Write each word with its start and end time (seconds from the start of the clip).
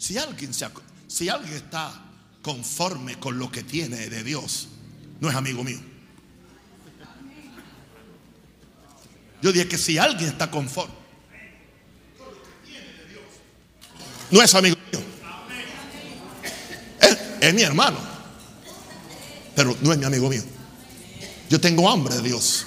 Si 0.00 0.16
alguien, 0.16 0.54
se, 0.54 0.66
si 1.08 1.28
alguien 1.28 1.52
está 1.52 1.92
conforme 2.40 3.20
con 3.20 3.38
lo 3.38 3.52
que 3.52 3.62
tiene 3.62 4.08
de 4.08 4.24
Dios, 4.24 4.68
no 5.20 5.28
es 5.28 5.36
amigo 5.36 5.62
mío. 5.62 5.78
Yo 9.42 9.52
dije 9.52 9.68
que 9.68 9.76
si 9.76 9.98
alguien 9.98 10.30
está 10.30 10.50
conforme, 10.50 10.94
no 14.30 14.40
es 14.40 14.54
amigo 14.54 14.76
mío. 14.90 15.02
Es, 17.02 17.18
es, 17.42 17.54
mi 17.54 17.60
hermano, 17.60 17.98
pero 19.54 19.76
no 19.82 19.92
es 19.92 19.98
mi 19.98 20.06
amigo 20.06 20.30
mío. 20.30 20.42
Yo 21.50 21.60
tengo 21.60 21.90
hambre 21.90 22.14
de 22.14 22.22
Dios. 22.22 22.64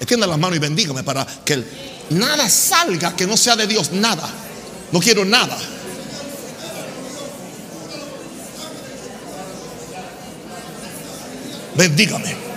Extienda 0.00 0.26
las 0.26 0.38
manos 0.38 0.56
y 0.56 0.60
bendígame 0.60 1.04
para 1.04 1.24
que 1.44 1.62
nada 2.10 2.48
salga 2.48 3.14
que 3.14 3.24
no 3.24 3.36
sea 3.36 3.54
de 3.54 3.68
Dios, 3.68 3.92
nada. 3.92 4.46
No 4.92 5.00
quiero 5.00 5.24
nada. 5.24 5.58
Bendígame. 11.76 12.47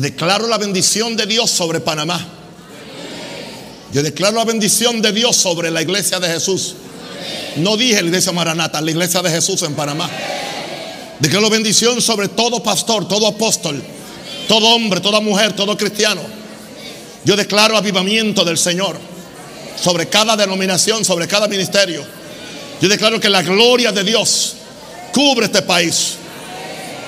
Yo 0.00 0.04
declaro 0.04 0.48
la 0.48 0.56
bendición 0.56 1.14
de 1.14 1.26
Dios 1.26 1.50
sobre 1.50 1.78
Panamá. 1.78 2.26
Yo 3.92 4.02
declaro 4.02 4.38
la 4.38 4.46
bendición 4.46 5.02
de 5.02 5.12
Dios 5.12 5.36
sobre 5.36 5.70
la 5.70 5.82
iglesia 5.82 6.18
de 6.18 6.26
Jesús. 6.26 6.74
No 7.56 7.76
dije 7.76 8.00
la 8.00 8.08
iglesia 8.08 8.32
Maranata, 8.32 8.80
la 8.80 8.90
iglesia 8.90 9.20
de 9.20 9.28
Jesús 9.28 9.60
en 9.60 9.74
Panamá. 9.74 10.08
Declaro 11.18 11.50
bendición 11.50 12.00
sobre 12.00 12.28
todo 12.28 12.62
pastor, 12.62 13.06
todo 13.08 13.26
apóstol, 13.26 13.82
todo 14.48 14.74
hombre, 14.74 15.00
toda 15.00 15.20
mujer, 15.20 15.52
todo 15.52 15.76
cristiano. 15.76 16.22
Yo 17.26 17.36
declaro 17.36 17.76
avivamiento 17.76 18.42
del 18.42 18.56
Señor 18.56 18.96
sobre 19.78 20.08
cada 20.08 20.34
denominación, 20.34 21.04
sobre 21.04 21.28
cada 21.28 21.46
ministerio. 21.46 22.06
Yo 22.80 22.88
declaro 22.88 23.20
que 23.20 23.28
la 23.28 23.42
gloria 23.42 23.92
de 23.92 24.02
Dios 24.02 24.54
cubre 25.12 25.44
este 25.44 25.60
país. 25.60 26.14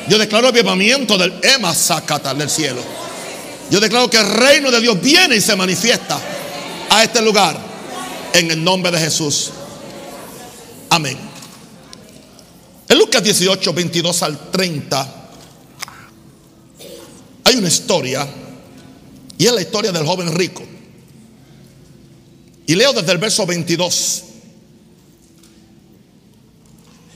Yo 0.08 0.18
declaro 0.18 0.48
avivamiento 0.48 1.16
del 1.16 1.32
Ema 1.42 1.74
Sakata 1.74 2.34
del 2.34 2.50
cielo. 2.50 2.82
Yo 3.70 3.80
declaro 3.80 4.10
que 4.10 4.18
el 4.18 4.28
reino 4.28 4.70
de 4.70 4.80
Dios 4.80 5.00
viene 5.00 5.36
y 5.36 5.40
se 5.40 5.56
manifiesta 5.56 6.18
a 6.90 7.04
este 7.04 7.22
lugar 7.22 7.58
en 8.34 8.50
el 8.50 8.62
nombre 8.62 8.90
de 8.90 8.98
Jesús. 8.98 9.50
Amén. 10.90 11.16
En 12.88 12.98
Lucas 12.98 13.22
18, 13.22 13.72
22 13.72 14.22
al 14.22 14.50
30 14.50 15.22
hay 17.44 17.56
una 17.56 17.68
historia 17.68 18.26
y 19.38 19.46
es 19.46 19.52
la 19.52 19.60
historia 19.60 19.92
del 19.92 20.06
joven 20.06 20.34
rico. 20.34 20.62
Y 22.66 22.74
leo 22.74 22.92
desde 22.92 23.12
el 23.12 23.18
verso 23.18 23.46
22. 23.46 24.24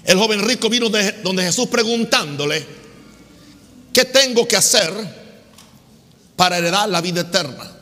El 0.07 0.19
joven 0.19 0.41
rico 0.47 0.71
vino 0.71 0.89
de 0.89 1.21
donde 1.23 1.43
Jesús 1.43 1.67
preguntándole, 1.67 2.65
¿qué 3.93 4.05
tengo 4.05 4.47
que 4.47 4.57
hacer 4.57 4.93
para 6.37 6.59
heredar 6.59 6.89
la 6.89 7.01
vida 7.01 7.23
eterna? 7.23 7.73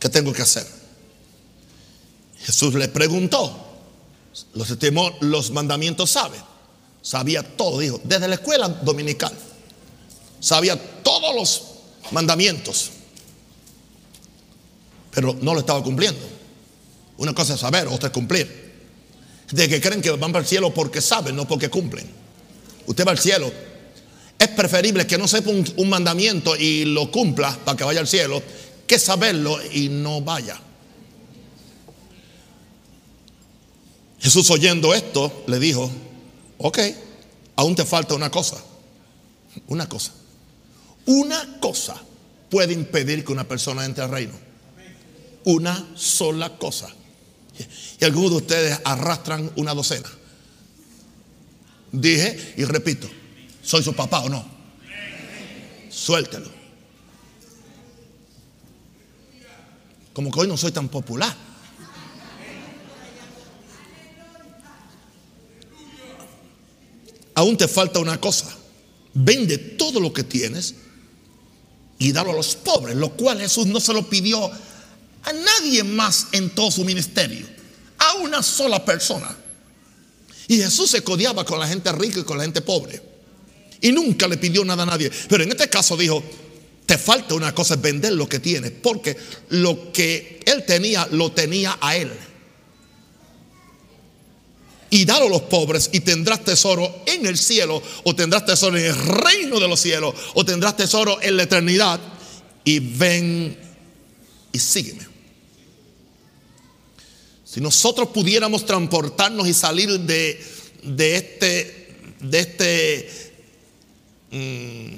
¿Qué 0.00 0.08
tengo 0.08 0.32
que 0.32 0.42
hacer? 0.42 0.66
Jesús 2.40 2.74
le 2.74 2.88
preguntó, 2.88 3.64
los, 4.54 4.76
los 5.20 5.50
mandamientos 5.52 6.10
sabe, 6.10 6.36
sabía 7.00 7.44
todo, 7.56 7.78
dijo, 7.78 8.00
desde 8.02 8.26
la 8.26 8.34
escuela 8.34 8.68
dominical, 8.68 9.32
sabía 10.40 10.76
todos 11.04 11.32
los 11.36 11.62
mandamientos, 12.10 12.90
pero 15.12 15.36
no 15.40 15.54
lo 15.54 15.60
estaba 15.60 15.80
cumpliendo. 15.80 16.20
Una 17.16 17.32
cosa 17.32 17.54
es 17.54 17.60
saber, 17.60 17.86
otra 17.86 18.08
es 18.08 18.12
cumplir 18.12 18.63
de 19.54 19.68
que 19.68 19.80
creen 19.80 20.02
que 20.02 20.10
van 20.10 20.32
para 20.32 20.42
el 20.42 20.48
cielo 20.48 20.74
porque 20.74 21.00
saben, 21.00 21.36
no 21.36 21.46
porque 21.46 21.68
cumplen. 21.68 22.04
Usted 22.86 23.06
va 23.06 23.12
al 23.12 23.20
cielo. 23.20 23.52
Es 24.36 24.48
preferible 24.48 25.06
que 25.06 25.16
no 25.16 25.28
sepa 25.28 25.50
un, 25.50 25.88
mandamiento 25.88 26.56
y 26.56 26.84
lo 26.84 27.10
cumpla 27.12 27.56
para 27.64 27.76
que 27.76 27.84
vaya 27.84 28.00
al 28.00 28.08
cielo, 28.08 28.42
que 28.84 28.98
saberlo 28.98 29.56
y 29.72 29.88
no 29.88 30.20
vaya. 30.22 30.60
Jesús 34.18 34.50
oyendo 34.50 34.92
esto 34.92 35.44
le 35.46 35.60
dijo, 35.60 35.88
ok, 36.58 36.78
aún 37.54 37.76
te 37.76 37.84
falta 37.84 38.14
una 38.14 38.30
cosa. 38.30 38.56
Una 39.68 39.88
cosa. 39.88 40.10
Una 41.06 41.60
cosa 41.60 41.94
puede 42.50 42.72
impedir 42.72 43.24
que 43.24 43.30
una 43.30 43.46
persona 43.46 43.84
entre 43.84 44.02
al 44.02 44.10
reino. 44.10 44.34
Una 45.44 45.90
sola 45.94 46.58
cosa. 46.58 46.88
Y 48.00 48.04
algunos 48.04 48.30
de 48.30 48.36
ustedes 48.36 48.80
arrastran 48.84 49.50
una 49.56 49.74
docena. 49.74 50.08
Dije 51.92 52.54
y 52.56 52.64
repito, 52.64 53.08
¿soy 53.62 53.82
su 53.82 53.94
papá 53.94 54.20
o 54.20 54.28
no? 54.28 54.44
Suéltelo. 55.88 56.50
Como 60.12 60.30
que 60.30 60.40
hoy 60.40 60.48
no 60.48 60.56
soy 60.56 60.72
tan 60.72 60.88
popular. 60.88 61.34
Aún 67.34 67.56
te 67.56 67.68
falta 67.68 67.98
una 67.98 68.20
cosa. 68.20 68.56
Vende 69.12 69.58
todo 69.58 70.00
lo 70.00 70.12
que 70.12 70.24
tienes 70.24 70.74
y 71.98 72.12
dalo 72.12 72.30
a 72.30 72.34
los 72.34 72.56
pobres, 72.56 72.96
lo 72.96 73.12
cual 73.12 73.40
Jesús 73.40 73.66
no 73.66 73.80
se 73.80 73.92
lo 73.92 74.08
pidió 74.08 74.50
nadie 75.64 75.82
más 75.84 76.28
en 76.32 76.50
todo 76.50 76.70
su 76.70 76.84
ministerio, 76.84 77.46
a 77.98 78.14
una 78.14 78.42
sola 78.42 78.84
persona. 78.84 79.36
Y 80.46 80.58
Jesús 80.58 80.90
se 80.90 81.02
codiaba 81.02 81.44
con 81.44 81.58
la 81.58 81.66
gente 81.66 81.90
rica 81.92 82.20
y 82.20 82.24
con 82.24 82.36
la 82.36 82.44
gente 82.44 82.60
pobre. 82.60 83.00
Y 83.80 83.92
nunca 83.92 84.28
le 84.28 84.36
pidió 84.36 84.64
nada 84.64 84.82
a 84.82 84.86
nadie. 84.86 85.10
Pero 85.28 85.42
en 85.42 85.50
este 85.50 85.68
caso 85.68 85.96
dijo, 85.96 86.22
te 86.84 86.98
falta 86.98 87.34
una 87.34 87.54
cosa, 87.54 87.74
es 87.74 87.80
vender 87.80 88.12
lo 88.12 88.28
que 88.28 88.40
tienes. 88.40 88.70
Porque 88.70 89.16
lo 89.50 89.90
que 89.92 90.40
él 90.44 90.64
tenía, 90.66 91.08
lo 91.10 91.32
tenía 91.32 91.78
a 91.80 91.96
él. 91.96 92.12
Y 94.90 95.06
dalo 95.06 95.26
a 95.26 95.30
los 95.30 95.42
pobres 95.42 95.90
y 95.92 96.00
tendrás 96.00 96.44
tesoro 96.44 97.02
en 97.06 97.26
el 97.26 97.36
cielo 97.36 97.82
o 98.04 98.14
tendrás 98.14 98.46
tesoro 98.46 98.76
en 98.76 98.84
el 98.84 98.94
reino 98.94 99.58
de 99.58 99.66
los 99.66 99.80
cielos 99.80 100.14
o 100.34 100.44
tendrás 100.44 100.76
tesoro 100.76 101.20
en 101.22 101.36
la 101.36 101.44
eternidad. 101.44 102.00
Y 102.64 102.78
ven 102.80 103.58
y 104.52 104.58
sígueme. 104.58 105.13
Si 107.54 107.60
nosotros 107.60 108.08
pudiéramos 108.08 108.66
transportarnos 108.66 109.46
y 109.46 109.54
salir 109.54 110.00
de, 110.00 110.40
este, 110.98 111.96
de 112.18 112.38
este 112.40 113.08
mm, 114.32 114.88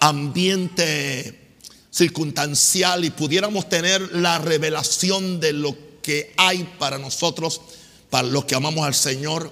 ambiente 0.00 1.56
circunstancial 1.90 3.06
y 3.06 3.10
pudiéramos 3.10 3.66
tener 3.70 4.14
la 4.14 4.36
revelación 4.40 5.40
de 5.40 5.54
lo 5.54 5.74
que 6.02 6.34
hay 6.36 6.68
para 6.78 6.98
nosotros, 6.98 7.62
para 8.10 8.28
los 8.28 8.44
que 8.44 8.54
amamos 8.54 8.84
al 8.86 8.94
Señor 8.94 9.50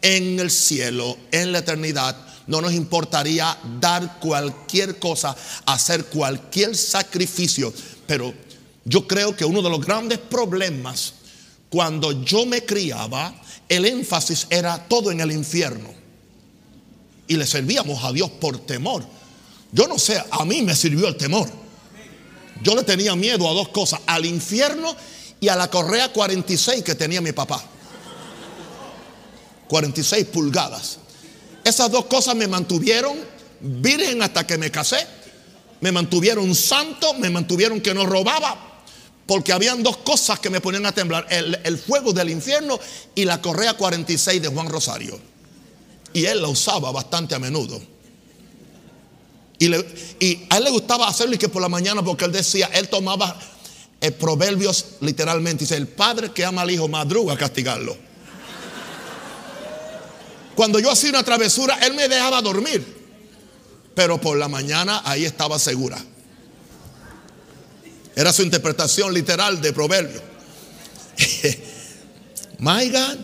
en 0.00 0.40
el 0.40 0.50
cielo, 0.50 1.18
en 1.30 1.52
la 1.52 1.58
eternidad, 1.58 2.16
no 2.46 2.62
nos 2.62 2.72
importaría 2.72 3.54
dar 3.78 4.18
cualquier 4.18 4.98
cosa, 4.98 5.36
hacer 5.66 6.06
cualquier 6.06 6.74
sacrificio, 6.74 7.70
pero 8.06 8.32
yo 8.86 9.06
creo 9.06 9.36
que 9.36 9.44
uno 9.44 9.60
de 9.60 9.68
los 9.68 9.84
grandes 9.84 10.16
problemas 10.16 11.17
cuando 11.70 12.24
yo 12.24 12.46
me 12.46 12.64
criaba, 12.64 13.34
el 13.68 13.84
énfasis 13.84 14.46
era 14.50 14.88
todo 14.88 15.10
en 15.10 15.20
el 15.20 15.32
infierno. 15.32 15.90
Y 17.26 17.36
le 17.36 17.46
servíamos 17.46 18.02
a 18.04 18.12
Dios 18.12 18.30
por 18.30 18.58
temor. 18.58 19.04
Yo 19.72 19.86
no 19.86 19.98
sé, 19.98 20.22
a 20.30 20.44
mí 20.44 20.62
me 20.62 20.74
sirvió 20.74 21.08
el 21.08 21.16
temor. 21.16 21.48
Yo 22.62 22.74
le 22.74 22.82
tenía 22.82 23.14
miedo 23.14 23.48
a 23.48 23.52
dos 23.52 23.68
cosas, 23.68 24.00
al 24.06 24.24
infierno 24.24 24.96
y 25.40 25.48
a 25.48 25.56
la 25.56 25.70
correa 25.70 26.12
46 26.12 26.82
que 26.82 26.94
tenía 26.94 27.20
mi 27.20 27.32
papá. 27.32 27.62
46 29.68 30.24
pulgadas. 30.26 30.98
Esas 31.62 31.90
dos 31.90 32.06
cosas 32.06 32.34
me 32.34 32.48
mantuvieron 32.48 33.18
virgen 33.60 34.22
hasta 34.22 34.46
que 34.46 34.56
me 34.56 34.70
casé. 34.70 35.06
Me 35.80 35.92
mantuvieron 35.92 36.54
santo, 36.54 37.14
me 37.14 37.30
mantuvieron 37.30 37.80
que 37.80 37.94
no 37.94 38.04
robaba, 38.04 38.77
porque 39.28 39.52
habían 39.52 39.82
dos 39.82 39.98
cosas 39.98 40.40
que 40.40 40.48
me 40.48 40.58
ponían 40.58 40.86
a 40.86 40.92
temblar, 40.92 41.26
el, 41.28 41.78
fuego 41.78 42.14
del 42.14 42.30
infierno 42.30 42.80
y 43.14 43.26
la 43.26 43.42
correa 43.42 43.74
46 43.74 44.40
de 44.40 44.48
Juan 44.48 44.70
Rosario. 44.70 45.20
Y 46.14 46.24
él 46.24 46.40
la 46.40 46.48
usaba 46.48 46.90
bastante 46.92 47.34
a 47.34 47.38
menudo. 47.38 47.78
Y, 49.58 49.66
y, 49.66 50.46
a 50.48 50.56
él 50.56 50.64
le 50.64 50.70
gustaba 50.70 51.06
hacerlo 51.06 51.34
y 51.34 51.38
que 51.38 51.50
por 51.50 51.60
la 51.60 51.68
mañana, 51.68 52.02
porque 52.02 52.24
él 52.24 52.32
decía, 52.32 52.70
él 52.72 52.88
tomaba 52.88 53.38
eh, 54.00 54.12
proverbios 54.12 54.86
literalmente. 55.02 55.64
Dice, 55.64 55.76
el 55.76 55.88
padre 55.88 56.30
que 56.30 56.46
ama 56.46 56.62
al 56.62 56.70
hijo 56.70 56.88
madruga 56.88 57.34
a 57.34 57.36
castigarlo. 57.36 57.98
Cuando 60.54 60.78
yo 60.78 60.90
hacía 60.90 61.10
una 61.10 61.22
travesura, 61.22 61.78
él 61.82 61.92
me 61.92 62.08
dejaba 62.08 62.40
dormir. 62.40 62.96
Pero 63.94 64.18
por 64.18 64.38
la 64.38 64.48
mañana 64.48 65.02
ahí 65.04 65.26
estaba 65.26 65.58
segura. 65.58 66.02
Era 68.18 68.32
su 68.32 68.42
interpretación 68.42 69.14
literal 69.14 69.60
de 69.60 69.72
proverbio. 69.72 70.20
My 72.58 72.90
God. 72.90 73.16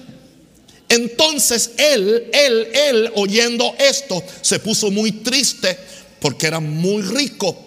Entonces 0.88 1.72
él, 1.76 2.30
él, 2.32 2.68
él, 2.72 3.10
oyendo 3.16 3.74
esto, 3.76 4.22
se 4.40 4.60
puso 4.60 4.92
muy 4.92 5.10
triste 5.10 5.76
porque 6.20 6.46
era 6.46 6.60
muy 6.60 7.02
rico. 7.02 7.58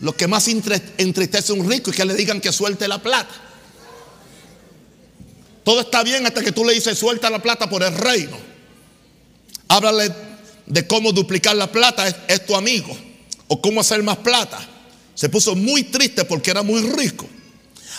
Lo 0.00 0.14
que 0.14 0.26
más 0.26 0.46
entristece 0.48 1.52
a 1.52 1.54
un 1.54 1.70
rico 1.70 1.90
es 1.90 1.96
que 1.96 2.04
le 2.04 2.14
digan 2.14 2.42
que 2.42 2.52
suelte 2.52 2.86
la 2.86 3.00
plata. 3.00 3.34
Todo 5.64 5.80
está 5.80 6.02
bien 6.02 6.26
hasta 6.26 6.42
que 6.42 6.52
tú 6.52 6.66
le 6.66 6.74
dices 6.74 6.98
suelta 6.98 7.30
la 7.30 7.40
plata 7.40 7.70
por 7.70 7.82
el 7.82 7.96
reino. 7.96 8.36
Háblale 9.68 10.12
de 10.66 10.86
cómo 10.86 11.12
duplicar 11.12 11.56
la 11.56 11.72
plata, 11.72 12.06
es, 12.28 12.44
tu 12.44 12.54
amigo. 12.54 12.94
O 13.48 13.62
cómo 13.62 13.80
hacer 13.80 14.02
más 14.02 14.18
plata. 14.18 14.75
Se 15.16 15.28
puso 15.28 15.56
muy 15.56 15.82
triste 15.84 16.24
porque 16.24 16.52
era 16.52 16.62
muy 16.62 16.82
rico. 16.82 17.26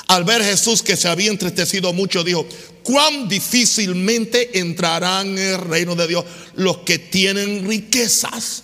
Al 0.08 0.24
ver 0.24 0.42
Jesús 0.42 0.82
que 0.82 0.96
se 0.96 1.10
había 1.10 1.32
entristecido 1.32 1.92
mucho, 1.92 2.24
dijo, 2.24 2.48
cuán 2.84 3.28
difícilmente 3.28 4.60
entrarán 4.60 5.38
en 5.38 5.56
el 5.56 5.62
reino 5.62 5.96
de 5.96 6.08
Dios 6.08 6.24
los 6.56 6.78
que 6.80 7.00
tienen 7.00 7.68
riquezas. 7.68 8.64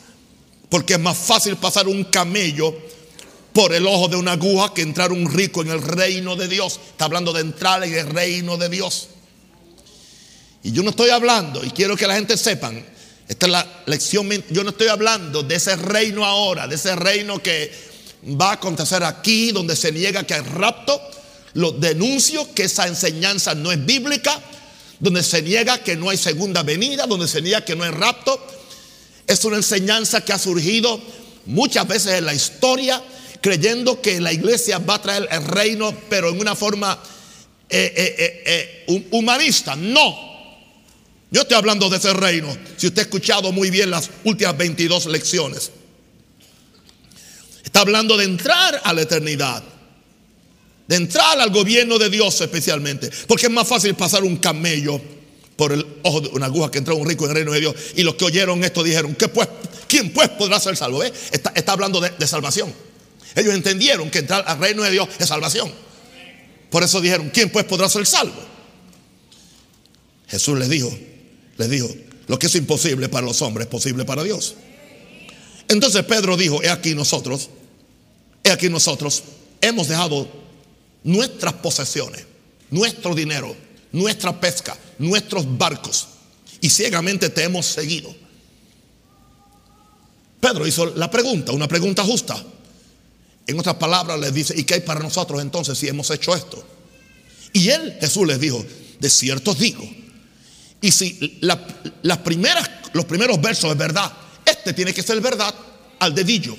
Porque 0.69 0.93
es 0.93 0.99
más 0.99 1.17
fácil 1.17 1.57
pasar 1.57 1.87
un 1.87 2.05
camello 2.05 2.73
por 3.51 3.73
el 3.73 3.85
ojo 3.85 4.07
de 4.07 4.15
una 4.15 4.33
aguja 4.33 4.73
que 4.73 4.83
entrar 4.83 5.11
un 5.11 5.31
rico 5.31 5.61
en 5.61 5.69
el 5.71 5.81
reino 5.81 6.35
de 6.35 6.47
Dios. 6.47 6.79
Está 6.91 7.05
hablando 7.05 7.33
de 7.33 7.41
entrar 7.41 7.83
en 7.83 7.93
el 7.93 8.07
reino 8.07 8.57
de 8.57 8.69
Dios. 8.69 9.09
Y 10.63 10.71
yo 10.71 10.81
no 10.83 10.91
estoy 10.91 11.09
hablando, 11.09 11.63
y 11.63 11.71
quiero 11.71 11.97
que 11.97 12.07
la 12.07 12.15
gente 12.15 12.37
sepan, 12.37 12.85
esta 13.27 13.45
es 13.47 13.51
la 13.51 13.83
lección, 13.85 14.29
yo 14.49 14.63
no 14.63 14.69
estoy 14.69 14.87
hablando 14.87 15.43
de 15.43 15.55
ese 15.55 15.75
reino 15.75 16.23
ahora, 16.23 16.67
de 16.67 16.75
ese 16.75 16.95
reino 16.95 17.43
que 17.43 17.69
va 18.27 18.51
a 18.51 18.53
acontecer 18.53 19.03
aquí, 19.03 19.51
donde 19.51 19.75
se 19.75 19.91
niega 19.91 20.23
que 20.23 20.33
hay 20.33 20.41
rapto. 20.41 21.01
Lo 21.53 21.71
denuncio 21.71 22.53
que 22.53 22.63
esa 22.63 22.87
enseñanza 22.87 23.53
no 23.53 23.71
es 23.71 23.85
bíblica, 23.85 24.39
donde 24.99 25.23
se 25.23 25.41
niega 25.41 25.79
que 25.79 25.95
no 25.95 26.09
hay 26.09 26.17
segunda 26.17 26.63
venida, 26.63 27.05
donde 27.05 27.27
se 27.27 27.41
niega 27.41 27.63
que 27.63 27.75
no 27.75 27.83
hay 27.83 27.91
rapto. 27.91 28.39
Es 29.27 29.43
una 29.45 29.57
enseñanza 29.57 30.21
que 30.21 30.33
ha 30.33 30.39
surgido 30.39 30.99
muchas 31.45 31.87
veces 31.87 32.13
en 32.13 32.25
la 32.25 32.33
historia, 32.33 33.01
creyendo 33.41 34.01
que 34.01 34.19
la 34.21 34.31
iglesia 34.31 34.79
va 34.79 34.95
a 34.95 35.01
traer 35.01 35.27
el 35.29 35.45
reino, 35.45 35.93
pero 36.09 36.29
en 36.29 36.39
una 36.39 36.55
forma 36.55 36.97
eh, 37.69 37.93
eh, 37.95 38.43
eh, 38.87 39.07
humanista. 39.11 39.75
No, 39.75 40.15
yo 41.29 41.41
estoy 41.41 41.57
hablando 41.57 41.89
de 41.89 41.97
ese 41.97 42.13
reino. 42.13 42.55
Si 42.77 42.87
usted 42.87 42.99
ha 42.99 43.05
escuchado 43.05 43.51
muy 43.51 43.69
bien 43.69 43.91
las 43.91 44.09
últimas 44.23 44.57
22 44.57 45.07
lecciones. 45.07 45.71
Está 47.73 47.81
hablando 47.81 48.15
de 48.17 48.25
entrar 48.25 48.79
a 48.83 48.93
la 48.93 49.01
eternidad. 49.01 49.63
De 50.87 50.95
entrar 50.95 51.39
al 51.39 51.49
gobierno 51.49 51.97
de 51.97 52.11
Dios 52.11 52.39
especialmente. 52.39 53.09
Porque 53.27 53.47
es 53.47 53.51
más 53.51 53.67
fácil 53.67 53.95
pasar 53.95 54.23
un 54.23 54.37
camello 54.37 55.01
por 55.55 55.73
el 55.73 55.83
ojo 56.03 56.21
de 56.21 56.27
una 56.33 56.45
aguja 56.45 56.69
que 56.69 56.77
entra 56.77 56.93
un 56.93 57.09
rico 57.09 57.25
en 57.25 57.31
el 57.31 57.37
reino 57.37 57.51
de 57.51 57.61
Dios. 57.61 57.75
Y 57.95 58.03
los 58.03 58.13
que 58.13 58.25
oyeron 58.25 58.63
esto 58.63 58.83
dijeron, 58.83 59.15
¿qué 59.15 59.27
pues, 59.27 59.47
¿quién 59.87 60.13
pues 60.13 60.29
podrá 60.29 60.59
ser 60.59 60.77
salvo? 60.77 61.01
Está, 61.01 61.71
hablando 61.71 61.99
de, 61.99 62.11
de 62.11 62.27
salvación. 62.27 62.71
Ellos 63.33 63.55
entendieron 63.55 64.11
que 64.11 64.19
entrar 64.19 64.43
al 64.45 64.59
reino 64.59 64.83
de 64.83 64.91
Dios 64.91 65.09
es 65.17 65.27
salvación. 65.27 65.71
Por 66.69 66.83
eso 66.83 67.01
dijeron, 67.01 67.31
¿quién 67.33 67.49
pues 67.49 67.65
podrá 67.65 67.89
ser 67.89 68.05
salvo? 68.05 68.39
Jesús 70.27 70.59
les 70.59 70.69
dijo, 70.69 70.95
les 71.57 71.69
dijo, 71.71 71.89
lo 72.27 72.37
que 72.37 72.45
es 72.45 72.53
imposible 72.53 73.09
para 73.09 73.25
los 73.25 73.41
hombres 73.41 73.65
es 73.65 73.71
posible 73.71 74.05
para 74.05 74.21
Dios. 74.21 74.53
Entonces 75.69 76.03
Pedro 76.03 76.37
dijo, 76.37 76.61
he 76.61 76.69
aquí 76.69 76.93
nosotros, 76.93 77.49
he 78.43 78.51
aquí 78.51 78.69
nosotros, 78.69 79.23
hemos 79.61 79.87
dejado 79.87 80.27
nuestras 81.03 81.53
posesiones, 81.53 82.25
nuestro 82.69 83.15
dinero, 83.15 83.55
nuestra 83.91 84.39
pesca, 84.39 84.77
nuestros 84.99 85.57
barcos, 85.57 86.07
y 86.59 86.69
ciegamente 86.69 87.29
te 87.29 87.43
hemos 87.43 87.65
seguido. 87.65 88.13
Pedro 90.39 90.67
hizo 90.67 90.85
la 90.95 91.09
pregunta, 91.09 91.51
una 91.51 91.67
pregunta 91.67 92.03
justa. 92.03 92.41
En 93.47 93.59
otras 93.59 93.75
palabras, 93.75 94.19
les 94.19 94.33
dice, 94.33 94.53
¿y 94.57 94.63
qué 94.63 94.75
hay 94.75 94.79
para 94.81 95.01
nosotros 95.01 95.41
entonces 95.41 95.77
si 95.77 95.87
hemos 95.87 96.09
hecho 96.11 96.35
esto? 96.35 96.65
Y 97.53 97.69
él, 97.69 97.97
Jesús 97.99 98.25
les 98.27 98.39
dijo, 98.39 98.65
de 98.99 99.09
cierto 99.09 99.53
digo, 99.53 99.83
y 100.81 100.91
si 100.91 101.39
los 102.01 102.17
primeros 102.17 103.41
versos 103.41 103.71
es 103.71 103.77
verdad, 103.77 104.11
este 104.45 104.73
tiene 104.73 104.93
que 104.93 105.03
ser 105.03 105.21
verdad 105.21 105.53
al 105.99 106.13
dedillo. 106.13 106.57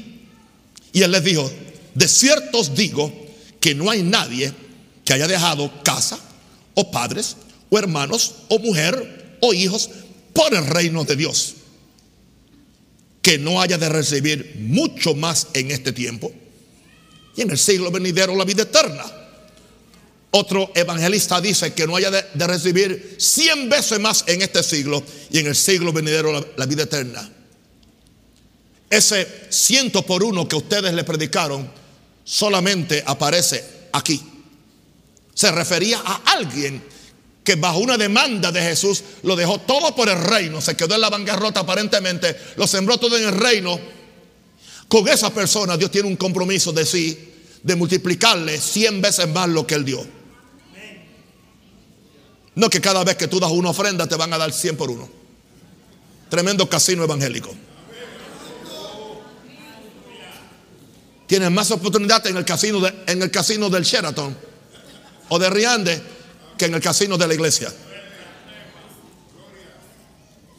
Y 0.93 1.03
él 1.03 1.11
les 1.11 1.25
dijo, 1.25 1.51
de 1.95 2.09
cierto 2.09 2.59
os 2.59 2.75
digo 2.75 3.13
que 3.61 3.75
no 3.75 3.91
hay 3.91 4.03
nadie 4.03 4.53
que 5.05 5.13
haya 5.13 5.27
dejado 5.27 5.71
casa 5.83 6.19
o 6.75 6.91
padres 6.91 7.37
o 7.71 7.79
hermanos 7.79 8.35
o 8.49 8.59
mujer 8.59 9.37
o 9.41 9.55
hijos 9.55 9.91
por 10.33 10.55
el 10.55 10.67
reino 10.67 11.05
de 11.05 11.17
Dios, 11.17 11.55
que 13.23 13.39
no 13.39 13.61
haya 13.61 13.79
de 13.79 13.89
recibir 13.89 14.57
mucho 14.59 15.15
más 15.15 15.49
en 15.55 15.71
este 15.71 15.93
tiempo 15.93 16.33
y 17.37 17.43
en 17.43 17.51
el 17.51 17.59
siglo 17.59 17.91
venidero 17.91 18.35
la 18.37 18.45
vida 18.45 18.63
eterna. 18.63 19.05
Otro 20.37 20.73
evangelista 20.75 21.41
dice 21.41 21.73
que 21.75 21.87
no 21.87 21.95
haya 21.95 22.11
de, 22.11 22.47
recibir 22.47 23.17
cien 23.19 23.69
veces 23.69 24.01
más 24.01 24.25
en 24.27 24.43
este 24.43 24.65
siglo 24.65 25.03
y 25.31 25.39
en 25.39 25.47
el 25.47 25.55
siglo 25.55 25.93
venidero 25.93 26.45
la, 26.57 26.67
vida 26.67 26.83
eterna. 26.83 27.31
Ese 28.91 29.29
ciento 29.51 30.03
por 30.03 30.25
uno 30.25 30.49
que 30.49 30.57
ustedes 30.57 30.93
le 30.93 31.05
predicaron 31.05 31.71
solamente 32.25 33.05
aparece 33.07 33.89
aquí. 33.93 34.21
Se 35.35 35.51
refería 35.53 36.03
a 36.05 36.23
alguien 36.33 36.83
que 37.45 37.57
bajo 37.57 37.79
una 37.79 37.99
demanda 37.99 38.51
de 38.51 38.63
Jesús 38.63 39.05
lo 39.23 39.37
dejó 39.37 39.61
todo 39.61 39.95
por 39.95 40.09
el 40.09 40.19
reino, 40.19 40.61
se 40.61 40.77
quedó 40.77 40.95
en 40.95 41.03
la 41.03 41.11
bancarrota 41.11 41.61
aparentemente, 41.61 42.37
lo 42.57 42.67
sembró 42.67 42.99
todo 42.99 43.19
en 43.19 43.25
el 43.25 43.39
reino. 43.39 43.79
Con 44.89 45.07
esa 45.09 45.31
persona 45.31 45.77
Dios 45.77 45.91
tiene 45.91 46.09
un 46.09 46.17
compromiso 46.17 46.73
de 46.73 46.87
sí, 46.87 47.33
de 47.63 47.77
multiplicarle 47.77 48.59
cien 48.59 49.03
veces 49.03 49.29
más 49.29 49.49
lo 49.49 49.67
que 49.67 49.75
él 49.75 49.85
dio. 49.85 50.07
No 52.55 52.71
que 52.71 52.81
cada 52.81 53.03
vez 53.05 53.17
que 53.17 53.29
tú 53.29 53.41
das 53.41 53.51
una 53.51 53.71
ofrenda 53.71 54.07
te 54.07 54.15
van 54.15 54.33
a 54.33 54.39
dar 54.39 54.53
100 54.53 54.77
por 54.77 54.91
uno. 54.91 55.09
Tremendo 56.31 56.69
casino 56.69 57.05
evangélico. 57.05 57.55
Tienes 61.35 61.51
más 61.51 61.69
oportunidad 61.73 62.25
en 62.29 62.37
el 62.37 62.45
casino, 62.45 62.81
en 63.09 63.21
el 63.21 63.29
casino 63.29 63.69
del 63.69 63.83
Sheraton 63.83 64.37
o 65.31 65.37
de 65.37 65.51
Riande 65.51 66.01
que 66.57 66.67
en 66.67 66.75
el 66.75 66.81
casino 66.81 67.19
de 67.19 67.27
la 67.27 67.35
iglesia. 67.35 67.73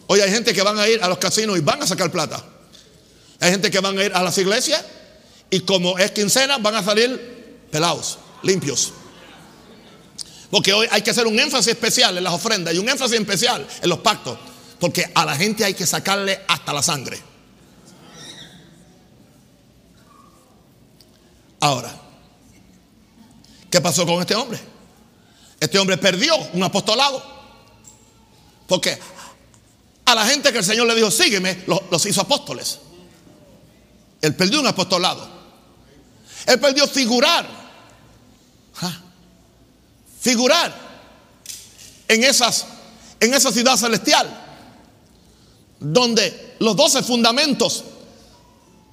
Hoy 0.07 0.19
hay 0.19 0.29
gente 0.29 0.53
que 0.53 0.61
van 0.61 0.77
a 0.77 0.85
ir 0.89 1.01
a 1.01 1.07
los 1.07 1.17
casinos 1.17 1.57
y 1.57 1.61
van 1.61 1.81
a 1.81 1.87
sacar 1.87 2.11
plata. 2.11 2.43
Hay 3.39 3.51
gente 3.51 3.71
que 3.71 3.79
van 3.79 3.97
a 3.97 4.03
ir 4.03 4.13
a 4.13 4.21
las 4.21 4.37
iglesias 4.37 4.83
y 5.49 5.61
como 5.61 5.97
es 5.97 6.11
quincena 6.11 6.57
van 6.57 6.75
a 6.75 6.83
salir 6.83 7.63
pelados, 7.71 8.17
limpios. 8.43 8.91
Porque 10.51 10.73
hoy 10.73 10.89
hay 10.91 11.01
que 11.01 11.11
hacer 11.11 11.25
un 11.25 11.39
énfasis 11.39 11.69
especial 11.69 12.17
en 12.17 12.23
las 12.25 12.33
ofrendas 12.33 12.73
y 12.73 12.79
un 12.79 12.89
énfasis 12.89 13.17
especial 13.17 13.65
en 13.81 13.89
los 13.89 13.99
pactos. 13.99 14.37
Porque 14.77 15.09
a 15.15 15.23
la 15.23 15.37
gente 15.37 15.63
hay 15.63 15.73
que 15.73 15.87
sacarle 15.87 16.41
hasta 16.49 16.73
la 16.73 16.83
sangre. 16.83 17.34
Ahora, 21.65 21.91
¿qué 23.71 23.81
pasó 23.81 24.05
con 24.05 24.21
este 24.21 24.35
hombre? 24.35 24.59
Este 25.59 25.79
hombre 25.79 25.97
perdió 25.97 26.37
un 26.53 26.61
apostolado. 26.61 27.23
Porque 28.67 28.99
a 30.05 30.13
la 30.13 30.27
gente 30.27 30.51
que 30.51 30.59
el 30.59 30.63
Señor 30.63 30.85
le 30.85 30.93
dijo, 30.93 31.09
sígueme, 31.09 31.63
los, 31.65 32.05
hizo 32.05 32.21
apóstoles. 32.21 32.77
Él 34.21 34.35
perdió 34.35 34.59
un 34.59 34.67
apostolado. 34.67 35.27
Él 36.45 36.59
perdió 36.59 36.87
figurar. 36.87 37.47
Figurar 40.21 40.71
en, 42.07 42.23
esas, 42.25 42.67
en 43.19 43.33
esa 43.33 43.51
ciudad 43.51 43.75
celestial, 43.75 44.29
donde 45.79 46.57
los 46.59 46.75
doce 46.75 47.01
fundamentos 47.01 47.85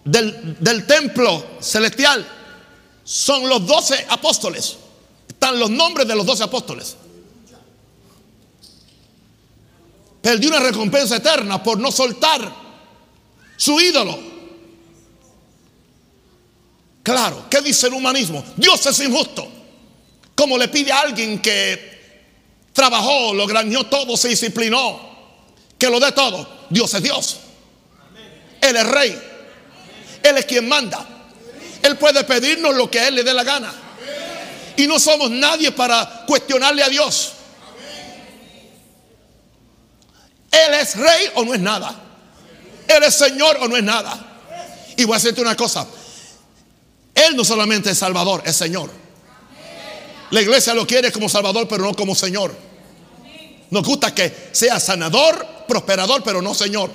del, 0.07 0.57
del 0.59 0.87
templo 0.87 1.45
celestial 1.61 2.39
son 3.05 3.49
los 3.49 3.67
doce 3.67 4.07
apóstoles. 4.09 4.77
Están 5.29 5.59
los 5.59 5.71
nombres 5.71 6.07
de 6.07 6.15
los 6.15 6.25
doce 6.25 6.45
apóstoles. 6.45 6.97
Perdió 10.21 10.51
una 10.51 10.61
recompensa 10.61 11.17
eterna 11.17 11.63
por 11.63 11.79
no 11.79 11.91
soltar 11.91 12.55
su 13.57 13.81
ídolo. 13.81 14.19
Claro, 17.03 17.47
¿qué 17.51 17.61
dice 17.61 17.89
el 17.89 17.95
humanismo? 17.95 18.45
Dios 18.57 18.87
es 18.87 19.01
injusto. 19.01 19.49
Como 20.35 20.57
le 20.57 20.69
pide 20.69 20.93
a 20.93 21.01
alguien 21.01 21.43
que 21.43 21.93
trabajó, 22.73 23.35
lo 23.35 23.47
granjeó 23.47 23.85
todo, 23.87 24.17
se 24.17 24.29
disciplinó, 24.29 25.01
que 25.77 25.91
lo 25.91 25.99
dé 25.99 26.13
todo. 26.13 26.49
Dios 26.71 26.95
es 26.95 27.03
Dios. 27.03 27.39
Él 28.61 28.77
es 28.77 28.87
rey. 28.87 29.21
Él 30.23 30.39
es 30.39 30.45
quien 30.45 30.69
manda. 30.69 31.22
Él 31.83 31.97
puede 31.97 32.25
pedirnos 32.25 32.75
lo 32.75 32.91
que 32.91 33.01
a 33.01 33.09
Él 33.09 33.17
le 33.17 33.25
dé 33.25 33.35
la 33.35 33.45
gana. 33.45 33.73
Y 34.77 34.87
no 34.87 34.99
somos 34.99 35.31
nadie 35.31 35.73
para 35.73 36.25
cuestionarle 36.27 36.83
a 36.83 36.89
Dios. 36.89 37.33
Él 40.51 40.75
es 40.75 40.97
rey 40.97 41.31
o 41.35 41.45
no 41.45 41.55
es 41.55 41.61
nada. 41.61 41.99
Él 42.87 43.03
es 43.03 43.15
Señor 43.15 43.59
o 43.61 43.69
no 43.69 43.77
es 43.77 43.83
nada. 43.83 44.19
Y 44.97 45.05
voy 45.05 45.15
a 45.15 45.19
decirte 45.19 45.41
una 45.41 45.57
cosa. 45.57 45.87
Él 47.15 47.37
no 47.37 47.45
solamente 47.45 47.91
es 47.91 47.99
Salvador, 47.99 48.43
es 48.45 48.57
Señor. 48.57 48.91
La 50.31 50.41
iglesia 50.41 50.75
lo 50.75 50.87
quiere 50.87 51.13
como 51.13 51.29
Salvador, 51.29 51.69
pero 51.69 51.85
no 51.85 51.95
como 51.95 52.15
Señor. 52.15 52.55
Nos 53.71 53.85
gusta 53.85 54.15
que 54.15 54.51
sea 54.53 54.79
sanador, 54.79 55.47
prosperador, 55.67 56.23
pero 56.23 56.43
no 56.43 56.55
Señor. 56.55 56.91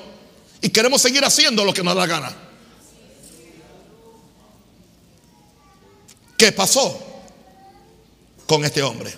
Y 0.61 0.69
queremos 0.69 1.01
seguir 1.01 1.23
haciendo 1.23 1.63
lo 1.65 1.73
que 1.73 1.83
nos 1.83 1.95
da 1.95 2.01
la 2.01 2.07
gana. 2.07 2.46
¿Qué 6.37 6.51
pasó 6.51 6.97
con 8.45 8.63
este 8.63 8.83
hombre? 8.83 9.13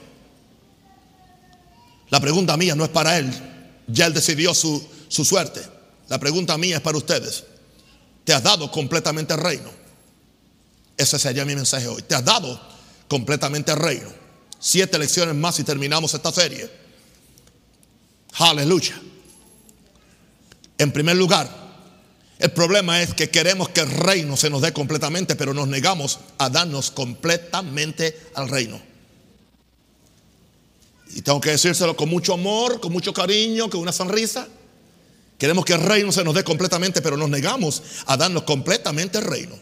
La 2.10 2.20
pregunta 2.20 2.58
mía 2.58 2.76
no 2.76 2.86
es 2.86 2.90
para 2.90 3.18
él. 3.18 3.32
Ya 3.88 4.06
él 4.06 4.14
decidió 4.14 4.54
su, 4.54 4.84
su 5.10 5.26
suerte. 5.26 5.62
La 6.08 6.20
pregunta 6.20 6.58
mía 6.58 6.78
es 6.78 6.82
para 6.82 6.98
ustedes. 6.98 7.44
¿Te 8.24 8.34
has 8.34 8.42
dado 8.42 8.72
completamente 8.72 9.34
el 9.34 9.40
reino? 9.40 9.70
Ese 10.98 11.20
sería 11.20 11.46
mi 11.46 11.56
mensaje 11.56 11.88
hoy. 11.88 12.02
¿Te 12.04 12.16
has 12.16 12.24
dado 12.24 12.60
completamente 13.08 13.72
el 13.72 13.78
reino? 13.78 14.10
Siete 14.60 14.98
lecciones 14.98 15.36
más 15.36 15.60
y 15.60 15.64
terminamos 15.64 16.14
esta 16.14 16.32
serie. 16.32 16.70
Aleluya. 18.34 19.00
En 20.78 20.92
primer 20.92 21.18
lugar, 21.18 21.59
el 22.40 22.52
problema 22.52 23.02
es 23.02 23.14
que 23.14 23.30
queremos 23.30 23.68
que 23.68 23.82
el 23.82 23.92
reino 23.92 24.38
se 24.38 24.50
nos 24.50 24.62
dé 24.62 24.72
completamente, 24.72 25.36
pero 25.36 25.54
nos 25.54 25.68
negamos 25.68 26.20
a 26.38 26.50
darnos 26.50 26.90
completamente 26.90 28.18
al 28.34 28.48
reino. 28.48 28.82
Y 31.14 31.22
tengo 31.22 31.42
que 31.42 31.52
decírselo 31.52 31.98
con 31.98 32.08
mucho 32.08 32.34
amor, 32.34 32.80
con 32.80 32.94
mucho 32.94 33.14
cariño, 33.14 33.70
con 33.70 33.82
una 33.82 33.92
sonrisa. 33.92 34.48
Queremos 35.38 35.66
que 35.66 35.74
el 35.74 35.82
reino 35.82 36.14
se 36.14 36.24
nos 36.24 36.34
dé 36.34 36.46
completamente, 36.46 37.02
pero 37.02 37.18
nos 37.18 37.30
negamos 37.30 37.84
a 38.06 38.16
darnos 38.16 38.44
completamente 38.44 39.18
el 39.18 39.26
reino. 39.26 39.60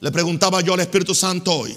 Le 0.00 0.10
preguntaba 0.10 0.60
yo 0.60 0.74
al 0.74 0.80
Espíritu 0.80 1.14
Santo 1.14 1.52
hoy, 1.52 1.76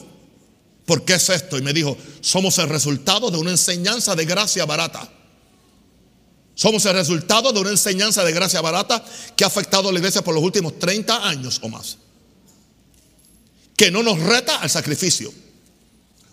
¿por 0.88 1.06
qué 1.06 1.14
es 1.14 1.30
esto? 1.30 1.60
Y 1.60 1.62
me 1.62 1.74
dijo, 1.74 1.96
somos 2.22 2.58
el 2.58 2.70
resultado 2.70 3.30
de 3.30 3.38
una 3.38 3.52
enseñanza 3.52 4.16
de 4.16 4.26
gracia 4.26 4.66
barata. 4.66 5.08
Somos 6.62 6.86
el 6.86 6.94
resultado 6.94 7.52
de 7.52 7.60
una 7.60 7.72
enseñanza 7.72 8.24
de 8.24 8.32
gracia 8.34 8.62
barata 8.62 9.04
que 9.36 9.44
ha 9.44 9.48
afectado 9.48 9.90
a 9.90 9.92
la 9.92 9.98
iglesia 9.98 10.22
por 10.22 10.36
los 10.36 10.44
últimos 10.44 10.78
30 10.78 11.28
años 11.28 11.60
o 11.64 11.70
más. 11.70 11.98
Que 13.76 13.90
no 13.90 14.04
nos 14.04 14.20
reta 14.20 14.58
al 14.58 14.70
sacrificio. 14.70 15.34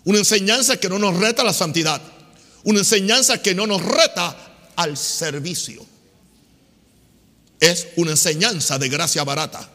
Una 0.03 0.19
enseñanza 0.19 0.77
que 0.77 0.87
no 0.87 0.99
nos 0.99 1.17
reta 1.17 1.41
a 1.41 1.45
la 1.45 1.51
santidad. 1.51 1.99
Una 2.63 2.77
enseñanza 2.77 3.41
que 3.41 3.55
no 3.55 3.65
nos 3.65 3.81
reta 3.81 4.37
al 4.75 4.97
servicio 4.97 5.83
es 7.59 7.87
una 7.95 8.11
enseñanza 8.11 8.77
de 8.77 8.87
gracia 8.87 9.23
barata, 9.23 9.67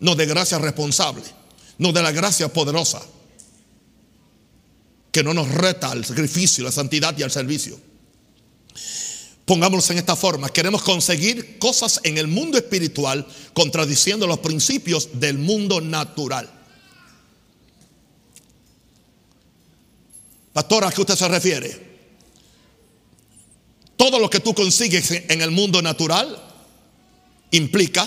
no 0.00 0.14
de 0.14 0.26
gracia 0.26 0.58
responsable, 0.58 1.24
no 1.78 1.94
de 1.94 2.02
la 2.02 2.12
gracia 2.12 2.52
poderosa, 2.52 3.00
que 5.10 5.24
no 5.24 5.32
nos 5.32 5.48
reta 5.48 5.90
al 5.92 6.04
sacrificio, 6.04 6.62
la 6.62 6.72
santidad 6.72 7.16
y 7.16 7.22
al 7.22 7.30
servicio. 7.30 7.87
Pongámoslo 9.48 9.94
en 9.94 9.98
esta 9.98 10.14
forma, 10.14 10.50
queremos 10.50 10.82
conseguir 10.82 11.58
cosas 11.58 12.00
en 12.04 12.18
el 12.18 12.28
mundo 12.28 12.58
espiritual 12.58 13.26
contradiciendo 13.54 14.26
los 14.26 14.40
principios 14.40 15.08
del 15.18 15.38
mundo 15.38 15.80
natural. 15.80 16.52
Pastor, 20.52 20.84
¿a 20.84 20.90
qué 20.90 21.00
usted 21.00 21.16
se 21.16 21.28
refiere? 21.28 21.88
Todo 23.96 24.18
lo 24.18 24.28
que 24.28 24.40
tú 24.40 24.52
consigues 24.52 25.10
en 25.12 25.40
el 25.40 25.50
mundo 25.50 25.80
natural 25.80 26.44
implica 27.50 28.06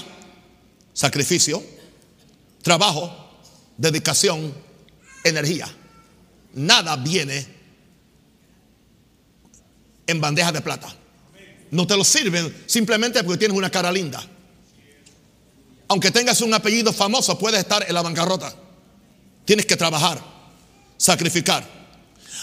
sacrificio, 0.94 1.64
trabajo, 2.62 3.42
dedicación, 3.78 4.54
energía. 5.24 5.68
Nada 6.54 6.98
viene 6.98 7.48
en 10.06 10.22
bandeja 10.22 10.52
de 10.52 10.62
plata. 10.62 11.01
No 11.72 11.88
te 11.88 11.98
lo 11.98 12.04
sirven 12.04 12.64
simplemente 12.68 13.24
porque 13.24 13.40
tienes 13.40 13.58
una 13.58 13.70
cara 13.70 13.92
linda. 13.92 14.24
Aunque 15.88 16.12
tengas 16.12 16.42
un 16.42 16.54
apellido 16.54 16.94
famoso, 16.94 17.38
puedes 17.38 17.60
estar 17.60 17.86
en 17.88 17.94
la 17.94 18.02
bancarrota. 18.02 18.54
Tienes 19.46 19.66
que 19.66 19.76
trabajar, 19.76 20.24
sacrificar. 20.98 21.68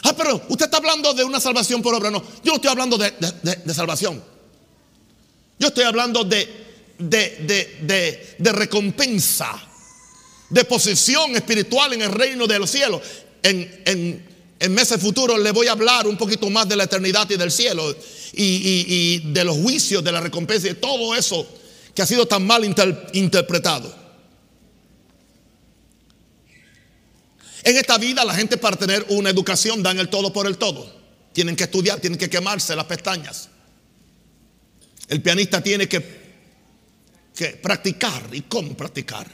Ah, 0.02 0.14
pero 0.16 0.42
usted 0.48 0.66
está 0.66 0.78
hablando 0.78 1.14
de 1.14 1.24
una 1.24 1.40
salvación 1.40 1.82
por 1.82 1.94
obra. 1.94 2.10
No, 2.10 2.22
yo 2.42 2.52
no 2.52 2.54
estoy 2.56 2.70
hablando 2.70 2.98
de, 2.98 3.10
de 3.10 3.74
salvación. 3.74 4.22
Yo 5.58 5.68
estoy 5.68 5.84
hablando 5.84 6.24
de 6.24 6.68
de, 6.98 8.52
recompensa, 8.52 9.60
de 10.50 10.64
posición 10.64 11.36
espiritual 11.36 11.92
en 11.92 12.02
el 12.02 12.12
reino 12.12 12.46
de 12.46 12.58
los 12.58 12.70
cielos. 12.70 13.02
En, 13.42 13.82
en, 13.86 14.27
meses 14.70 15.00
futuros 15.00 15.38
le 15.38 15.52
voy 15.52 15.68
a 15.68 15.72
hablar 15.72 16.06
un 16.06 16.16
poquito 16.16 16.50
más 16.50 16.68
de 16.68 16.76
la 16.76 16.84
eternidad 16.84 17.28
y 17.30 17.36
del 17.36 17.50
cielo 17.50 17.94
y, 18.32 19.20
de 19.32 19.44
los 19.44 19.56
juicios, 19.56 20.02
de 20.02 20.12
la 20.12 20.20
recompensa 20.20 20.66
y 20.66 20.70
de 20.70 20.76
todo 20.76 21.14
eso 21.14 21.46
que 21.94 22.02
ha 22.02 22.06
sido 22.06 22.26
tan 22.26 22.46
mal 22.46 22.64
interpretado. 23.12 23.94
En 27.64 27.76
esta 27.76 27.98
vida 27.98 28.24
la 28.24 28.34
gente 28.34 28.56
para 28.56 28.76
tener 28.76 29.04
una 29.10 29.30
educación 29.30 29.82
dan 29.82 29.98
el 29.98 30.08
todo 30.08 30.32
por 30.32 30.46
el 30.46 30.56
todo. 30.58 30.96
Tienen 31.32 31.54
que 31.54 31.64
estudiar, 31.64 32.00
tienen 32.00 32.18
que 32.18 32.30
quemarse 32.30 32.74
las 32.74 32.86
pestañas. 32.86 33.48
El 35.08 35.22
pianista 35.22 35.60
tiene 35.60 35.88
que 35.88 36.18
que 37.38 37.50
practicar 37.50 38.30
y 38.32 38.40
cómo 38.42 38.76
practicar. 38.76 39.24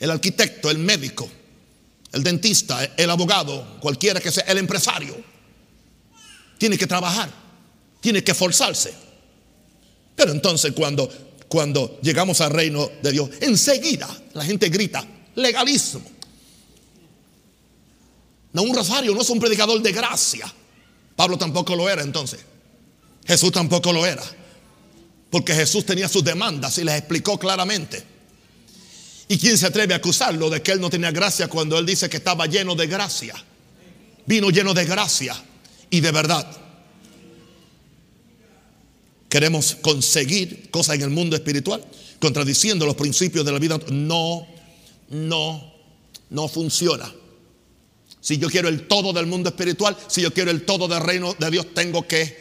El 0.00 0.10
arquitecto, 0.10 0.72
el 0.72 0.78
médico, 0.78 1.30
el 2.12 2.22
dentista, 2.22 2.84
el 2.96 3.10
abogado, 3.10 3.78
cualquiera 3.80 4.20
que 4.20 4.30
sea, 4.30 4.44
el 4.44 4.58
empresario, 4.58 5.16
tiene 6.58 6.76
que 6.76 6.86
trabajar, 6.86 7.30
tiene 8.00 8.22
que 8.22 8.32
esforzarse. 8.32 8.92
Pero 10.16 10.32
entonces 10.32 10.72
cuando, 10.72 11.08
cuando 11.48 11.98
llegamos 12.02 12.40
al 12.40 12.50
reino 12.50 12.90
de 13.02 13.12
Dios, 13.12 13.30
enseguida 13.40 14.08
la 14.34 14.44
gente 14.44 14.68
grita, 14.68 15.06
legalismo. 15.36 16.02
No, 18.52 18.62
un 18.62 18.74
rosario 18.74 19.14
no 19.14 19.22
es 19.22 19.30
un 19.30 19.38
predicador 19.38 19.80
de 19.80 19.92
gracia. 19.92 20.52
Pablo 21.14 21.38
tampoco 21.38 21.76
lo 21.76 21.88
era 21.88 22.02
entonces. 22.02 22.40
Jesús 23.24 23.52
tampoco 23.52 23.92
lo 23.92 24.04
era. 24.04 24.24
Porque 25.30 25.54
Jesús 25.54 25.86
tenía 25.86 26.08
sus 26.08 26.24
demandas 26.24 26.76
y 26.78 26.84
les 26.84 26.96
explicó 26.96 27.38
claramente. 27.38 28.09
¿Y 29.30 29.38
quién 29.38 29.56
se 29.56 29.66
atreve 29.66 29.94
a 29.94 29.98
acusarlo 29.98 30.50
de 30.50 30.60
que 30.60 30.72
él 30.72 30.80
no 30.80 30.90
tenía 30.90 31.12
gracia 31.12 31.46
cuando 31.46 31.78
él 31.78 31.86
dice 31.86 32.10
que 32.10 32.16
estaba 32.16 32.46
lleno 32.46 32.74
de 32.74 32.88
gracia? 32.88 33.32
Vino 34.26 34.50
lleno 34.50 34.74
de 34.74 34.84
gracia 34.84 35.40
y 35.88 36.00
de 36.00 36.10
verdad. 36.10 36.44
Queremos 39.28 39.76
conseguir 39.76 40.68
cosas 40.72 40.96
en 40.96 41.02
el 41.02 41.10
mundo 41.10 41.36
espiritual, 41.36 41.80
contradiciendo 42.18 42.84
los 42.84 42.96
principios 42.96 43.44
de 43.44 43.52
la 43.52 43.60
vida. 43.60 43.78
No, 43.92 44.48
no, 45.10 45.74
no 46.30 46.48
funciona. 46.48 47.14
Si 48.20 48.36
yo 48.36 48.50
quiero 48.50 48.68
el 48.68 48.88
todo 48.88 49.12
del 49.12 49.26
mundo 49.26 49.50
espiritual, 49.50 49.96
si 50.08 50.22
yo 50.22 50.34
quiero 50.34 50.50
el 50.50 50.64
todo 50.64 50.88
del 50.88 51.04
reino 51.04 51.36
de 51.38 51.50
Dios, 51.52 51.72
tengo 51.72 52.04
que 52.04 52.36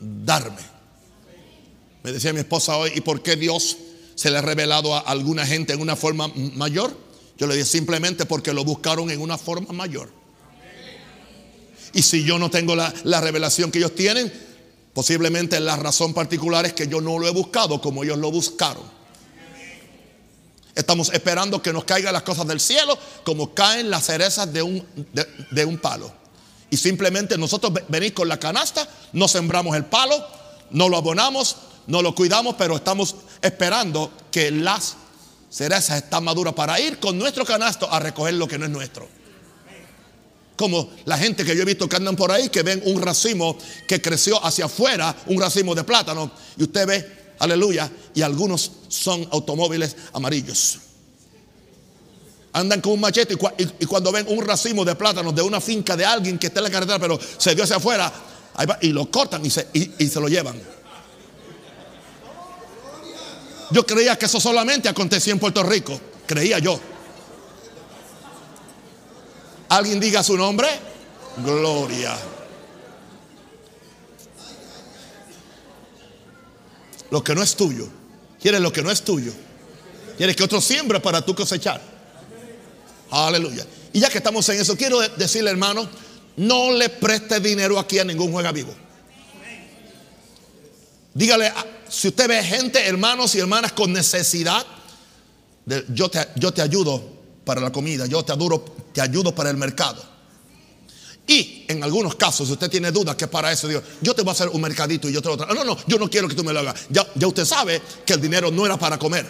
darme. 0.00 0.62
Me 2.02 2.10
decía 2.10 2.32
mi 2.32 2.40
esposa 2.40 2.76
hoy, 2.76 2.90
¿y 2.96 3.00
por 3.00 3.22
qué 3.22 3.36
Dios 3.36 3.76
se 4.20 4.30
le 4.30 4.36
ha 4.36 4.42
revelado 4.42 4.94
a 4.94 4.98
alguna 4.98 5.46
gente 5.46 5.72
en 5.72 5.80
una 5.80 5.96
forma 5.96 6.30
mayor? 6.34 6.94
Yo 7.38 7.46
le 7.46 7.54
dije 7.54 7.64
simplemente 7.64 8.26
porque 8.26 8.52
lo 8.52 8.66
buscaron 8.66 9.10
en 9.10 9.18
una 9.18 9.38
forma 9.38 9.72
mayor. 9.72 10.12
Y 11.94 12.02
si 12.02 12.22
yo 12.22 12.38
no 12.38 12.50
tengo 12.50 12.76
la, 12.76 12.92
revelación 13.22 13.70
que 13.70 13.78
ellos 13.78 13.94
tienen, 13.94 14.30
posiblemente 14.92 15.58
la 15.58 15.76
razón 15.76 16.12
particular 16.12 16.66
es 16.66 16.74
que 16.74 16.86
yo 16.86 17.00
no 17.00 17.18
lo 17.18 17.28
he 17.28 17.30
buscado 17.30 17.80
como 17.80 18.04
ellos 18.04 18.18
lo 18.18 18.30
buscaron. 18.30 18.82
Estamos 20.74 21.10
esperando 21.14 21.62
que 21.62 21.72
nos 21.72 21.84
caigan 21.84 22.12
las 22.12 22.22
cosas 22.22 22.46
del 22.46 22.60
cielo 22.60 22.98
como 23.24 23.54
caen 23.54 23.88
las 23.88 24.04
cerezas 24.04 24.52
de 24.52 24.60
un, 24.60 24.86
de 25.50 25.64
un 25.64 25.78
palo. 25.78 26.12
Y 26.68 26.76
simplemente 26.76 27.38
nosotros 27.38 27.72
venimos 27.88 28.16
con 28.16 28.28
la 28.28 28.38
canasta, 28.38 28.86
no 29.14 29.28
sembramos 29.28 29.74
el 29.76 29.86
palo, 29.86 30.22
no 30.72 30.90
lo 30.90 30.98
abonamos, 30.98 31.56
no 31.86 32.02
lo 32.02 32.14
cuidamos, 32.14 32.54
pero 32.56 32.76
estamos 32.76 33.16
esperando 33.42 34.12
que 34.30 34.50
las 34.50 34.96
cerezas 35.50 36.04
están 36.04 36.24
maduras 36.24 36.54
para 36.54 36.80
ir 36.80 36.98
con 36.98 37.18
nuestro 37.18 37.44
canasto 37.44 37.90
a 37.92 37.98
recoger 37.98 38.34
lo 38.34 38.46
que 38.46 38.58
no 38.58 38.64
es 38.64 38.70
nuestro. 38.70 39.08
Como 40.56 40.90
la 41.06 41.16
gente 41.16 41.44
que 41.44 41.56
yo 41.56 41.62
he 41.62 41.64
visto 41.64 41.88
que 41.88 41.96
andan 41.96 42.16
por 42.16 42.30
ahí, 42.30 42.50
que 42.50 42.62
ven 42.62 42.82
un 42.84 43.00
racimo 43.00 43.56
que 43.88 44.00
creció 44.00 44.42
hacia 44.44 44.66
afuera, 44.66 45.16
un 45.26 45.40
racimo 45.40 45.74
de 45.74 45.84
plátano, 45.84 46.30
y 46.56 46.64
usted 46.64 46.86
ve, 46.86 47.34
aleluya, 47.38 47.90
y 48.14 48.22
algunos 48.22 48.70
son 48.88 49.26
automóviles 49.32 49.96
amarillos. 50.12 50.78
Andan 52.52 52.80
con 52.80 52.92
un 52.92 53.00
machete 53.00 53.38
y, 53.78 53.86
cuando 53.86 54.12
ven 54.12 54.26
un 54.28 54.44
racimo 54.44 54.84
de 54.84 54.94
plátanos 54.96 55.34
de 55.34 55.40
una 55.40 55.60
finca 55.60 55.96
de 55.96 56.04
alguien 56.04 56.38
que 56.38 56.48
está 56.48 56.60
en 56.60 56.64
la 56.64 56.70
carretera, 56.70 56.98
pero 56.98 57.18
se 57.38 57.54
dio 57.54 57.64
hacia 57.64 57.76
afuera, 57.76 58.12
y 58.82 58.88
lo 58.88 59.10
cortan 59.10 59.42
y 59.46 59.50
se 59.50 60.20
lo 60.20 60.28
llevan. 60.28 60.60
Yo 63.70 63.86
creía 63.86 64.16
que 64.16 64.26
eso 64.26 64.40
solamente 64.40 64.88
acontecía 64.88 65.32
en 65.32 65.38
Puerto 65.38 65.62
Rico. 65.62 65.98
Creía 66.26 66.58
yo. 66.58 66.80
¿Alguien 69.68 70.00
diga 70.00 70.22
su 70.22 70.36
nombre? 70.36 70.68
Gloria. 71.44 72.16
Lo 77.10 77.22
que 77.22 77.34
no 77.34 77.42
es 77.42 77.54
tuyo. 77.54 77.88
¿Quieres 78.40 78.60
lo 78.60 78.72
que 78.72 78.82
no 78.82 78.90
es 78.90 79.02
tuyo? 79.02 79.32
¿Quieres 80.16 80.34
que 80.34 80.42
otro 80.42 80.60
siembre 80.60 81.00
para 81.00 81.22
tú 81.22 81.34
cosechar? 81.34 81.80
Aleluya. 83.10 83.66
Y 83.92 84.00
ya 84.00 84.08
que 84.08 84.18
estamos 84.18 84.48
en 84.48 84.60
eso, 84.60 84.76
quiero 84.76 85.00
decirle, 85.00 85.50
hermano, 85.50 85.88
no 86.36 86.72
le 86.72 86.88
preste 86.88 87.40
dinero 87.40 87.78
aquí 87.78 87.98
a 87.98 88.04
ningún 88.04 88.32
juega 88.32 88.52
vivo. 88.52 88.74
Dígale, 91.12 91.52
si 91.88 92.08
usted 92.08 92.28
ve 92.28 92.42
gente, 92.42 92.86
hermanos 92.86 93.34
y 93.34 93.40
hermanas 93.40 93.72
con 93.72 93.92
necesidad, 93.92 94.64
yo, 95.88 96.08
te, 96.08 96.28
yo 96.36 96.52
te 96.52 96.62
ayudo 96.62 97.02
para 97.44 97.60
la 97.60 97.72
comida, 97.72 98.06
yo 98.06 98.22
te, 98.22 98.32
adoro, 98.32 98.64
te 98.92 99.00
ayudo 99.00 99.34
para 99.34 99.50
el 99.50 99.56
mercado. 99.56 100.10
Y 101.26 101.64
en 101.68 101.82
algunos 101.84 102.16
casos, 102.16 102.48
si 102.48 102.54
usted 102.54 102.68
tiene 102.68 102.90
dudas 102.90 103.14
que 103.14 103.28
para 103.28 103.52
eso, 103.52 103.68
digo, 103.68 103.82
yo 104.00 104.14
te 104.14 104.22
voy 104.22 104.30
a 104.30 104.32
hacer 104.32 104.48
un 104.48 104.60
mercadito 104.60 105.08
y 105.08 105.12
yo 105.12 105.22
te 105.22 105.28
lo 105.28 105.36
traigo. 105.36 105.54
No, 105.54 105.64
no, 105.64 105.76
yo 105.86 105.98
no 105.98 106.10
quiero 106.10 106.28
que 106.28 106.34
tú 106.34 106.42
me 106.42 106.52
lo 106.52 106.60
hagas. 106.60 106.86
Ya, 106.90 107.06
ya 107.14 107.26
usted 107.26 107.44
sabe 107.44 107.80
que 108.04 108.14
el 108.14 108.20
dinero 108.20 108.50
no 108.50 108.66
era 108.66 108.76
para 108.76 108.98
comer. 108.98 109.26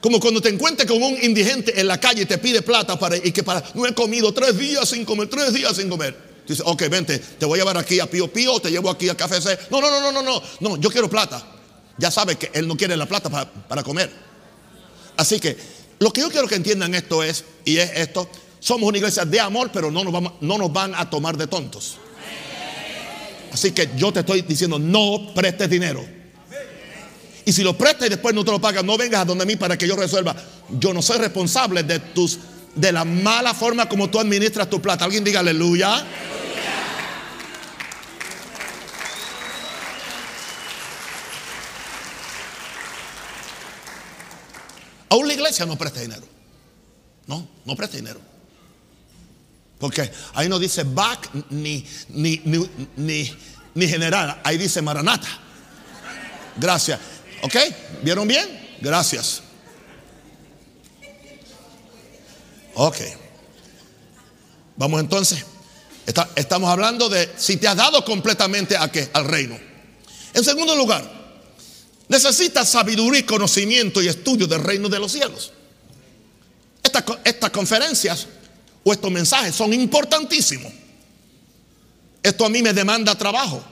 Como 0.00 0.18
cuando 0.18 0.40
te 0.40 0.48
encuentres 0.48 0.88
con 0.88 1.02
un 1.02 1.22
indigente 1.22 1.78
en 1.78 1.86
la 1.86 2.00
calle 2.00 2.22
y 2.22 2.26
te 2.26 2.38
pide 2.38 2.62
plata 2.62 2.98
para, 2.98 3.16
y 3.16 3.32
que 3.32 3.42
para, 3.42 3.62
no 3.74 3.86
he 3.86 3.94
comido 3.94 4.32
tres 4.32 4.56
días 4.56 4.88
sin 4.88 5.04
comer, 5.04 5.28
tres 5.28 5.52
días 5.52 5.76
sin 5.76 5.88
comer. 5.88 6.29
Dice, 6.50 6.64
ok, 6.66 6.88
vente, 6.88 7.16
te 7.16 7.46
voy 7.46 7.60
a 7.60 7.62
llevar 7.62 7.78
aquí 7.78 8.00
a 8.00 8.10
Pío 8.10 8.26
Pío, 8.26 8.58
te 8.58 8.70
llevo 8.70 8.90
aquí 8.90 9.08
a 9.08 9.16
Café 9.16 9.40
C. 9.40 9.56
No, 9.70 9.80
no, 9.80 9.88
no, 9.88 10.00
no, 10.00 10.10
no, 10.10 10.22
no, 10.22 10.42
no, 10.58 10.76
yo 10.78 10.90
quiero 10.90 11.08
plata. 11.08 11.46
Ya 11.96 12.10
sabe 12.10 12.34
que 12.34 12.50
él 12.52 12.66
no 12.66 12.76
quiere 12.76 12.96
la 12.96 13.06
plata 13.06 13.30
para, 13.30 13.48
para 13.48 13.84
comer. 13.84 14.10
Así 15.16 15.38
que 15.38 15.56
lo 16.00 16.12
que 16.12 16.22
yo 16.22 16.28
quiero 16.28 16.48
que 16.48 16.56
entiendan 16.56 16.92
esto 16.96 17.22
es, 17.22 17.44
y 17.64 17.76
es 17.76 17.92
esto, 17.94 18.28
somos 18.58 18.88
una 18.88 18.98
iglesia 18.98 19.24
de 19.24 19.38
amor, 19.38 19.70
pero 19.72 19.92
no 19.92 20.02
nos, 20.02 20.12
vamos, 20.12 20.32
no 20.40 20.58
nos 20.58 20.72
van 20.72 20.92
a 20.96 21.08
tomar 21.08 21.36
de 21.36 21.46
tontos. 21.46 21.98
Así 23.52 23.70
que 23.70 23.90
yo 23.94 24.12
te 24.12 24.20
estoy 24.20 24.42
diciendo, 24.42 24.76
no 24.76 25.32
prestes 25.32 25.70
dinero. 25.70 26.04
Y 27.44 27.52
si 27.52 27.62
lo 27.62 27.78
prestas 27.78 28.08
y 28.08 28.10
después 28.10 28.34
no 28.34 28.44
te 28.44 28.50
lo 28.50 28.60
pagas, 28.60 28.82
no 28.82 28.96
vengas 28.98 29.20
a 29.20 29.24
donde 29.24 29.46
mí 29.46 29.54
para 29.54 29.78
que 29.78 29.86
yo 29.86 29.94
resuelva. 29.94 30.34
Yo 30.80 30.92
no 30.92 31.00
soy 31.00 31.18
responsable 31.18 31.84
de 31.84 32.00
tus 32.00 32.40
de 32.74 32.92
la 32.92 33.04
mala 33.04 33.54
forma 33.54 33.88
como 33.88 34.08
tú 34.08 34.18
administras 34.18 34.70
tu 34.70 34.80
plata. 34.80 35.04
Alguien 35.04 35.24
diga 35.24 35.40
aleluya. 35.40 36.04
Aún 45.10 45.26
la 45.28 45.34
iglesia 45.34 45.66
no 45.66 45.76
presta 45.76 46.00
dinero. 46.00 46.26
No, 47.26 47.46
no 47.64 47.76
presta 47.76 47.96
dinero. 47.96 48.20
Porque 49.78 50.10
ahí 50.34 50.48
no 50.48 50.58
dice 50.58 50.84
back 50.84 51.30
ni, 51.50 51.86
ni, 52.08 52.40
ni, 52.96 53.36
ni 53.74 53.88
general. 53.88 54.40
Ahí 54.44 54.56
dice 54.56 54.80
maranata. 54.80 55.28
Gracias. 56.56 57.00
¿Ok? 57.42 57.56
¿Vieron 58.02 58.28
bien? 58.28 58.78
Gracias. 58.80 59.42
Ok. 62.74 62.96
Vamos 64.76 65.00
entonces. 65.00 65.44
estamos 66.36 66.70
hablando 66.70 67.08
de 67.08 67.32
si 67.36 67.56
te 67.56 67.66
has 67.66 67.76
dado 67.76 68.04
completamente 68.04 68.76
a 68.76 68.90
qué? 68.92 69.10
Al 69.12 69.24
reino. 69.24 69.58
En 70.34 70.44
segundo 70.44 70.76
lugar, 70.76 71.19
necesitas 72.10 72.68
sabiduría 72.68 73.24
conocimiento 73.24 74.02
y 74.02 74.08
estudio 74.08 74.48
del 74.48 74.62
reino 74.62 74.88
de 74.88 74.98
los 74.98 75.12
cielos. 75.12 75.52
Estas, 76.82 77.50
conferencias 77.50 78.26
o 78.82 78.92
estos 78.92 79.10
mensajes 79.12 79.54
son 79.54 79.72
importantísimos. 79.72 80.72
Esto 82.20 82.44
a 82.44 82.48
mí 82.48 82.62
me 82.62 82.72
demanda 82.72 83.16
trabajo. 83.16 83.62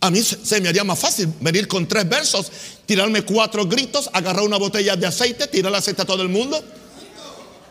A 0.00 0.10
mí 0.10 0.22
se 0.22 0.60
me 0.60 0.68
haría 0.68 0.84
más 0.84 0.98
fácil 0.98 1.28
venir 1.40 1.66
con 1.66 1.88
tres 1.88 2.08
versos, 2.08 2.52
tirarme 2.86 3.22
cuatro 3.22 3.66
gritos, 3.66 4.08
agarrar 4.12 4.44
una 4.44 4.56
botella 4.56 4.94
de 4.94 5.08
aceite, 5.08 5.48
tirar 5.48 5.74
aceite 5.74 6.02
a 6.02 6.04
todo 6.04 6.22
el 6.22 6.28
mundo, 6.28 6.62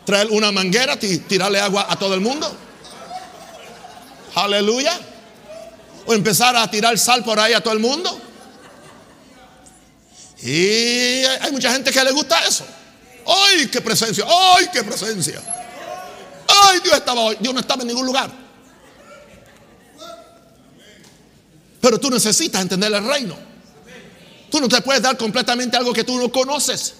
traer 0.05 0.27
una 0.29 0.51
manguera, 0.51 0.99
tirarle 0.99 1.61
agua 1.61 1.87
a 1.89 1.97
todo 1.97 2.15
el 2.15 2.19
mundo. 2.19 2.53
Aleluya. 4.35 4.99
O 6.05 6.13
empezar 6.13 6.53
a 6.57 6.69
tirar 6.69 6.97
sal 6.99 7.23
por 7.23 7.39
ahí 7.39 7.53
a 7.53 7.61
todo 7.61 7.73
el 7.73 7.79
mundo. 7.79 8.24
Y 10.45 11.23
hay 11.25 11.51
mucha 11.51 11.71
gente 11.71 11.91
que 11.91 12.03
le 12.03 12.11
gusta 12.11 12.39
eso. 12.45 12.63
¡Ay, 13.25 13.67
qué 13.67 13.81
presencia! 13.81 14.23
¡Ay, 14.27 14.67
qué 14.71 14.83
presencia! 14.83 15.41
¡Ay, 16.47 16.79
Dios 16.83 16.95
estaba 16.95 17.21
hoy! 17.21 17.37
Dios 17.39 17.51
no 17.51 17.59
estaba 17.59 17.81
en 17.81 17.87
ningún 17.87 18.05
lugar. 18.05 18.31
Pero 21.81 21.99
tú 21.99 22.11
necesitas 22.11 22.61
entender 22.61 22.93
el 22.93 23.07
reino. 23.07 23.35
Tú 24.51 24.59
no 24.59 24.69
te 24.69 24.79
puedes 24.81 25.01
dar 25.01 25.17
completamente 25.17 25.77
algo 25.77 25.91
que 25.91 26.03
tú 26.03 26.19
no 26.19 26.31
conoces. 26.31 26.93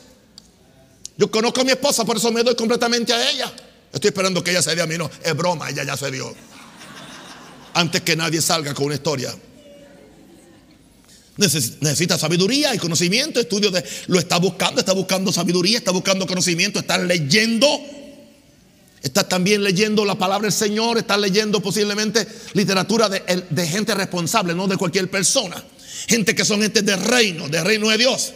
Yo 1.16 1.30
conozco 1.30 1.62
a 1.62 1.64
mi 1.64 1.72
esposa, 1.72 2.04
por 2.04 2.18
eso 2.18 2.32
me 2.32 2.42
doy 2.42 2.56
completamente 2.56 3.14
a 3.14 3.30
ella. 3.30 3.54
Estoy 3.94 4.08
esperando 4.10 4.44
que 4.44 4.52
ella 4.52 4.64
se 4.64 4.76
dé 4.76 4.82
a 4.82 4.88
mí. 4.88 4.98
No, 4.98 5.10
es 5.24 5.38
broma, 5.38 5.70
ella 5.70 5.84
ya 5.84 5.96
se 5.96 6.10
dio. 6.10 6.34
Antes 7.76 8.02
que 8.02 8.16
nadie 8.16 8.42
salga 8.42 8.74
con 8.74 8.86
una 8.86 8.96
historia. 8.96 9.34
Necesita 11.38 12.17
sabiduría 12.17 12.74
y 12.74 12.78
conocimiento, 12.78 13.41
estudio 13.41 13.69
de 13.69 13.84
lo 14.08 14.19
está 14.19 14.38
buscando, 14.38 14.80
está 14.80 14.93
buscando 14.93 15.34
sabiduría, 15.34 15.80
está 15.80 15.91
buscando 15.91 16.26
conocimiento, 16.26 16.80
está 16.80 16.98
leyendo 16.98 17.67
Estás 19.06 19.30
también 19.30 19.63
leyendo 19.63 20.04
la 20.04 20.15
palabra 20.15 20.48
del 20.48 20.52
Señor, 20.52 20.98
estás 20.98 21.19
leyendo 21.19 21.62
posiblemente 21.62 22.28
literatura 22.54 23.08
de, 23.08 23.67
gente 23.67 23.93
responsable, 23.93 24.56
no 24.56 24.67
de 24.67 24.78
cualquier 24.78 25.12
persona. 25.12 25.63
Gente 26.08 26.34
que 26.34 26.43
son 26.43 26.63
gente 26.63 26.82
de 26.82 26.95
reino, 26.95 27.48
de 27.48 27.63
reino 27.63 27.89
de 27.89 28.00
Dios. 28.00 28.34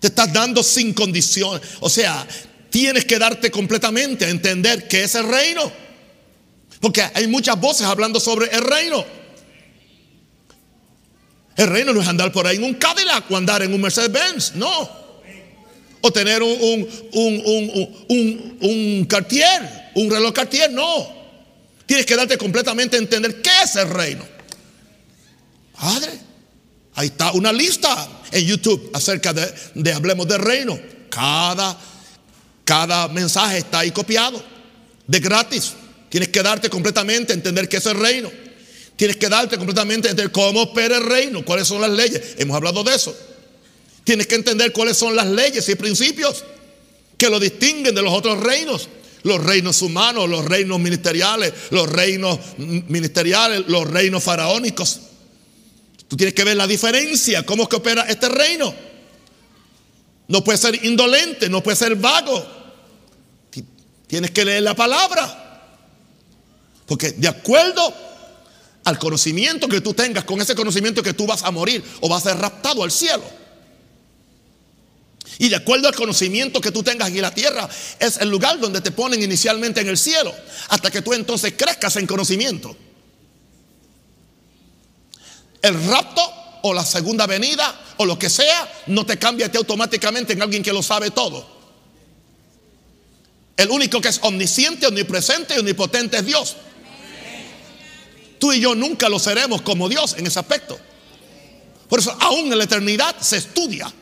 Te 0.00 0.06
estás 0.06 0.32
dando 0.32 0.62
sin 0.62 0.94
condición. 0.94 1.60
O 1.80 1.90
sea, 1.90 2.26
tienes 2.70 3.04
que 3.04 3.18
darte 3.18 3.50
completamente 3.50 4.24
a 4.24 4.30
entender 4.30 4.88
que 4.88 5.04
es 5.04 5.14
el 5.14 5.28
reino. 5.28 5.70
Porque 6.80 7.02
hay 7.02 7.26
muchas 7.26 7.60
voces 7.60 7.86
hablando 7.86 8.18
sobre 8.18 8.46
el 8.46 8.62
reino. 8.62 9.04
El 11.60 11.66
reino 11.66 11.92
no 11.92 12.00
es 12.00 12.08
andar 12.08 12.32
por 12.32 12.46
ahí 12.46 12.56
en 12.56 12.64
un 12.64 12.72
Cadillac 12.72 13.30
o 13.30 13.36
andar 13.36 13.62
en 13.62 13.74
un 13.74 13.82
Mercedes-Benz. 13.82 14.54
No 14.54 15.00
o 16.00 16.10
tener 16.10 16.42
un, 16.42 16.88
un, 17.12 18.56
un, 18.60 19.04
cartier, 19.04 19.90
un 19.94 20.10
reloj 20.10 20.32
cartier, 20.32 20.72
no. 20.72 21.20
Tienes 21.84 22.06
que 22.06 22.16
darte 22.16 22.38
completamente 22.38 22.96
a 22.96 22.98
entender 22.98 23.42
qué 23.42 23.50
es 23.62 23.76
el 23.76 23.90
reino. 23.90 24.24
Padre, 25.78 26.12
ahí 26.94 27.08
está 27.08 27.32
una 27.32 27.52
lista 27.52 28.08
en 28.32 28.46
YouTube 28.46 28.90
acerca 28.94 29.34
de, 29.34 29.52
de 29.74 29.92
Hablemos 29.92 30.26
del 30.26 30.40
Reino. 30.40 30.78
Cada, 31.10 31.78
cada 32.64 33.08
mensaje 33.08 33.58
está 33.58 33.80
ahí 33.80 33.90
copiado, 33.90 34.42
de 35.06 35.20
gratis. 35.20 35.74
Tienes 36.08 36.30
que 36.30 36.42
darte 36.42 36.70
completamente 36.70 37.34
a 37.34 37.36
entender 37.36 37.68
qué 37.68 37.76
es 37.76 37.84
el 37.84 37.98
reino. 38.00 38.30
Tienes 39.00 39.16
que 39.16 39.30
darte 39.30 39.56
completamente 39.56 40.10
entender 40.10 40.30
cómo 40.30 40.60
opera 40.60 40.98
el 40.98 41.06
reino, 41.06 41.42
cuáles 41.42 41.66
son 41.66 41.80
las 41.80 41.88
leyes. 41.88 42.34
Hemos 42.36 42.54
hablado 42.54 42.84
de 42.84 42.94
eso. 42.94 43.16
Tienes 44.04 44.26
que 44.26 44.34
entender 44.34 44.74
cuáles 44.74 44.98
son 44.98 45.16
las 45.16 45.26
leyes 45.26 45.66
y 45.70 45.74
principios 45.74 46.44
que 47.16 47.30
lo 47.30 47.40
distinguen 47.40 47.94
de 47.94 48.02
los 48.02 48.12
otros 48.12 48.38
reinos. 48.40 48.90
Los 49.22 49.42
reinos 49.42 49.80
humanos, 49.80 50.28
los 50.28 50.44
reinos 50.44 50.78
ministeriales, 50.78 51.50
los 51.70 51.88
reinos 51.88 52.38
ministeriales, 52.58 53.64
los 53.68 53.88
reinos 53.88 54.22
faraónicos. 54.22 55.00
Tú 56.06 56.18
tienes 56.18 56.34
que 56.34 56.44
ver 56.44 56.58
la 56.58 56.66
diferencia, 56.66 57.46
cómo 57.46 57.62
es 57.62 57.68
que 57.70 57.76
opera 57.76 58.02
este 58.02 58.28
reino. 58.28 58.74
No 60.28 60.44
puede 60.44 60.58
ser 60.58 60.84
indolente, 60.84 61.48
no 61.48 61.62
puede 61.62 61.78
ser 61.78 61.96
vago. 61.96 62.46
Tienes 64.06 64.30
que 64.30 64.44
leer 64.44 64.62
la 64.62 64.76
palabra. 64.76 65.72
Porque 66.84 67.12
de 67.12 67.28
acuerdo 67.28 68.09
al 68.84 68.98
conocimiento 68.98 69.68
que 69.68 69.80
tú 69.80 69.94
tengas, 69.94 70.24
con 70.24 70.40
ese 70.40 70.54
conocimiento 70.54 71.02
que 71.02 71.14
tú 71.14 71.26
vas 71.26 71.42
a 71.42 71.50
morir 71.50 71.84
o 72.00 72.08
vas 72.08 72.26
a 72.26 72.30
ser 72.30 72.38
raptado 72.40 72.82
al 72.82 72.90
cielo. 72.90 73.22
Y 75.38 75.48
de 75.48 75.56
acuerdo 75.56 75.88
al 75.88 75.94
conocimiento 75.94 76.60
que 76.60 76.70
tú 76.70 76.82
tengas 76.82 77.08
aquí 77.08 77.16
en 77.16 77.22
la 77.22 77.34
tierra, 77.34 77.68
es 77.98 78.18
el 78.18 78.28
lugar 78.28 78.58
donde 78.58 78.80
te 78.80 78.90
ponen 78.90 79.22
inicialmente 79.22 79.80
en 79.80 79.88
el 79.88 79.96
cielo, 79.96 80.34
hasta 80.68 80.90
que 80.90 81.02
tú 81.02 81.14
entonces 81.14 81.54
crezcas 81.56 81.96
en 81.96 82.06
conocimiento. 82.06 82.76
El 85.62 85.82
rapto 85.86 86.22
o 86.62 86.74
la 86.74 86.84
segunda 86.84 87.26
venida 87.26 87.78
o 87.98 88.04
lo 88.04 88.18
que 88.18 88.30
sea, 88.30 88.70
no 88.86 89.04
te 89.06 89.18
cambia 89.18 89.50
automáticamente 89.54 90.32
en 90.32 90.42
alguien 90.42 90.62
que 90.62 90.72
lo 90.72 90.82
sabe 90.82 91.10
todo. 91.10 91.60
El 93.56 93.70
único 93.70 94.00
que 94.00 94.08
es 94.08 94.20
omnisciente, 94.22 94.86
omnipresente 94.86 95.54
y 95.54 95.58
omnipotente 95.58 96.16
es 96.16 96.26
Dios. 96.26 96.56
Tú 98.40 98.52
y 98.52 98.60
yo 98.60 98.74
nunca 98.74 99.08
lo 99.10 99.18
seremos 99.18 99.60
como 99.60 99.86
Dios 99.88 100.16
en 100.16 100.26
ese 100.26 100.40
aspecto. 100.40 100.80
Por 101.88 101.98
eso, 101.98 102.16
aún 102.18 102.50
en 102.50 102.56
la 102.56 102.64
eternidad 102.64 103.14
se 103.20 103.36
estudia. 103.36 103.92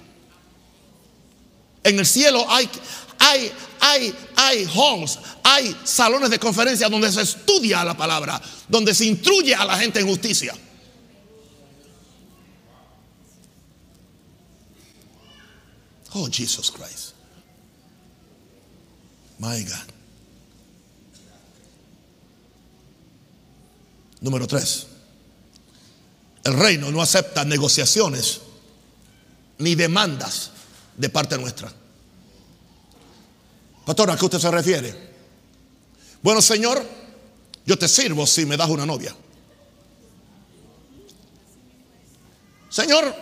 En 1.82 1.98
el 1.98 2.06
cielo 2.06 2.46
hay, 2.48 2.70
hay, 3.18 3.52
hay, 3.80 4.14
hay 4.36 4.66
hay 5.42 5.76
salones 5.82 6.30
de 6.30 6.38
conferencia 6.38 6.88
donde 6.88 7.10
se 7.10 7.22
estudia 7.22 7.84
la 7.84 7.96
palabra, 7.96 8.40
donde 8.68 8.94
se 8.94 9.06
instruye 9.06 9.54
a 9.54 9.64
la 9.64 9.76
gente 9.76 9.98
en 9.98 10.06
justicia. 10.06 10.54
Oh, 16.14 16.28
Jesus 16.30 16.70
Christ. 16.70 17.14
My 19.38 19.62
God. 19.64 19.97
Número 24.20 24.46
tres. 24.46 24.86
El 26.44 26.54
reino 26.54 26.90
no 26.90 27.02
acepta 27.02 27.44
negociaciones 27.44 28.40
ni 29.58 29.74
demandas 29.74 30.50
de 30.96 31.08
parte 31.08 31.36
nuestra. 31.36 31.72
Pastor, 33.84 34.10
¿a 34.10 34.16
qué 34.16 34.24
usted 34.24 34.38
se 34.38 34.50
refiere? 34.50 35.08
Bueno, 36.22 36.42
Señor, 36.42 36.84
yo 37.64 37.78
te 37.78 37.88
sirvo 37.88 38.26
si 38.26 38.44
me 38.44 38.56
das 38.56 38.68
una 38.68 38.86
novia. 38.86 39.14
Señor, 42.70 43.14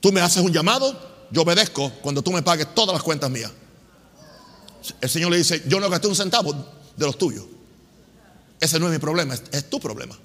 tú 0.00 0.12
me 0.12 0.20
haces 0.20 0.42
un 0.42 0.52
llamado, 0.52 1.26
yo 1.30 1.42
obedezco 1.42 1.90
cuando 2.02 2.22
tú 2.22 2.32
me 2.32 2.42
pagues 2.42 2.74
todas 2.74 2.94
las 2.94 3.02
cuentas 3.02 3.30
mías. 3.30 3.50
El 5.00 5.08
Señor 5.08 5.30
le 5.30 5.38
dice, 5.38 5.62
yo 5.66 5.80
no 5.80 5.88
gasté 5.88 6.08
un 6.08 6.16
centavo 6.16 6.52
de 6.96 7.06
los 7.06 7.16
tuyos. 7.16 7.44
Ese 8.60 8.78
no 8.78 8.86
es 8.86 8.92
mi 8.92 8.98
problema, 8.98 9.34
es, 9.34 9.70
tu 9.70 9.80
problema. 9.80 10.16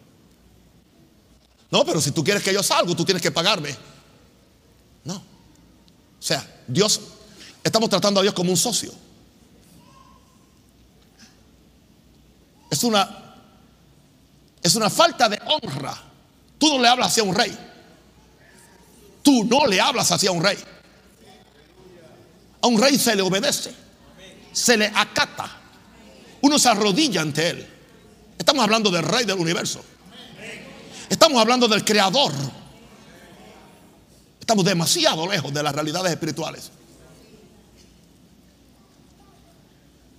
No, 1.71 1.85
pero 1.85 2.01
si 2.01 2.11
tú 2.11 2.23
quieres 2.23 2.43
que 2.43 2.53
yo 2.53 2.61
salga, 2.61 2.93
tú 2.93 3.05
tienes 3.05 3.23
que 3.23 3.31
pagarme. 3.31 3.75
No. 5.05 5.15
O 5.15 5.21
sea, 6.19 6.45
Dios, 6.67 6.99
estamos 7.63 7.89
tratando 7.89 8.19
a 8.19 8.23
Dios 8.23 8.35
como 8.35 8.51
un 8.51 8.57
socio. 8.57 8.91
Es 12.69 12.83
una, 12.83 13.35
es 14.61 14.75
una 14.75 14.89
falta 14.89 15.29
de 15.29 15.39
honra. 15.45 15.97
Tú 16.57 16.67
no 16.67 16.79
le 16.79 16.87
hablas 16.89 17.07
hacia 17.07 17.23
un 17.23 17.33
rey. 17.33 17.57
Tú 19.23 19.45
no 19.45 19.65
le 19.65 19.79
hablas 19.79 20.11
hacia 20.11 20.31
un 20.31 20.43
rey. 20.43 20.57
A 22.61 22.67
un 22.67 22.81
rey 22.81 22.97
se 22.97 23.15
le 23.15 23.21
obedece, 23.21 23.73
se 24.51 24.75
le 24.75 24.87
acata. 24.87 25.51
Uno 26.41 26.59
se 26.59 26.67
arrodilla 26.67 27.21
ante 27.21 27.49
él. 27.49 27.74
Estamos 28.37 28.63
hablando 28.63 28.89
del 28.89 29.03
rey 29.03 29.25
del 29.25 29.39
universo. 29.39 29.83
Estamos 31.09 31.39
hablando 31.39 31.67
del 31.67 31.83
creador. 31.83 32.31
Estamos 34.39 34.65
demasiado 34.65 35.27
lejos 35.27 35.53
de 35.53 35.63
las 35.63 35.73
realidades 35.73 36.11
espirituales. 36.11 36.71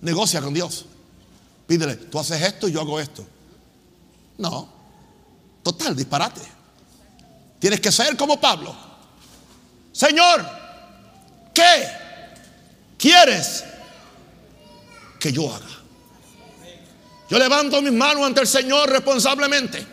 Negocia 0.01 0.41
con 0.41 0.53
Dios. 0.53 0.85
Pídele, 1.67 1.95
tú 1.95 2.19
haces 2.19 2.41
esto 2.41 2.67
y 2.67 2.71
yo 2.71 2.81
hago 2.81 2.99
esto. 2.99 3.25
No. 4.37 4.69
Total, 5.63 5.95
disparate. 5.95 6.41
Tienes 7.59 7.81
que 7.81 7.91
ser 7.91 8.15
como 8.15 8.39
Pablo. 8.39 8.75
Señor, 9.91 10.45
¿qué? 11.53 12.07
quieres 12.97 13.63
que 15.19 15.31
yo 15.31 15.53
haga? 15.53 15.65
Yo 17.29 17.37
levanto 17.39 17.81
mis 17.81 17.91
manos 17.91 18.25
ante 18.25 18.41
el 18.41 18.47
Señor 18.47 18.89
responsablemente. 18.89 19.85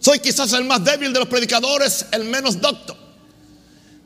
Soy 0.00 0.18
quizás 0.18 0.52
el 0.52 0.64
más 0.64 0.84
débil 0.84 1.12
de 1.12 1.20
los 1.20 1.28
predicadores, 1.28 2.06
el 2.10 2.24
menos 2.24 2.60
docto. 2.60 2.96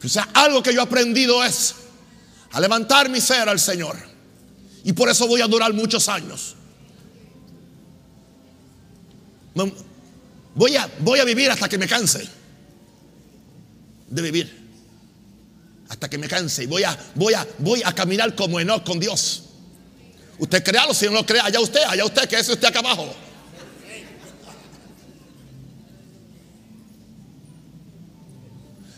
O 0.05 0.09
sea, 0.09 0.29
algo 0.35 0.63
que 0.63 0.73
yo 0.75 0.81
he 0.81 0.85
aprendido 0.85 1.43
es 1.43 1.75
a 2.53 2.61
levantar 2.61 3.09
mi 3.09 3.21
ser 3.21 3.49
al 3.49 3.59
Señor. 3.59 3.97
Y 4.85 4.93
por 4.93 5.09
eso 5.09 5.27
voy 5.27 5.41
a 5.41 5.47
durar 5.47 5.73
muchos 5.73 6.09
años. 6.09 6.55
Voy 10.55 10.77
a, 10.77 10.89
voy 11.01 11.19
a 11.19 11.25
vivir 11.25 11.51
hasta 11.51 11.69
que 11.69 11.79
me 11.79 11.89
canse 11.89 12.29
de 14.09 14.23
vivir 14.23 14.67
hasta 15.89 16.09
que 16.09 16.19
me 16.19 16.29
canse 16.29 16.65
y 16.65 16.67
voy 16.67 16.83
a, 16.83 16.97
voy 17.15 17.35
a, 17.35 17.47
voy 17.59 17.83
a 17.85 17.93
caminar 17.95 18.35
como 18.35 18.59
Enoch 18.59 18.85
con 18.85 18.99
Dios. 18.99 19.45
Usted 20.38 20.62
créalo, 20.62 20.92
si 20.92 21.07
no 21.07 21.12
lo 21.12 21.27
cree, 21.27 21.40
allá 21.40 21.61
usted, 21.61 21.81
allá 21.87 22.05
usted, 22.05 22.29
que 22.29 22.38
ese 22.38 22.53
usted 22.53 22.68
acá 22.68 22.81
abajo. 22.81 23.14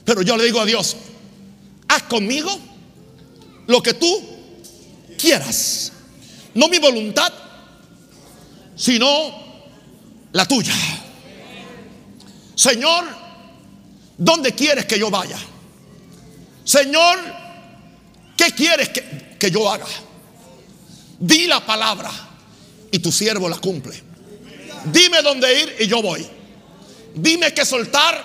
Pero 0.04 0.22
yo 0.22 0.36
le 0.36 0.44
digo 0.44 0.60
a 0.60 0.64
Dios, 0.64 0.96
haz 1.86 2.02
conmigo 2.04 2.50
lo 3.66 3.82
que 3.82 3.94
tú 3.94 4.06
quieras. 5.18 5.92
No 6.54 6.66
mi 6.68 6.78
voluntad, 6.78 7.32
sino 8.74 9.06
la 10.32 10.46
tuya. 10.46 10.74
Señor, 12.54 13.04
¿dónde 14.16 14.52
quieres 14.54 14.86
que 14.86 14.98
yo 14.98 15.10
vaya? 15.10 15.38
Señor, 16.64 17.18
¿qué 18.36 18.50
quieres 18.52 18.88
que, 19.38 19.50
yo 19.50 19.70
haga? 19.70 19.86
Di 21.18 21.46
la 21.46 21.64
palabra 21.64 22.10
y 22.90 22.98
tu 22.98 23.10
siervo 23.10 23.48
la 23.48 23.58
cumple. 23.58 24.02
Dime 24.92 25.22
dónde 25.22 25.60
ir 25.60 25.76
y 25.80 25.86
yo 25.86 26.00
voy. 26.02 26.26
Dime 27.14 27.52
qué 27.52 27.64
soltar 27.64 28.24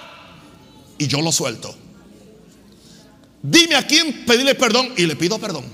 y 0.98 1.08
yo 1.08 1.22
lo 1.22 1.32
suelto. 1.32 1.76
Dime 3.42 3.76
a 3.76 3.86
quién 3.86 4.26
pedirle 4.26 4.56
perdón 4.56 4.94
y 4.96 5.06
le 5.06 5.16
pido 5.16 5.40
perdón. 5.40 5.66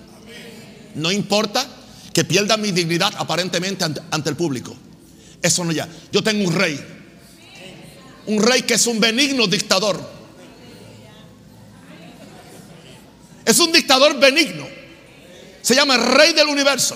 No 0.95 1.11
importa 1.11 1.67
que 2.13 2.23
pierda 2.23 2.57
mi 2.57 2.71
dignidad 2.71 3.13
aparentemente 3.17 3.83
ante, 3.83 4.01
ante 4.09 4.29
el 4.29 4.35
público. 4.35 4.75
Eso 5.41 5.63
no 5.63 5.71
ya. 5.71 5.87
Yo 6.11 6.23
tengo 6.23 6.47
un 6.47 6.55
rey. 6.55 6.79
Un 8.27 8.41
rey 8.41 8.63
que 8.63 8.75
es 8.75 8.87
un 8.87 8.99
benigno 8.99 9.47
dictador 9.47 10.19
Es 13.49 13.57
un 13.57 13.71
dictador 13.71 14.19
benigno. 14.19 14.67
Se 15.63 15.73
llama 15.73 15.95
el 15.95 16.03
rey 16.03 16.33
del 16.33 16.49
universo. 16.49 16.95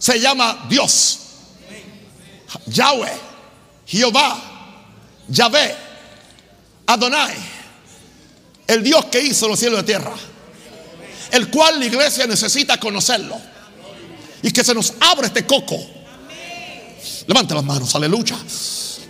Se 0.00 0.18
llama 0.18 0.66
Dios. 0.68 1.18
Yahweh, 2.66 3.16
Jehová, 3.86 4.36
Yahvé, 5.28 5.76
Adonai. 6.86 7.36
El 8.66 8.82
Dios 8.82 9.04
que 9.04 9.20
hizo 9.20 9.46
los 9.46 9.60
cielos 9.60 9.78
y 9.78 9.82
la 9.82 9.86
tierra. 9.86 10.14
El 11.30 11.48
cual 11.50 11.78
la 11.78 11.86
iglesia 11.86 12.26
necesita 12.26 12.80
conocerlo. 12.80 13.40
Y 14.42 14.50
que 14.50 14.64
se 14.64 14.74
nos 14.74 14.94
abra 14.98 15.28
este 15.28 15.46
coco. 15.46 15.78
Levante 17.28 17.54
las 17.54 17.62
manos, 17.62 17.94
aleluya. 17.94 18.36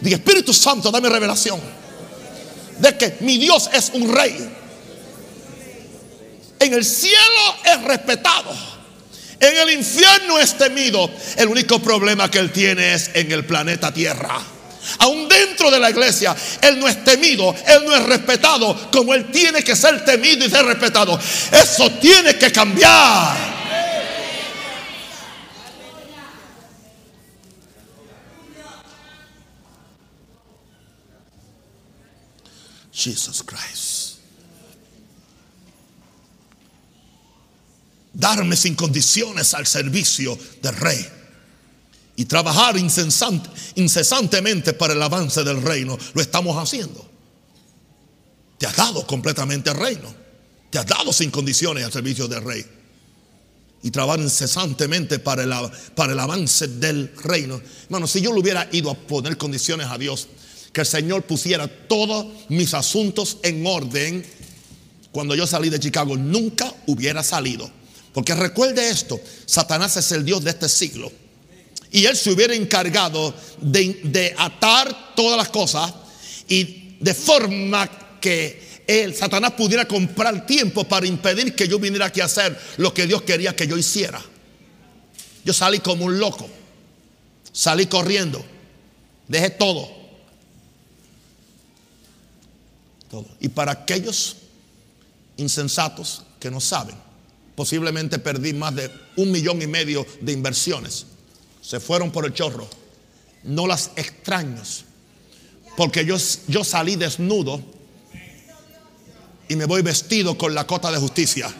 Diga, 0.02 0.16
Espíritu 0.16 0.52
Santo, 0.52 0.90
dame 0.90 1.08
revelación 1.08 1.58
de 2.78 2.98
que 2.98 3.16
mi 3.20 3.38
Dios 3.38 3.70
es 3.72 3.92
un 3.94 4.12
rey 4.12 4.60
en 6.60 6.74
el 6.74 6.84
cielo 6.84 7.56
es 7.64 7.82
respetado. 7.82 8.54
En 9.40 9.56
el 9.56 9.70
infierno 9.70 10.38
es 10.38 10.56
temido. 10.56 11.10
El 11.36 11.48
único 11.48 11.80
problema 11.80 12.30
que 12.30 12.38
él 12.38 12.52
tiene 12.52 12.94
es 12.94 13.10
en 13.14 13.32
el 13.32 13.44
planeta 13.44 13.92
Tierra. 13.92 14.38
Aún 14.98 15.28
dentro 15.28 15.70
de 15.70 15.78
la 15.78 15.90
iglesia, 15.90 16.34
Él 16.62 16.78
no 16.78 16.88
es 16.88 17.04
temido, 17.04 17.54
Él 17.66 17.84
no 17.84 17.94
es 17.94 18.02
respetado 18.04 18.90
como 18.90 19.14
Él 19.14 19.30
tiene 19.30 19.62
que 19.62 19.76
ser 19.76 20.04
temido 20.04 20.44
y 20.44 20.50
ser 20.50 20.64
respetado. 20.64 21.18
Eso 21.52 21.90
tiene 21.92 22.36
que 22.36 22.50
cambiar. 22.50 23.60
Jesus 32.92 33.42
Christ. 33.42 33.89
Darme 38.12 38.56
sin 38.56 38.74
condiciones 38.74 39.54
al 39.54 39.66
servicio 39.66 40.38
del 40.62 40.76
rey 40.76 41.06
y 42.16 42.26
trabajar 42.26 42.76
incesantemente 42.76 44.74
para 44.74 44.92
el 44.92 45.02
avance 45.02 45.42
del 45.42 45.62
reino. 45.62 45.96
Lo 46.12 46.20
estamos 46.20 46.56
haciendo. 46.56 47.08
Te 48.58 48.66
has 48.66 48.76
dado 48.76 49.06
completamente 49.06 49.70
al 49.70 49.76
reino. 49.76 50.14
Te 50.68 50.78
has 50.78 50.86
dado 50.86 51.14
sin 51.14 51.30
condiciones 51.30 51.82
al 51.82 51.92
servicio 51.92 52.28
del 52.28 52.44
rey. 52.44 52.62
Y 53.82 53.90
trabajar 53.90 54.20
incesantemente 54.20 55.18
para 55.18 55.44
el, 55.44 55.70
para 55.94 56.12
el 56.12 56.20
avance 56.20 56.68
del 56.68 57.10
reino. 57.24 57.58
Hermano, 57.84 58.06
si 58.06 58.20
yo 58.20 58.34
le 58.34 58.40
hubiera 58.40 58.68
ido 58.70 58.90
a 58.90 58.94
poner 58.94 59.38
condiciones 59.38 59.86
a 59.86 59.96
Dios, 59.96 60.28
que 60.74 60.82
el 60.82 60.86
Señor 60.86 61.22
pusiera 61.22 61.68
todos 61.68 62.26
mis 62.50 62.74
asuntos 62.74 63.38
en 63.42 63.66
orden, 63.66 64.26
cuando 65.10 65.34
yo 65.34 65.46
salí 65.46 65.70
de 65.70 65.80
Chicago, 65.80 66.18
nunca 66.18 66.70
hubiera 66.86 67.22
salido. 67.22 67.79
Porque 68.12 68.34
recuerde 68.34 68.90
esto, 68.90 69.20
Satanás 69.46 69.96
es 69.96 70.10
el 70.12 70.24
Dios 70.24 70.42
de 70.42 70.50
este 70.50 70.68
siglo. 70.68 71.10
Y 71.92 72.06
él 72.06 72.16
se 72.16 72.30
hubiera 72.30 72.54
encargado 72.54 73.34
de, 73.60 74.34
atar 74.38 75.14
todas 75.14 75.36
las 75.36 75.48
cosas 75.48 75.92
y 76.48 76.96
de 77.00 77.14
forma 77.14 77.88
que 78.20 78.82
él, 78.86 79.14
Satanás 79.14 79.52
pudiera 79.52 79.86
comprar 79.86 80.46
tiempo 80.46 80.84
para 80.84 81.06
impedir 81.06 81.54
que 81.54 81.68
yo 81.68 81.78
viniera 81.78 82.06
aquí 82.06 82.20
a 82.20 82.26
hacer 82.26 82.58
lo 82.76 82.92
que 82.92 83.06
Dios 83.06 83.22
quería 83.22 83.54
que 83.54 83.66
yo 83.66 83.76
hiciera. 83.76 84.20
Yo 85.44 85.52
salí 85.52 85.78
como 85.80 86.04
un 86.04 86.18
loco. 86.18 86.48
Salí 87.52 87.86
corriendo. 87.86 88.44
Dejé 89.26 89.50
todo. 89.50 89.88
Todo. 93.10 93.26
Y 93.40 93.48
para 93.48 93.72
aquellos 93.72 94.36
insensatos 95.36 96.22
que 96.38 96.50
no 96.50 96.60
saben, 96.60 96.96
Posiblemente 97.60 98.18
perdí 98.18 98.54
más 98.54 98.74
de 98.74 98.90
un 99.16 99.30
millón 99.30 99.60
y 99.60 99.66
medio 99.66 100.06
de 100.22 100.32
inversiones. 100.32 101.04
Se 101.60 101.78
fueron 101.78 102.10
por 102.10 102.24
el 102.24 102.32
chorro. 102.32 102.66
No 103.42 103.66
las 103.66 103.90
extraño. 103.96 104.62
Porque 105.76 106.06
yo, 106.06 106.16
yo 106.48 106.64
salí 106.64 106.96
desnudo 106.96 107.60
y 109.46 109.56
me 109.56 109.66
voy 109.66 109.82
vestido 109.82 110.38
con 110.38 110.54
la 110.54 110.66
cota 110.66 110.90
de 110.90 110.96
justicia. 110.96 111.54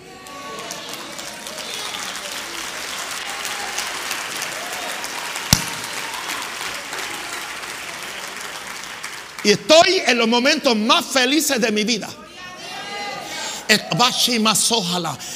Y 9.45 9.51
estoy 9.51 10.01
en 10.07 10.17
los 10.17 10.29
momentos 10.29 10.75
más 10.75 11.05
felices 11.05 11.61
de 11.61 11.71
mi 11.71 11.85
vida. 11.85 12.09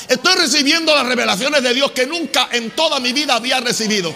Estoy 0.09 0.35
recibiendo 0.35 0.95
las 0.95 1.07
revelaciones 1.07 1.63
de 1.63 1.73
Dios 1.73 1.93
que 1.93 2.07
nunca 2.07 2.49
en 2.51 2.73
toda 2.73 2.99
mi 2.99 3.13
vida 3.13 3.37
había 3.37 3.61
recibido. 3.61 4.15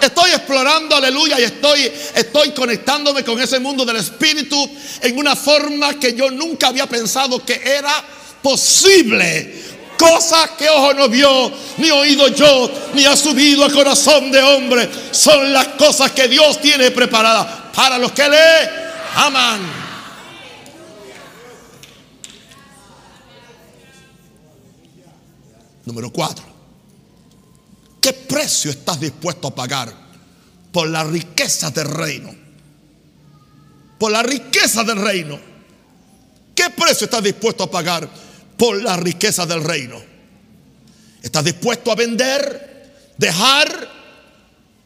Estoy 0.00 0.30
explorando, 0.32 0.96
aleluya, 0.96 1.38
y 1.38 1.44
estoy, 1.44 1.92
estoy 2.16 2.50
conectándome 2.50 3.22
con 3.22 3.40
ese 3.40 3.60
mundo 3.60 3.84
del 3.84 3.96
Espíritu 3.96 4.68
en 5.00 5.16
una 5.16 5.36
forma 5.36 5.94
que 6.00 6.14
yo 6.14 6.28
nunca 6.32 6.68
había 6.68 6.88
pensado 6.88 7.44
que 7.44 7.62
era 7.64 8.02
posible. 8.42 9.62
Cosas 9.96 10.50
que 10.58 10.68
ojo 10.68 10.92
no 10.94 11.08
vio, 11.08 11.52
ni 11.76 11.92
oído 11.92 12.26
yo, 12.26 12.68
ni 12.94 13.04
ha 13.04 13.16
subido 13.16 13.64
al 13.64 13.72
corazón 13.72 14.32
de 14.32 14.42
hombre. 14.42 14.90
Son 15.12 15.52
las 15.52 15.68
cosas 15.68 16.10
que 16.10 16.26
Dios 16.26 16.60
tiene 16.60 16.90
preparadas 16.90 17.46
para 17.72 17.98
los 17.98 18.10
que 18.10 18.28
le 18.28 18.70
aman. 19.14 19.81
Número 25.84 26.10
cuatro. 26.10 26.44
¿Qué 28.00 28.12
precio 28.12 28.70
estás 28.70 28.98
dispuesto 29.00 29.48
a 29.48 29.54
pagar 29.54 29.92
por 30.72 30.88
la 30.88 31.04
riqueza 31.04 31.70
del 31.70 31.86
reino? 31.86 32.34
Por 33.98 34.10
la 34.10 34.22
riqueza 34.22 34.82
del 34.84 35.00
reino. 35.00 35.38
¿Qué 36.54 36.70
precio 36.70 37.04
estás 37.04 37.22
dispuesto 37.22 37.64
a 37.64 37.70
pagar 37.70 38.08
por 38.56 38.82
la 38.82 38.96
riqueza 38.96 39.46
del 39.46 39.62
reino? 39.62 40.00
¿Estás 41.22 41.44
dispuesto 41.44 41.92
a 41.92 41.94
vender, 41.94 42.92
dejar 43.16 43.88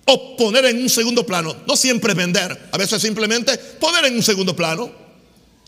o 0.06 0.36
poner 0.36 0.66
en 0.66 0.82
un 0.82 0.90
segundo 0.90 1.24
plano? 1.24 1.56
No 1.66 1.76
siempre 1.76 2.12
vender, 2.12 2.68
a 2.70 2.76
veces 2.76 3.00
simplemente 3.00 3.56
poner 3.56 4.04
en 4.04 4.16
un 4.16 4.22
segundo 4.22 4.54
plano. 4.54 5.05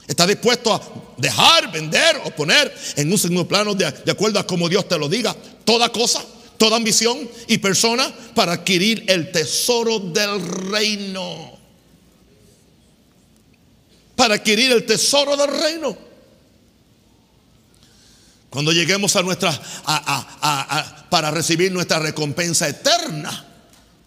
¿Está 0.08 0.26
dispuesto 0.26 0.72
a 0.72 0.80
dejar, 1.18 1.70
vender 1.70 2.22
o 2.24 2.30
poner 2.30 2.74
en 2.96 3.12
un 3.12 3.18
segundo 3.18 3.46
plano 3.46 3.74
de, 3.74 3.84
acuerdo 3.84 4.38
a 4.38 4.46
como 4.46 4.66
Dios 4.66 4.88
te 4.88 4.98
lo 4.98 5.06
diga 5.06 5.36
toda 5.66 5.92
cosa, 5.92 6.24
toda 6.56 6.76
ambición 6.76 7.28
y 7.46 7.58
persona 7.58 8.10
para 8.34 8.52
adquirir 8.52 9.04
el 9.06 9.30
tesoro 9.30 9.98
del 9.98 10.40
reino? 10.70 11.58
Para 14.16 14.36
adquirir 14.36 14.72
el 14.72 14.86
tesoro 14.86 15.36
del 15.36 15.60
reino. 15.60 15.96
Cuando 18.48 18.72
lleguemos 18.72 19.14
a 19.14 19.22
nuestra, 19.22 19.52
para 21.10 21.30
recibir 21.30 21.70
nuestra 21.70 21.98
recompensa 21.98 22.66
eterna. 22.66 23.44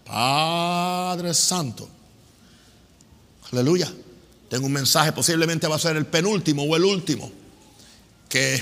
Padre 0.03 1.35
Santo. 1.35 1.87
Aleluya. 3.51 3.93
Tengo 4.51 4.65
un 4.65 4.73
mensaje, 4.73 5.13
posiblemente 5.13 5.65
va 5.65 5.77
a 5.77 5.79
ser 5.79 5.95
el 5.95 6.05
penúltimo 6.05 6.63
o 6.63 6.75
el 6.75 6.83
último, 6.83 7.31
que 8.27 8.61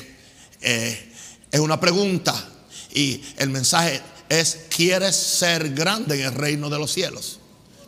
eh, 0.61 1.13
es 1.49 1.59
una 1.59 1.79
pregunta 1.79 2.47
y 2.93 3.19
el 3.37 3.49
mensaje 3.49 3.99
es, 4.29 4.65
¿quieres 4.69 5.15
ser 5.15 5.73
grande 5.73 6.19
en 6.19 6.27
el 6.27 6.35
reino 6.35 6.69
de 6.69 6.77
los 6.77 6.93
cielos? 6.93 7.39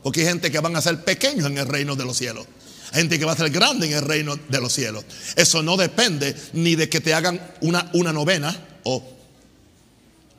Porque 0.01 0.21
hay 0.21 0.25
gente 0.29 0.49
que 0.49 0.59
van 0.59 0.75
a 0.75 0.81
ser 0.81 1.03
pequeños 1.03 1.45
en 1.45 1.59
el 1.59 1.67
reino 1.67 1.95
de 1.95 2.03
los 2.03 2.17
cielos. 2.17 2.47
Hay 2.91 3.01
gente 3.01 3.19
que 3.19 3.25
va 3.25 3.33
a 3.33 3.37
ser 3.37 3.51
grande 3.51 3.85
en 3.85 3.93
el 3.93 4.01
reino 4.01 4.35
de 4.35 4.59
los 4.59 4.73
cielos. 4.73 5.05
Eso 5.35 5.61
no 5.61 5.77
depende 5.77 6.35
ni 6.53 6.73
de 6.73 6.89
que 6.89 7.01
te 7.01 7.13
hagan 7.13 7.39
una, 7.61 7.87
una 7.93 8.11
novena 8.11 8.79
o, 8.81 9.03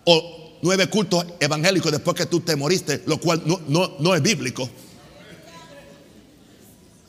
o 0.06 0.58
nueve 0.62 0.88
cultos 0.88 1.26
evangélicos 1.38 1.92
después 1.92 2.16
que 2.16 2.26
tú 2.26 2.40
te 2.40 2.56
moriste, 2.56 3.04
lo 3.06 3.20
cual 3.20 3.40
no, 3.46 3.60
no, 3.68 3.94
no 4.00 4.16
es 4.16 4.20
bíblico. 4.20 4.68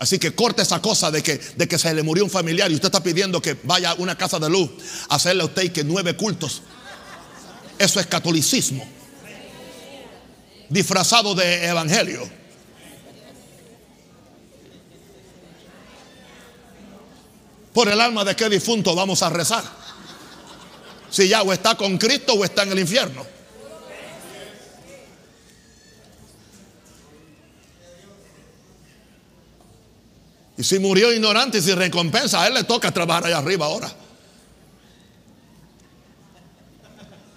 Así 0.03 0.19
que 0.19 0.35
corte 0.35 0.61
esa 0.61 0.81
cosa 0.81 1.09
de 1.11 1.23
que, 1.23 1.37
de 1.37 1.65
que 1.65 1.79
se 1.79 1.93
le 1.93 2.03
murió 2.03 2.25
un 2.25 2.29
familiar 2.29 2.69
y 2.69 2.75
usted 2.75 2.87
está 2.87 3.01
pidiendo 3.01 3.41
que 3.41 3.55
vaya 3.63 3.91
a 3.91 3.93
una 3.93 4.17
casa 4.17 4.37
de 4.37 4.49
luz 4.49 4.69
a 5.07 5.15
hacerle 5.15 5.43
a 5.43 5.45
usted 5.45 5.71
que 5.71 5.81
nueve 5.85 6.17
cultos. 6.17 6.61
Eso 7.79 8.01
es 8.01 8.07
catolicismo. 8.07 8.85
Disfrazado 10.67 11.33
de 11.35 11.67
evangelio. 11.67 12.29
Por 17.71 17.87
el 17.87 18.01
alma 18.01 18.25
de 18.25 18.35
qué 18.35 18.49
difunto 18.49 18.93
vamos 18.95 19.23
a 19.23 19.29
rezar. 19.29 19.63
Si 21.09 21.29
ya 21.29 21.43
o 21.43 21.53
está 21.53 21.75
con 21.75 21.97
Cristo 21.97 22.33
o 22.33 22.43
está 22.43 22.63
en 22.63 22.73
el 22.73 22.79
infierno. 22.79 23.25
Y 30.57 30.63
si 30.63 30.79
murió 30.79 31.11
ignorante 31.11 31.57
y 31.57 31.61
sin 31.61 31.77
recompensa, 31.77 32.41
a 32.41 32.47
él 32.47 32.53
le 32.53 32.63
toca 32.63 32.91
trabajar 32.91 33.25
allá 33.25 33.39
arriba 33.39 33.65
ahora. 33.65 33.91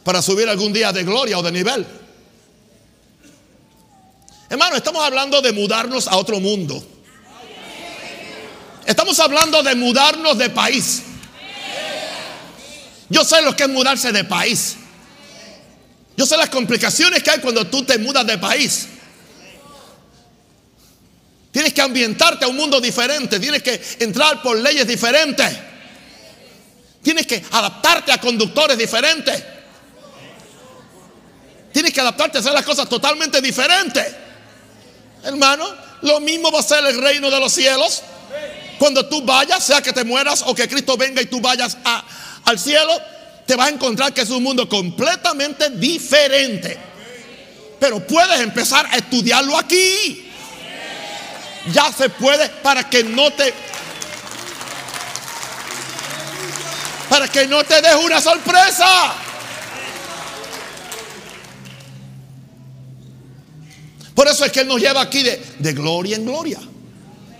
Para 0.04 0.22
subir 0.22 0.48
algún 0.48 0.72
día 0.72 0.92
de 0.92 1.02
gloria 1.02 1.38
o 1.38 1.42
de 1.42 1.52
nivel. 1.52 1.86
Hermano, 4.48 4.76
estamos 4.76 5.02
hablando 5.02 5.40
de 5.42 5.52
mudarnos 5.52 6.06
a 6.06 6.16
otro 6.16 6.38
mundo. 6.40 6.84
Estamos 8.84 9.18
hablando 9.18 9.62
de 9.62 9.74
mudarnos 9.74 10.38
de 10.38 10.50
país. 10.50 11.02
Yo 13.08 13.24
sé 13.24 13.42
lo 13.42 13.56
que 13.56 13.64
es 13.64 13.68
mudarse 13.68 14.12
de 14.12 14.24
país. 14.24 14.76
Yo 16.16 16.24
sé 16.24 16.36
las 16.36 16.50
complicaciones 16.50 17.22
que 17.22 17.30
hay 17.30 17.40
cuando 17.40 17.66
tú 17.66 17.84
te 17.84 17.98
mudas 17.98 18.26
de 18.26 18.38
país. 18.38 18.88
Tienes 21.56 21.72
que 21.72 21.80
ambientarte 21.80 22.44
a 22.44 22.48
un 22.48 22.56
mundo 22.56 22.82
diferente. 22.82 23.40
Tienes 23.40 23.62
que 23.62 23.80
entrar 24.00 24.42
por 24.42 24.58
leyes 24.58 24.86
diferentes. 24.86 25.56
Tienes 27.02 27.26
que 27.26 27.42
adaptarte 27.50 28.12
a 28.12 28.20
conductores 28.20 28.76
diferentes. 28.76 29.42
Tienes 31.72 31.94
que 31.94 32.00
adaptarte 32.02 32.36
a 32.36 32.40
hacer 32.42 32.52
las 32.52 32.62
cosas 32.62 32.86
totalmente 32.90 33.40
diferentes. 33.40 34.06
Hermano, 35.24 35.66
lo 36.02 36.20
mismo 36.20 36.52
va 36.52 36.60
a 36.60 36.62
ser 36.62 36.84
el 36.84 37.00
reino 37.00 37.30
de 37.30 37.40
los 37.40 37.54
cielos. 37.54 38.02
Cuando 38.78 39.06
tú 39.06 39.22
vayas, 39.22 39.64
sea 39.64 39.80
que 39.80 39.94
te 39.94 40.04
mueras 40.04 40.42
o 40.44 40.54
que 40.54 40.68
Cristo 40.68 40.98
venga 40.98 41.22
y 41.22 41.24
tú 41.24 41.40
vayas 41.40 41.78
al 42.44 42.58
cielo, 42.58 43.00
te 43.46 43.56
vas 43.56 43.68
a 43.68 43.70
encontrar 43.70 44.12
que 44.12 44.20
es 44.20 44.28
un 44.28 44.42
mundo 44.42 44.68
completamente 44.68 45.70
diferente. 45.70 46.76
Pero 47.80 48.06
puedes 48.06 48.40
empezar 48.40 48.86
a 48.92 48.98
estudiarlo 48.98 49.56
aquí 49.56 50.25
ya 51.72 51.92
se 51.92 52.08
puede 52.08 52.48
para 52.62 52.88
que 52.88 53.02
no 53.02 53.30
te 53.32 53.52
para 57.08 57.28
que 57.28 57.46
no 57.46 57.64
te 57.64 57.80
deje 57.80 57.96
una 57.96 58.20
sorpresa. 58.20 59.14
Por 64.14 64.26
eso 64.28 64.44
es 64.44 64.52
que 64.52 64.60
Él 64.60 64.68
nos 64.68 64.80
lleva 64.80 65.02
aquí 65.02 65.22
de, 65.22 65.42
de, 65.58 65.72
gloria 65.72 66.16
en 66.16 66.24
gloria, 66.24 66.58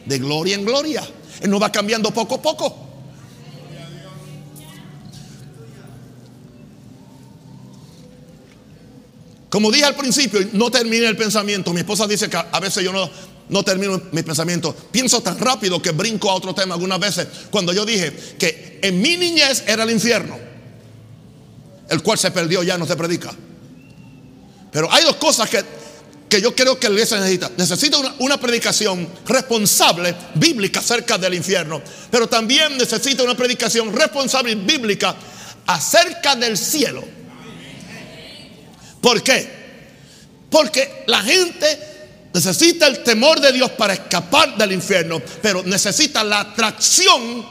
de 0.05 0.19
gloria 0.19 0.55
en 0.55 0.65
gloria. 0.65 1.03
Él 1.41 1.51
nos 1.51 1.61
va 1.61 1.73
cambiando 1.73 2.11
poco 2.11 2.37
a 2.37 2.43
poco. 2.43 2.87
Como 9.49 9.71
dije 9.71 9.87
al 9.87 9.95
principio, 9.95 10.41
no 10.53 10.71
terminé 10.71 11.07
el 11.07 11.17
pensamiento. 11.17 11.73
Mi 11.73 11.81
esposa 11.81 12.07
dice 12.07 12.29
que 12.29 12.37
a 12.37 12.61
veces 12.61 12.85
yo 12.85 12.93
no 12.93 13.11
no 13.49 13.63
termino 13.63 14.01
mi 14.13 14.23
pensamiento. 14.23 14.75
Pienso 14.91 15.21
tan 15.21 15.39
rápido 15.39 15.81
que 15.81 15.93
brinco 15.93 16.31
a 16.31 16.35
otro 16.35 16.55
tema 16.55 16.75
algunas 16.75 16.99
veces. 16.99 17.27
Cuando 17.51 17.73
yo 17.73 17.85
dije 17.85 18.13
que 18.39 18.81
en 18.83 19.01
mi 19.01 19.17
niñez 19.17 19.65
era 19.67 19.85
el 19.85 19.91
infierno, 19.91 20.39
el 21.89 22.03
cual 22.03 22.19
se 22.19 22.31
perdió, 22.31 22.63
ya 22.63 22.77
no 22.77 22.87
se 22.87 22.97
predica. 22.97 23.33
Pero 24.73 24.93
hay 24.93 25.05
dos 25.05 25.17
cosas 25.17 25.49
que, 25.49 25.65
que 26.29 26.41
yo 26.41 26.55
creo 26.55 26.79
que 26.79 26.89
la 26.89 26.95
iglesia 26.95 27.19
necesita. 27.19 27.51
Necesita 27.57 27.99
una, 27.99 28.15
una 28.19 28.41
predicación 28.41 29.09
responsable, 29.27 30.15
bíblica, 30.35 30.81
acerca 30.81 31.17
del 31.17 31.35
infierno. 31.35 31.81
Pero 32.11 32.29
también 32.29 32.77
necesita 32.77 33.23
una 33.23 33.37
predicación 33.37 33.93
responsable 33.95 34.53
y 34.53 34.55
bíblica 34.57 35.15
acerca 35.67 36.35
del 36.35 36.59
cielo. 36.59 37.05
¿Por 39.01 39.23
qué? 39.23 39.49
Porque 40.51 41.05
la 41.07 41.23
gente 41.23 41.96
necesita 42.37 42.87
el 42.87 43.03
temor 43.03 43.41
de 43.41 43.51
Dios 43.51 43.71
para 43.71 43.95
escapar 43.95 44.59
del 44.59 44.73
infierno, 44.73 45.23
pero 45.41 45.63
necesita 45.63 46.23
la 46.23 46.41
atracción 46.41 47.47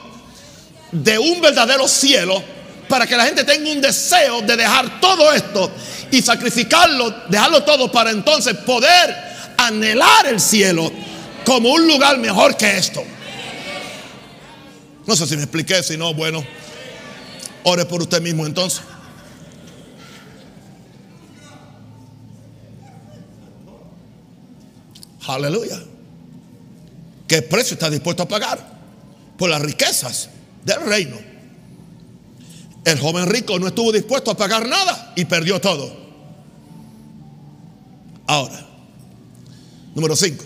de 0.92 1.18
un 1.18 1.42
verdadero 1.42 1.88
cielo 1.88 2.42
para 2.88 3.08
que 3.08 3.18
la 3.18 3.26
gente 3.26 3.44
tenga 3.44 3.72
un 3.72 3.82
deseo 3.82 4.44
de 4.44 4.56
dejar 4.56 5.02
todo 5.02 5.34
esto 5.34 5.72
y 6.12 6.22
sacrificarlo, 6.22 7.10
dejarlo 7.28 7.64
todo 7.64 7.92
para 7.92 8.12
entonces 8.12 8.54
poder 8.58 9.16
anhelar 9.58 10.28
el 10.28 10.40
cielo 10.40 10.92
como 11.44 11.72
un 11.72 11.88
lugar 11.88 12.20
mejor 12.20 12.56
que 12.56 12.78
esto. 12.78 13.04
No 15.08 15.16
sé 15.16 15.26
si 15.26 15.36
me 15.36 15.44
expliqué, 15.44 15.82
si 15.82 15.98
no, 15.98 16.14
bueno, 16.14 16.46
ore 17.64 17.86
por 17.86 18.04
usted 18.04 18.22
mismo 18.22 18.46
entonces. 18.46 18.82
Aleluya. 25.28 25.82
¿Qué 27.28 27.42
precio 27.42 27.74
está 27.74 27.90
dispuesto 27.90 28.24
a 28.24 28.28
pagar 28.28 28.60
por 29.38 29.50
las 29.50 29.62
riquezas 29.62 30.30
del 30.64 30.82
reino? 30.82 31.18
El 32.86 33.00
joven 33.00 33.28
rico 33.28 33.58
no 33.58 33.68
estuvo 33.68 33.92
dispuesto 33.92 34.30
a 34.32 34.38
pagar 34.38 34.68
nada 34.68 35.14
y 35.16 35.26
perdió 35.26 35.60
todo. 35.60 36.06
Ahora, 38.28 38.66
número 39.96 40.16
5. 40.16 40.46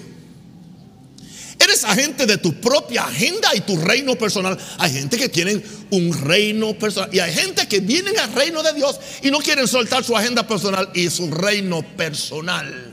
Eres 1.59 1.83
agente 1.83 2.25
de 2.25 2.37
tu 2.37 2.53
propia 2.61 3.03
agenda 3.03 3.49
y 3.53 3.61
tu 3.61 3.75
reino 3.75 4.15
personal. 4.15 4.57
Hay 4.77 4.93
gente 4.93 5.17
que 5.17 5.27
tienen 5.27 5.61
un 5.91 6.13
reino 6.23 6.73
personal 6.79 7.09
y 7.13 7.19
hay 7.19 7.33
gente 7.33 7.67
que 7.67 7.81
vienen 7.81 8.17
al 8.17 8.31
reino 8.33 8.63
de 8.63 8.71
Dios 8.73 8.97
y 9.21 9.29
no 9.29 9.39
quieren 9.39 9.67
soltar 9.67 10.05
su 10.05 10.15
agenda 10.15 10.47
personal 10.47 10.89
y 10.93 11.09
su 11.09 11.29
reino 11.29 11.81
personal. 11.97 12.88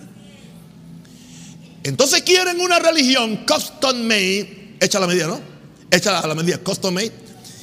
Entonces 1.86 2.22
quieren 2.22 2.60
una 2.60 2.80
religión 2.80 3.46
custom 3.46 4.02
made, 4.08 4.74
hecha 4.80 4.98
la 4.98 5.06
medida, 5.06 5.28
¿no? 5.28 5.40
Hecha 5.88 6.18
a 6.18 6.26
la 6.26 6.34
medida, 6.34 6.58
custom 6.58 6.92
made. 6.92 7.12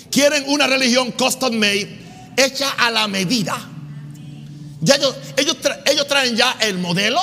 Quieren 0.10 0.46
una 0.48 0.66
religión 0.66 1.12
custom 1.12 1.54
made, 1.56 2.34
hecha 2.38 2.70
a 2.70 2.90
la 2.90 3.06
medida. 3.10 3.58
Ya 4.80 4.96
ellos, 4.96 5.14
ellos, 5.36 5.58
ellos 5.86 6.08
traen 6.08 6.38
ya 6.38 6.56
el 6.62 6.78
modelo, 6.78 7.20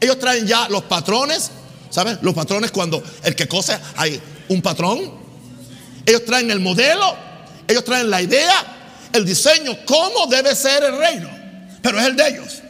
ellos 0.00 0.18
traen 0.18 0.46
ya 0.46 0.66
los 0.70 0.84
patrones, 0.84 1.50
¿saben? 1.90 2.18
Los 2.22 2.32
patrones 2.32 2.70
cuando 2.70 3.02
el 3.22 3.36
que 3.36 3.46
cose 3.46 3.78
hay 3.96 4.18
un 4.48 4.62
patrón. 4.62 5.12
Ellos 6.06 6.24
traen 6.24 6.50
el 6.50 6.60
modelo, 6.60 7.16
ellos 7.68 7.84
traen 7.84 8.08
la 8.08 8.22
idea, 8.22 9.08
el 9.12 9.26
diseño, 9.26 9.76
cómo 9.84 10.26
debe 10.26 10.56
ser 10.56 10.84
el 10.84 10.96
reino. 10.96 11.28
Pero 11.82 12.00
es 12.00 12.06
el 12.06 12.16
de 12.16 12.28
ellos. 12.28 12.62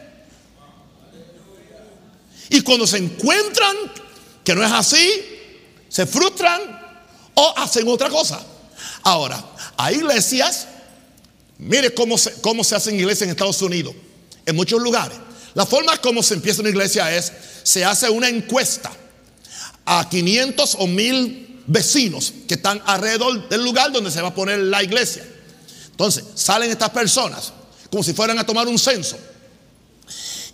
Y 2.51 2.61
cuando 2.63 2.87
se 2.87 2.99
encuentran 2.99 3.77
que 4.45 4.55
no 4.55 4.65
es 4.65 4.73
así, 4.73 5.25
se 5.89 6.05
frustran 6.07 6.61
o 7.35 7.55
hacen 7.57 7.89
otra 7.89 8.11
cosa. 8.11 8.45
Ahora, 9.03 9.43
hay 9.77 9.97
iglesias, 9.97 10.67
mire 11.59 11.95
cómo 11.95 12.19
se, 12.19 12.33
cómo 12.41 12.65
se 12.65 12.75
hacen 12.75 12.97
iglesias 12.97 13.23
en 13.23 13.31
Estados 13.31 13.63
Unidos, 13.63 13.95
en 14.45 14.57
muchos 14.57 14.83
lugares. 14.83 15.17
La 15.55 15.65
forma 15.65 15.97
como 15.99 16.23
se 16.23 16.35
empieza 16.35 16.61
una 16.61 16.71
iglesia 16.71 17.15
es, 17.17 17.33
se 17.63 17.85
hace 17.85 18.11
una 18.11 18.29
encuesta 18.29 18.91
a 19.85 20.09
500 20.09 20.77
o 20.81 20.87
1000 20.87 21.63
vecinos 21.67 22.33
que 22.49 22.55
están 22.55 22.83
alrededor 22.85 23.49
del 23.49 23.63
lugar 23.63 23.93
donde 23.93 24.11
se 24.11 24.21
va 24.21 24.29
a 24.29 24.35
poner 24.35 24.59
la 24.59 24.83
iglesia. 24.83 25.25
Entonces, 25.91 26.25
salen 26.35 26.71
estas 26.71 26.91
personas 26.91 27.53
como 27.91 28.03
si 28.03 28.13
fueran 28.13 28.39
a 28.39 28.47
tomar 28.47 28.67
un 28.69 28.79
censo. 28.79 29.19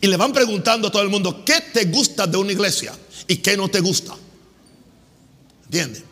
Y 0.07 0.09
le 0.09 0.17
van 0.17 0.33
preguntando 0.33 0.87
a 0.87 0.91
todo 0.93 1.03
el 1.03 1.09
mundo, 1.09 1.45
¿qué 1.45 1.61
te 1.73 1.87
gusta 1.87 2.29
de 2.29 2.37
una 2.37 2.53
iglesia 2.53 2.93
y 3.27 3.39
qué 3.39 3.57
no 3.57 3.69
te 3.69 3.81
gusta? 3.81 4.15
¿Entiendes? 5.65 6.05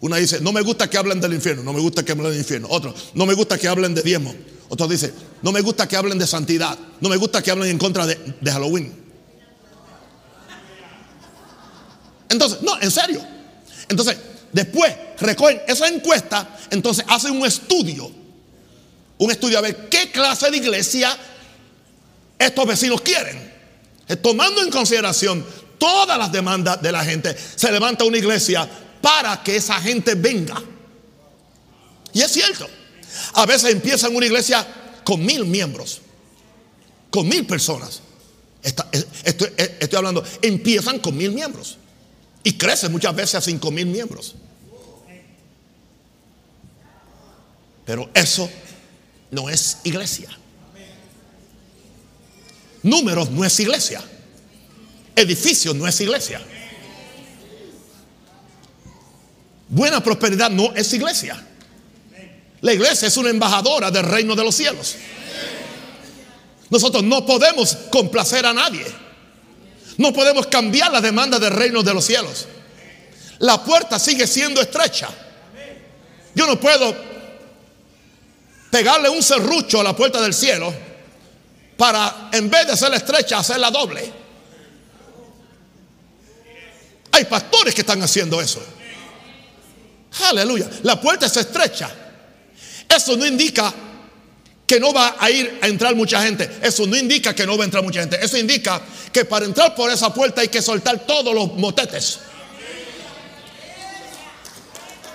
Una 0.00 0.18
dice, 0.18 0.38
no 0.42 0.52
me 0.52 0.60
gusta 0.60 0.90
que 0.90 0.98
hablen 0.98 1.18
del 1.18 1.32
infierno, 1.32 1.62
no 1.62 1.72
me 1.72 1.80
gusta 1.80 2.04
que 2.04 2.12
hablen 2.12 2.28
del 2.28 2.40
infierno. 2.40 2.68
Otro, 2.70 2.94
no 3.14 3.24
me 3.24 3.32
gusta 3.32 3.56
que 3.56 3.68
hablen 3.68 3.94
de 3.94 4.02
diezmo. 4.02 4.34
Otro 4.68 4.86
dice, 4.86 5.14
no 5.40 5.50
me 5.50 5.62
gusta 5.62 5.88
que 5.88 5.96
hablen 5.96 6.18
de 6.18 6.26
santidad, 6.26 6.78
no 7.00 7.08
me 7.08 7.16
gusta 7.16 7.42
que 7.42 7.50
hablen 7.50 7.70
en 7.70 7.78
contra 7.78 8.06
de, 8.06 8.18
de 8.38 8.52
Halloween. 8.52 8.92
Entonces, 12.28 12.60
no, 12.60 12.78
en 12.82 12.90
serio. 12.90 13.24
Entonces, 13.88 14.18
después 14.52 14.94
recogen 15.20 15.62
esa 15.66 15.88
encuesta, 15.88 16.54
entonces 16.68 17.02
hacen 17.08 17.32
un 17.32 17.46
estudio. 17.46 18.10
Un 19.16 19.30
estudio 19.30 19.56
a 19.56 19.62
ver 19.62 19.88
qué 19.88 20.10
clase 20.10 20.50
de 20.50 20.58
iglesia 20.58 21.16
estos 22.40 22.66
vecinos 22.66 23.02
quieren. 23.02 23.38
Eh, 24.08 24.16
tomando 24.16 24.62
en 24.62 24.70
consideración 24.70 25.46
todas 25.78 26.18
las 26.18 26.32
demandas 26.32 26.80
de 26.82 26.90
la 26.90 27.04
gente, 27.04 27.36
se 27.54 27.70
levanta 27.70 28.04
una 28.04 28.18
iglesia 28.18 28.68
para 29.00 29.42
que 29.42 29.56
esa 29.56 29.80
gente 29.80 30.14
venga. 30.14 30.60
Y 32.12 32.22
es 32.22 32.32
cierto. 32.32 32.66
A 33.34 33.46
veces 33.46 33.72
empiezan 33.72 34.16
una 34.16 34.26
iglesia 34.26 34.66
con 35.04 35.24
mil 35.24 35.44
miembros, 35.44 36.00
con 37.10 37.28
mil 37.28 37.46
personas. 37.46 38.00
Eh, 38.62 38.72
eh, 39.24 39.76
estoy, 39.80 39.96
hablando, 39.96 40.24
empiezan 40.42 40.98
con 40.98 41.16
mil 41.16 41.32
miembros 41.32 41.78
y 42.42 42.54
crecen 42.54 42.90
muchas 42.90 43.14
veces 43.14 43.34
a 43.36 43.40
cinco 43.40 43.70
mil 43.70 43.86
miembros. 43.86 44.34
Pero 47.84 48.08
eso 48.14 48.48
no 49.30 49.50
es 49.50 49.78
iglesia. 49.84 50.30
Números 52.82 53.30
no 53.30 53.44
es 53.44 53.58
iglesia. 53.60 54.02
Edificio 55.14 55.74
no 55.74 55.86
es 55.86 56.00
iglesia. 56.00 56.40
Buena 59.68 60.02
prosperidad 60.02 60.50
no 60.50 60.74
es 60.74 60.92
iglesia. 60.92 61.46
La 62.60 62.72
iglesia 62.72 63.08
es 63.08 63.16
una 63.16 63.30
embajadora 63.30 63.90
del 63.90 64.04
reino 64.04 64.34
de 64.34 64.44
los 64.44 64.54
cielos. 64.54 64.96
Nosotros 66.68 67.02
no 67.02 67.24
podemos 67.26 67.76
complacer 67.90 68.46
a 68.46 68.52
nadie. 68.52 68.86
No 69.96 70.12
podemos 70.12 70.46
cambiar 70.46 70.92
la 70.92 71.00
demanda 71.00 71.38
del 71.38 71.52
reino 71.52 71.82
de 71.82 71.94
los 71.94 72.04
cielos. 72.04 72.46
La 73.38 73.62
puerta 73.62 73.98
sigue 73.98 74.26
siendo 74.26 74.60
estrecha. 74.60 75.08
Yo 76.34 76.46
no 76.46 76.58
puedo 76.58 76.94
pegarle 78.70 79.08
un 79.08 79.22
serrucho 79.22 79.80
a 79.80 79.84
la 79.84 79.96
puerta 79.96 80.20
del 80.20 80.32
cielo 80.32 80.72
para, 81.80 82.28
en 82.32 82.50
vez 82.50 82.66
de 82.66 82.72
hacerla 82.74 82.98
estrecha, 82.98 83.38
hacerla 83.38 83.70
doble. 83.70 84.12
Hay 87.12 87.24
pastores 87.24 87.74
que 87.74 87.80
están 87.80 88.02
haciendo 88.02 88.38
eso. 88.38 88.62
Aleluya. 90.28 90.68
La 90.82 91.00
puerta 91.00 91.24
es 91.24 91.34
estrecha. 91.38 91.90
Eso 92.86 93.16
no 93.16 93.24
indica 93.24 93.72
que 94.66 94.78
no 94.78 94.92
va 94.92 95.16
a 95.18 95.30
ir 95.30 95.58
a 95.62 95.68
entrar 95.68 95.94
mucha 95.94 96.22
gente. 96.22 96.50
Eso 96.60 96.86
no 96.86 96.98
indica 96.98 97.34
que 97.34 97.46
no 97.46 97.56
va 97.56 97.64
a 97.64 97.68
entrar 97.68 97.82
mucha 97.82 98.00
gente. 98.00 98.22
Eso 98.22 98.36
indica 98.36 98.78
que 99.10 99.24
para 99.24 99.46
entrar 99.46 99.74
por 99.74 99.90
esa 99.90 100.12
puerta 100.12 100.42
hay 100.42 100.48
que 100.48 100.60
soltar 100.60 101.06
todos 101.06 101.34
los 101.34 101.54
motetes. 101.54 102.18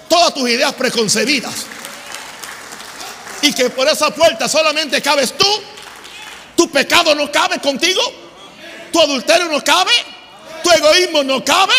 Todas 0.09 0.33
tus 0.33 0.49
ideas 0.49 0.73
preconcebidas. 0.73 1.67
Y 3.43 3.53
que 3.53 3.69
por 3.69 3.87
esa 3.87 4.09
puerta 4.09 4.49
solamente 4.49 4.99
cabes 4.99 5.37
tú 5.37 5.45
tu 6.55 6.69
pecado 6.69 7.13
no 7.15 7.31
cabe 7.31 7.59
contigo. 7.59 8.01
Tu 8.91 8.99
adulterio 8.99 9.49
no 9.49 9.63
cabe. 9.63 9.91
Tu 10.63 10.71
egoísmo 10.71 11.23
no 11.23 11.43
cabe. 11.43 11.73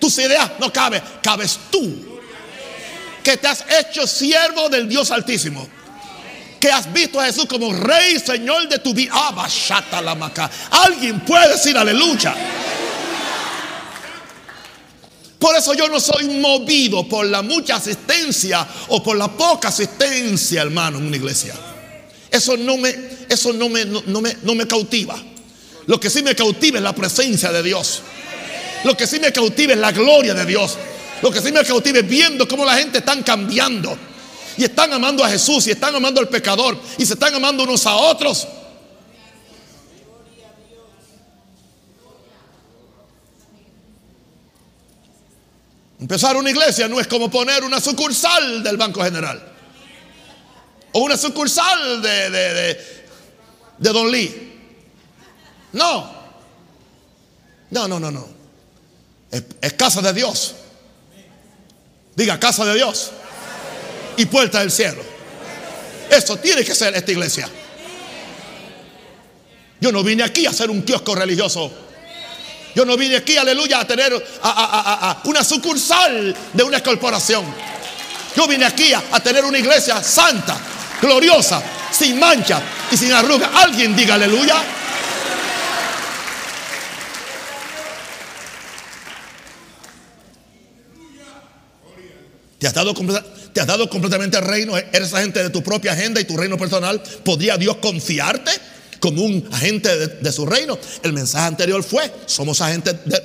Tus 0.00 0.18
ideas 0.18 0.52
no 0.58 0.72
cabe. 0.72 1.02
Cabes 1.22 1.58
tú. 1.70 2.18
Que 3.22 3.36
te 3.36 3.48
has 3.48 3.64
hecho 3.80 4.06
siervo 4.06 4.68
del 4.68 4.88
Dios 4.88 5.10
Altísimo. 5.10 5.68
que 6.60 6.72
has 6.72 6.90
visto 6.90 7.20
a 7.20 7.26
Jesús 7.26 7.44
como 7.46 7.72
Rey, 7.72 8.18
Señor 8.18 8.66
de 8.68 8.78
tu 8.78 8.94
vida. 8.94 9.12
Alguien 10.70 11.20
puede 11.20 11.50
decir 11.50 11.76
aleluya. 11.76 12.34
Por 15.38 15.54
eso 15.54 15.74
yo 15.74 15.86
no 15.88 16.00
soy 16.00 16.24
movido 16.40 17.06
por 17.06 17.26
la 17.26 17.42
mucha 17.42 17.76
asistencia 17.76 18.66
o 18.88 19.02
por 19.02 19.16
la 19.18 19.28
poca 19.28 19.68
asistencia, 19.68 20.62
hermano, 20.62 20.98
en 20.98 21.06
una 21.06 21.16
iglesia. 21.16 21.54
Eso 22.30 22.56
no 22.56 22.76
me, 22.76 22.94
eso 23.28 23.52
no 23.52 23.68
me, 23.68 23.84
no, 23.84 24.20
me, 24.20 24.36
no 24.42 24.54
me 24.54 24.66
cautiva. 24.66 25.16
Lo 25.86 26.00
que 26.00 26.10
sí 26.10 26.22
me 26.22 26.34
cautiva 26.34 26.78
es 26.78 26.84
la 26.84 26.94
presencia 26.94 27.52
de 27.52 27.62
Dios. 27.62 28.02
Lo 28.84 28.96
que 28.96 29.06
sí 29.06 29.18
me 29.20 29.32
cautiva 29.32 29.72
es 29.72 29.78
la 29.78 29.92
gloria 29.92 30.34
de 30.34 30.44
Dios. 30.44 30.76
Lo 31.22 31.30
que 31.30 31.40
sí 31.40 31.52
me 31.52 31.64
cautiva 31.64 31.98
es 32.00 32.08
viendo 32.08 32.46
cómo 32.46 32.64
la 32.64 32.76
gente 32.76 32.98
está 32.98 33.20
cambiando. 33.22 33.96
Y 34.58 34.64
están 34.64 34.92
amando 34.92 35.24
a 35.24 35.28
Jesús 35.28 35.66
y 35.66 35.70
están 35.70 35.94
amando 35.94 36.20
al 36.20 36.28
pecador. 36.28 36.78
Y 36.98 37.06
se 37.06 37.14
están 37.14 37.34
amando 37.34 37.62
unos 37.62 37.86
a 37.86 37.94
otros. 37.94 38.46
Empezar 46.00 46.36
una 46.36 46.50
iglesia 46.50 46.88
no 46.88 47.00
es 47.00 47.06
como 47.06 47.30
poner 47.30 47.64
una 47.64 47.80
sucursal 47.80 48.62
del 48.62 48.76
Banco 48.76 49.02
General. 49.02 49.55
O 50.96 51.00
una 51.00 51.18
sucursal 51.18 52.00
de, 52.00 52.30
de, 52.30 52.80
de, 53.76 53.92
Don 53.92 54.10
Lee. 54.10 54.58
No. 55.74 56.10
No, 57.70 57.86
no, 57.86 58.00
no, 58.00 58.10
no. 58.10 58.26
Es, 59.30 59.74
casa 59.74 60.00
de 60.00 60.14
Dios. 60.14 60.54
Diga, 62.14 62.40
casa 62.40 62.64
de 62.64 62.76
Dios. 62.76 63.10
Y 64.16 64.24
puerta 64.24 64.60
del 64.60 64.70
cielo. 64.70 65.02
Eso 66.08 66.38
tiene 66.38 66.64
que 66.64 66.74
ser 66.74 66.96
esta 66.96 67.12
iglesia. 67.12 67.46
Yo 69.78 69.92
no 69.92 70.02
vine 70.02 70.22
aquí 70.22 70.46
a 70.46 70.50
hacer 70.50 70.70
un 70.70 70.80
kiosco 70.80 71.14
religioso. 71.14 71.70
Yo 72.74 72.86
no 72.86 72.96
vine 72.96 73.16
aquí, 73.16 73.36
aleluya, 73.36 73.80
a 73.80 73.86
tener 73.86 74.14
una 75.24 75.44
sucursal 75.44 76.34
de 76.54 76.62
una 76.62 76.82
corporación. 76.82 77.44
Yo 78.34 78.48
vine 78.48 78.64
aquí 78.64 78.94
a, 78.94 79.20
tener 79.20 79.44
una 79.44 79.58
iglesia 79.58 80.02
santa, 80.02 80.58
gloriosa, 81.00 81.62
sin 81.90 82.18
mancha 82.18 82.60
y 82.90 82.96
sin 82.96 83.12
arruga. 83.12 83.50
Alguien 83.54 83.94
diga 83.94 84.14
aleluya. 84.14 84.56
¿Te 92.58 92.66
has, 92.66 92.72
dado, 92.72 92.94
¿Te 93.52 93.60
has 93.60 93.66
dado 93.66 93.88
completamente 93.88 94.38
el 94.38 94.44
reino? 94.44 94.76
¿Eres 94.76 95.12
agente 95.12 95.42
de 95.42 95.50
tu 95.50 95.62
propia 95.62 95.92
agenda 95.92 96.20
y 96.20 96.24
tu 96.24 96.36
reino 96.36 96.56
personal? 96.56 97.02
¿Podría 97.24 97.56
Dios 97.56 97.76
confiarte? 97.76 98.50
como 98.98 99.22
un 99.22 99.48
agente 99.52 100.08
de, 100.08 100.32
su 100.32 100.46
reino. 100.46 100.78
El 101.02 101.12
mensaje 101.12 101.46
anterior 101.46 101.82
fue, 101.84 102.10
somos 102.26 102.60
agentes 102.60 102.96
de, 103.04 103.22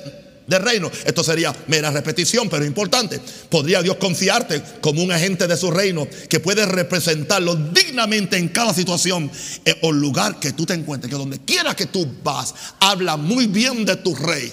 reino. 0.58 0.90
Esto 1.04 1.22
sería 1.22 1.54
mera 1.68 1.90
repetición, 1.90 2.48
pero 2.48 2.64
importante. 2.64 3.20
¿Podría 3.48 3.82
Dios 3.82 3.96
confiarte 3.96 4.62
como 4.80 5.02
un 5.02 5.12
agente 5.12 5.46
de 5.46 5.56
su 5.56 5.70
reino 5.70 6.06
que 6.28 6.40
puede 6.40 6.66
representarlo 6.66 7.54
dignamente 7.54 8.36
en 8.36 8.48
cada 8.48 8.74
situación 8.74 9.30
eh, 9.64 9.78
o 9.82 9.92
lugar 9.92 10.38
que 10.40 10.52
tú 10.52 10.66
te 10.66 10.74
encuentres? 10.74 11.10
Que 11.10 11.18
donde 11.18 11.40
quiera 11.40 11.74
que 11.74 11.86
tú 11.86 12.06
vas, 12.22 12.54
habla 12.80 13.16
muy 13.16 13.46
bien 13.46 13.84
de 13.84 13.96
tu 13.96 14.14
rey. 14.14 14.52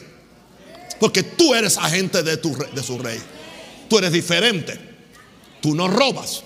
Porque 1.00 1.24
tú 1.24 1.56
eres 1.56 1.78
agente 1.78 2.24
de, 2.24 2.38
tu, 2.38 2.56
de 2.74 2.84
su 2.84 2.98
rey. 2.98 3.20
Tú 3.88 3.98
eres 3.98 4.12
diferente. 4.12 4.80
Tú 5.62 5.76
no 5.76 5.88
robas. 5.88 6.44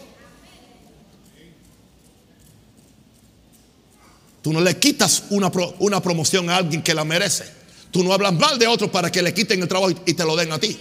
Tú 4.44 4.52
no 4.52 4.60
le 4.60 4.78
quitas 4.78 5.24
una, 5.30 5.50
una 5.80 6.02
promoción 6.02 6.50
a 6.50 6.58
alguien 6.58 6.84
que 6.84 6.94
la 6.94 7.06
merece. 7.06 7.63
Tú 7.94 8.04
no 8.04 8.12
hablas 8.12 8.34
mal 8.34 8.58
de 8.58 8.66
otro 8.66 8.92
para 8.92 9.12
que 9.12 9.22
le 9.22 9.36
quiten 9.36 9.62
el 9.62 9.68
trabajo 9.68 9.92
y, 9.92 10.14
te 10.16 10.26
lo 10.26 10.36
den 10.36 10.52
a 10.52 10.58
ti. 10.58 10.76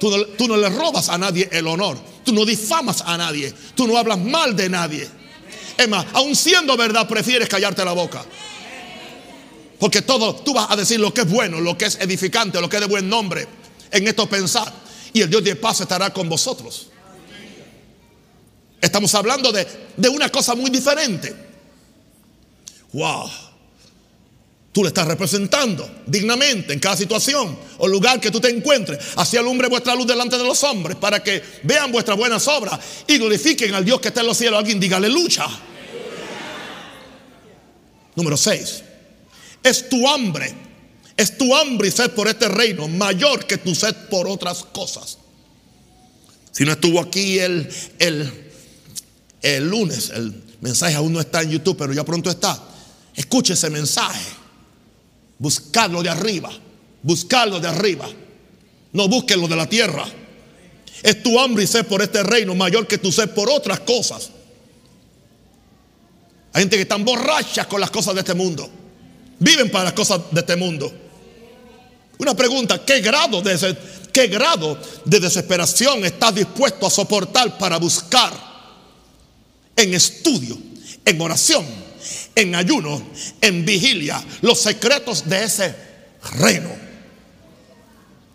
Tú 0.00 0.10
no, 0.10 0.24
tú 0.36 0.48
no, 0.48 0.56
le 0.56 0.68
robas 0.68 1.08
a 1.08 1.16
nadie 1.16 1.48
el 1.52 1.64
honor. 1.68 1.96
Tú 2.24 2.32
no 2.32 2.44
difamas 2.44 3.04
a 3.06 3.16
nadie. 3.16 3.54
Tú 3.76 3.86
no 3.86 3.96
hablas 3.96 4.18
mal 4.18 4.56
de 4.56 4.68
nadie. 4.68 5.08
Es 5.78 5.88
más, 5.88 6.04
aun 6.12 6.34
siendo 6.34 6.76
verdad, 6.76 7.06
prefieres 7.06 7.48
callarte 7.48 7.84
la 7.84 7.92
boca. 7.92 8.24
Porque 9.78 10.02
todo, 10.02 10.34
tú 10.34 10.52
vas 10.52 10.66
a 10.70 10.74
decir 10.74 10.98
lo 10.98 11.14
que 11.14 11.20
es 11.20 11.30
bueno, 11.30 11.60
lo 11.60 11.78
que 11.78 11.84
es 11.84 11.96
edificante, 12.00 12.60
lo 12.60 12.68
que 12.68 12.78
es 12.78 12.80
de 12.80 12.88
buen 12.88 13.08
nombre. 13.08 13.46
En 13.92 14.08
esto 14.08 14.28
pensar. 14.28 14.72
Y 15.12 15.20
el 15.20 15.30
Dios 15.30 15.44
de 15.44 15.54
paz 15.54 15.82
estará 15.82 16.12
con 16.12 16.28
vosotros. 16.28 16.88
Estamos 18.80 19.14
hablando 19.14 19.52
de, 19.52 19.68
de 19.96 20.08
una 20.08 20.30
cosa 20.30 20.56
muy 20.56 20.68
diferente. 20.68 21.32
Wow. 22.92 23.45
Tú 24.76 24.82
le 24.82 24.88
estás 24.88 25.08
representando 25.08 25.88
dignamente 26.04 26.74
en 26.74 26.78
cada 26.78 26.98
situación 26.98 27.58
o 27.78 27.88
lugar 27.88 28.20
que 28.20 28.30
tú 28.30 28.42
te 28.42 28.50
encuentres. 28.50 29.02
Así 29.16 29.38
alumbre 29.38 29.68
vuestra 29.68 29.94
luz 29.94 30.06
delante 30.06 30.36
de 30.36 30.44
los 30.44 30.62
hombres 30.64 30.98
para 30.98 31.22
que 31.22 31.42
vean 31.62 31.90
vuestras 31.90 32.14
buenas 32.18 32.46
obras 32.46 32.78
y 33.06 33.16
glorifiquen 33.16 33.72
al 33.72 33.86
Dios 33.86 34.02
que 34.02 34.08
está 34.08 34.20
en 34.20 34.26
los 34.26 34.36
cielos. 34.36 34.58
Alguien 34.58 34.78
diga 34.78 34.98
aleluya. 34.98 35.46
Número 38.16 38.36
6. 38.36 38.82
Es 39.62 39.88
tu 39.88 40.06
hambre. 40.06 40.54
Es 41.16 41.38
tu 41.38 41.56
hambre 41.56 41.88
y 41.88 41.90
sed 41.90 42.10
por 42.10 42.28
este 42.28 42.46
reino 42.46 42.86
mayor 42.86 43.46
que 43.46 43.56
tu 43.56 43.74
sed 43.74 43.96
por 44.10 44.28
otras 44.28 44.62
cosas. 44.62 45.16
Si 46.52 46.66
no 46.66 46.72
estuvo 46.72 47.00
aquí 47.00 47.38
el, 47.38 47.66
el, 47.98 48.50
el 49.40 49.70
lunes, 49.70 50.10
el 50.10 50.34
mensaje 50.60 50.96
aún 50.96 51.14
no 51.14 51.20
está 51.20 51.40
en 51.40 51.52
YouTube, 51.52 51.78
pero 51.78 51.94
ya 51.94 52.04
pronto 52.04 52.28
está 52.28 52.62
Escuche 53.14 53.54
ese 53.54 53.70
mensaje. 53.70 54.44
Buscarlo 55.38 56.02
de 56.02 56.08
arriba. 56.08 56.50
Buscarlo 57.02 57.60
de 57.60 57.68
arriba. 57.68 58.08
No 58.92 59.08
busques 59.08 59.36
lo 59.36 59.48
de 59.48 59.56
la 59.56 59.68
tierra. 59.68 60.04
Es 61.02 61.22
tu 61.22 61.38
hambre 61.38 61.64
y 61.64 61.66
sed 61.66 61.86
por 61.86 62.02
este 62.02 62.22
reino 62.22 62.54
mayor 62.54 62.86
que 62.86 62.98
tu 62.98 63.12
sed 63.12 63.30
por 63.30 63.48
otras 63.50 63.80
cosas. 63.80 64.30
Hay 66.52 66.62
gente 66.62 66.76
que 66.76 66.82
están 66.82 67.04
borrachas 67.04 67.66
con 67.66 67.80
las 67.80 67.90
cosas 67.90 68.14
de 68.14 68.20
este 68.20 68.34
mundo. 68.34 68.68
Viven 69.38 69.70
para 69.70 69.84
las 69.84 69.92
cosas 69.92 70.22
de 70.30 70.40
este 70.40 70.56
mundo. 70.56 70.92
Una 72.18 72.34
pregunta, 72.34 72.82
¿qué 72.84 73.00
grado 73.00 73.42
de, 73.42 73.76
qué 74.10 74.28
grado 74.28 74.78
de 75.04 75.20
desesperación 75.20 76.04
estás 76.06 76.34
dispuesto 76.34 76.86
a 76.86 76.90
soportar 76.90 77.58
para 77.58 77.76
buscar 77.76 78.32
en 79.76 79.92
estudio, 79.92 80.56
en 81.04 81.20
oración, 81.20 81.66
en 82.34 82.54
ayuno, 82.54 83.02
en 83.40 83.64
vigilia, 83.64 84.22
los 84.42 84.60
secretos 84.60 85.28
de 85.28 85.44
ese 85.44 85.74
reino. 86.38 86.70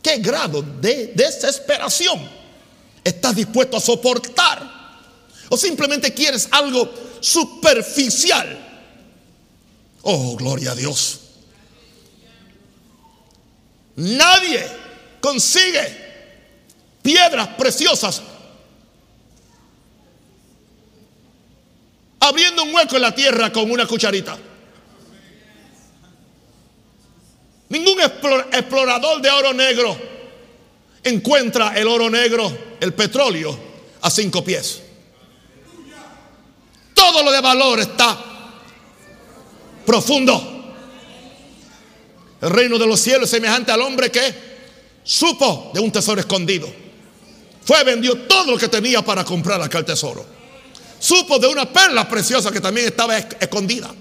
¿Qué 0.02 0.18
grado 0.18 0.62
de 0.62 1.14
desesperación 1.16 2.28
estás 3.04 3.36
dispuesto 3.36 3.78
a 3.78 3.82
soportar? 3.82 4.82
¿O 5.50 5.58
simplemente 5.58 6.14
quieres 6.14 6.48
algo 6.52 6.92
superficial? 7.20 8.70
Oh, 10.04 10.36
gloria 10.36 10.72
a 10.72 10.76
Dios. 10.76 11.20
Nadie 13.96 14.66
consigue 15.20 16.12
piedras 17.04 17.50
preciosas 17.50 18.22
abriendo 22.22 22.64
un 22.64 22.74
hueco 22.74 22.96
en 22.96 23.02
la 23.02 23.14
tierra 23.14 23.52
con 23.52 23.70
una 23.70 23.86
cucharita. 23.86 24.38
Ningún 27.70 28.00
explorador 28.00 29.22
de 29.22 29.30
oro 29.30 29.54
negro 29.54 29.98
encuentra 31.04 31.74
el 31.76 31.88
oro 31.88 32.10
negro, 32.10 32.76
el 32.80 32.94
petróleo, 32.94 33.58
a 34.02 34.10
cinco 34.10 34.44
pies. 34.44 34.82
Todo 36.94 37.24
lo 37.24 37.32
de 37.32 37.42
valor 37.42 37.80
está 37.80 38.18
profundo. 39.86 40.76
El 42.42 42.50
reino 42.50 42.78
de 42.78 42.86
los 42.86 43.00
cielos 43.00 43.24
es 43.24 43.32
semejante 43.32 43.72
al 43.72 43.82
hombre 43.82 44.12
que 44.12 44.34
supo 45.04 45.72
de 45.74 45.80
un 45.80 45.92
tesoro 45.92 46.20
escondido. 46.20 46.72
Fue, 47.64 47.84
vendió 47.84 48.16
todo 48.28 48.52
lo 48.52 48.58
que 48.58 48.68
tenía 48.68 49.02
para 49.02 49.24
comprar 49.24 49.62
aquel 49.62 49.86
tesoro 49.86 50.41
supo 51.02 51.40
de 51.40 51.48
una 51.48 51.72
perla 51.72 52.08
preciosa 52.08 52.52
que 52.52 52.62
también 52.62 52.88
estaba 52.88 53.18
escondida. 53.18 53.94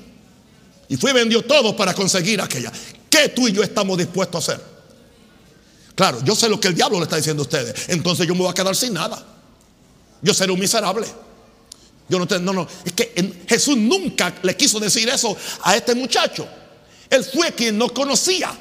Y 0.88 0.96
fue 0.96 1.10
y 1.10 1.14
vendió 1.14 1.42
todo 1.42 1.76
para 1.76 1.94
conseguir 1.94 2.40
aquella. 2.40 2.70
¿Qué 3.08 3.30
tú 3.30 3.48
y 3.48 3.52
yo 3.52 3.62
estamos 3.62 3.98
dispuestos 3.98 4.48
a 4.48 4.52
hacer? 4.52 4.64
Claro, 5.94 6.22
yo 6.24 6.34
sé 6.34 6.48
lo 6.48 6.60
que 6.60 6.68
el 6.68 6.74
diablo 6.74 6.98
le 6.98 7.04
está 7.04 7.16
diciendo 7.16 7.42
a 7.42 7.44
ustedes. 7.44 7.88
Entonces 7.88 8.26
yo 8.26 8.34
me 8.34 8.42
voy 8.42 8.50
a 8.50 8.54
quedar 8.54 8.76
sin 8.76 8.94
nada. 8.94 9.24
Yo 10.22 10.34
seré 10.34 10.52
un 10.52 10.60
miserable. 10.60 11.06
Yo 12.08 12.18
no, 12.18 12.26
no, 12.40 12.52
no. 12.52 12.68
Es 12.84 12.92
que 12.92 13.44
Jesús 13.48 13.76
nunca 13.76 14.34
le 14.42 14.56
quiso 14.56 14.80
decir 14.80 15.08
eso 15.08 15.36
a 15.62 15.76
este 15.76 15.94
muchacho. 15.94 16.46
Él 17.08 17.24
fue 17.24 17.52
quien 17.52 17.78
no 17.78 17.88
conocía. 17.88 18.52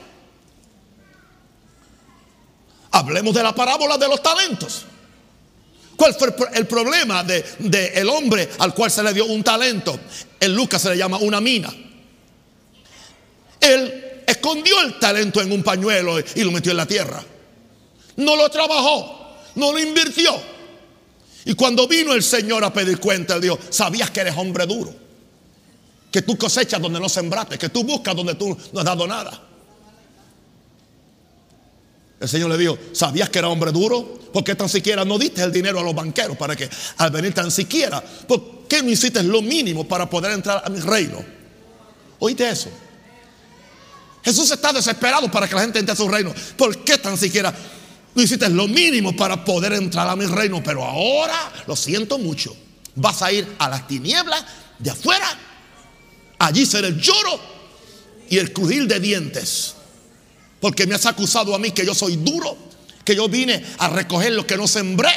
Hablemos 2.91 3.33
de 3.33 3.43
la 3.43 3.53
parábola 3.53 3.97
de 3.97 4.07
los 4.07 4.21
talentos. 4.21 4.85
¿Cuál 5.99 6.13
fue 6.13 6.33
el 6.53 6.65
problema 6.65 7.25
del 7.25 7.43
de, 7.59 7.87
el 7.87 8.07
hombre 8.07 8.47
al 8.59 8.73
cual 8.73 8.89
se 8.89 9.03
le 9.03 9.13
dio 9.13 9.25
un 9.25 9.43
talento? 9.43 9.99
En 10.39 10.55
Lucas 10.55 10.81
se 10.81 10.91
le 10.91 10.97
llama 10.97 11.17
una 11.17 11.41
mina. 11.41 11.69
Él 13.59 14.21
escondió 14.25 14.79
el 14.79 14.97
talento 14.97 15.41
en 15.41 15.51
un 15.51 15.61
pañuelo 15.61 16.17
y 16.17 16.43
lo 16.45 16.51
metió 16.51 16.71
en 16.71 16.77
la 16.77 16.85
tierra. 16.85 17.21
No 18.15 18.37
lo 18.37 18.47
trabajó, 18.47 19.39
no 19.55 19.73
lo 19.73 19.79
invirtió. 19.79 20.41
Y 21.43 21.53
cuando 21.55 21.85
vino 21.85 22.13
el 22.13 22.23
Señor 22.23 22.63
a 22.63 22.71
pedir 22.71 22.97
cuenta, 23.01 23.35
él 23.35 23.41
dijo, 23.41 23.59
sabías 23.69 24.09
que 24.09 24.21
eres 24.21 24.37
hombre 24.37 24.65
duro, 24.65 24.95
que 26.09 26.21
tú 26.21 26.37
cosechas 26.37 26.81
donde 26.81 27.01
no 27.01 27.09
sembraste, 27.09 27.57
que 27.57 27.67
tú 27.67 27.83
buscas 27.83 28.15
donde 28.15 28.35
tú 28.35 28.57
no 28.71 28.79
has 28.79 28.85
dado 28.85 29.05
nada. 29.05 29.48
El 32.19 32.27
Señor 32.27 32.49
le 32.49 32.57
dijo, 32.57 32.77
¿sabías 32.91 33.29
que 33.29 33.39
era 33.39 33.47
hombre 33.47 33.71
duro? 33.71 34.19
¿Por 34.33 34.43
qué 34.43 34.55
tan 34.55 34.67
siquiera 34.67 35.05
no 35.05 35.17
diste 35.17 35.41
el 35.41 35.51
dinero 35.51 35.79
a 35.79 35.83
los 35.83 35.95
banqueros 35.95 36.37
para 36.37 36.55
que 36.55 36.69
al 36.97 37.11
venir 37.11 37.33
tan 37.33 37.49
siquiera, 37.49 38.01
¿por 38.01 38.67
qué 38.67 38.83
no 38.83 38.89
hiciste 38.89 39.23
lo 39.23 39.41
mínimo 39.41 39.87
para 39.87 40.09
poder 40.09 40.33
entrar 40.33 40.61
a 40.63 40.69
mi 40.69 40.79
reino? 40.79 41.23
¿Oíste 42.19 42.49
eso? 42.49 42.69
Jesús 44.23 44.51
está 44.51 44.73
desesperado 44.73 45.31
para 45.31 45.47
que 45.47 45.55
la 45.55 45.61
gente 45.61 45.79
entre 45.79 45.93
a 45.93 45.95
su 45.95 46.07
reino. 46.07 46.33
¿Por 46.57 46.83
qué 46.83 46.97
tan 46.97 47.17
siquiera 47.17 47.53
no 48.13 48.21
hiciste 48.21 48.49
lo 48.49 48.67
mínimo 48.67 49.15
para 49.15 49.43
poder 49.43 49.73
entrar 49.73 50.07
a 50.09 50.15
mi 50.15 50.25
reino? 50.25 50.61
Pero 50.61 50.83
ahora, 50.83 51.51
lo 51.65 51.75
siento 51.75 52.17
mucho, 52.17 52.55
vas 52.95 53.21
a 53.21 53.31
ir 53.31 53.47
a 53.57 53.69
las 53.69 53.87
tinieblas 53.87 54.43
de 54.77 54.89
afuera. 54.89 55.37
Allí 56.37 56.65
será 56.65 56.87
el 56.87 56.99
lloro 56.99 57.39
y 58.29 58.37
el 58.37 58.51
crujir 58.51 58.87
de 58.87 58.99
dientes. 58.99 59.75
Porque 60.59 60.85
me 60.85 60.95
has 60.95 61.05
acusado 61.05 61.55
a 61.55 61.59
mí 61.59 61.71
que 61.71 61.85
yo 61.85 61.93
soy 61.93 62.17
duro, 62.17 62.57
que 63.03 63.15
yo 63.15 63.27
vine 63.29 63.63
a 63.77 63.89
recoger 63.89 64.33
lo 64.33 64.45
que 64.45 64.57
no 64.57 64.67
sembré, 64.67 65.09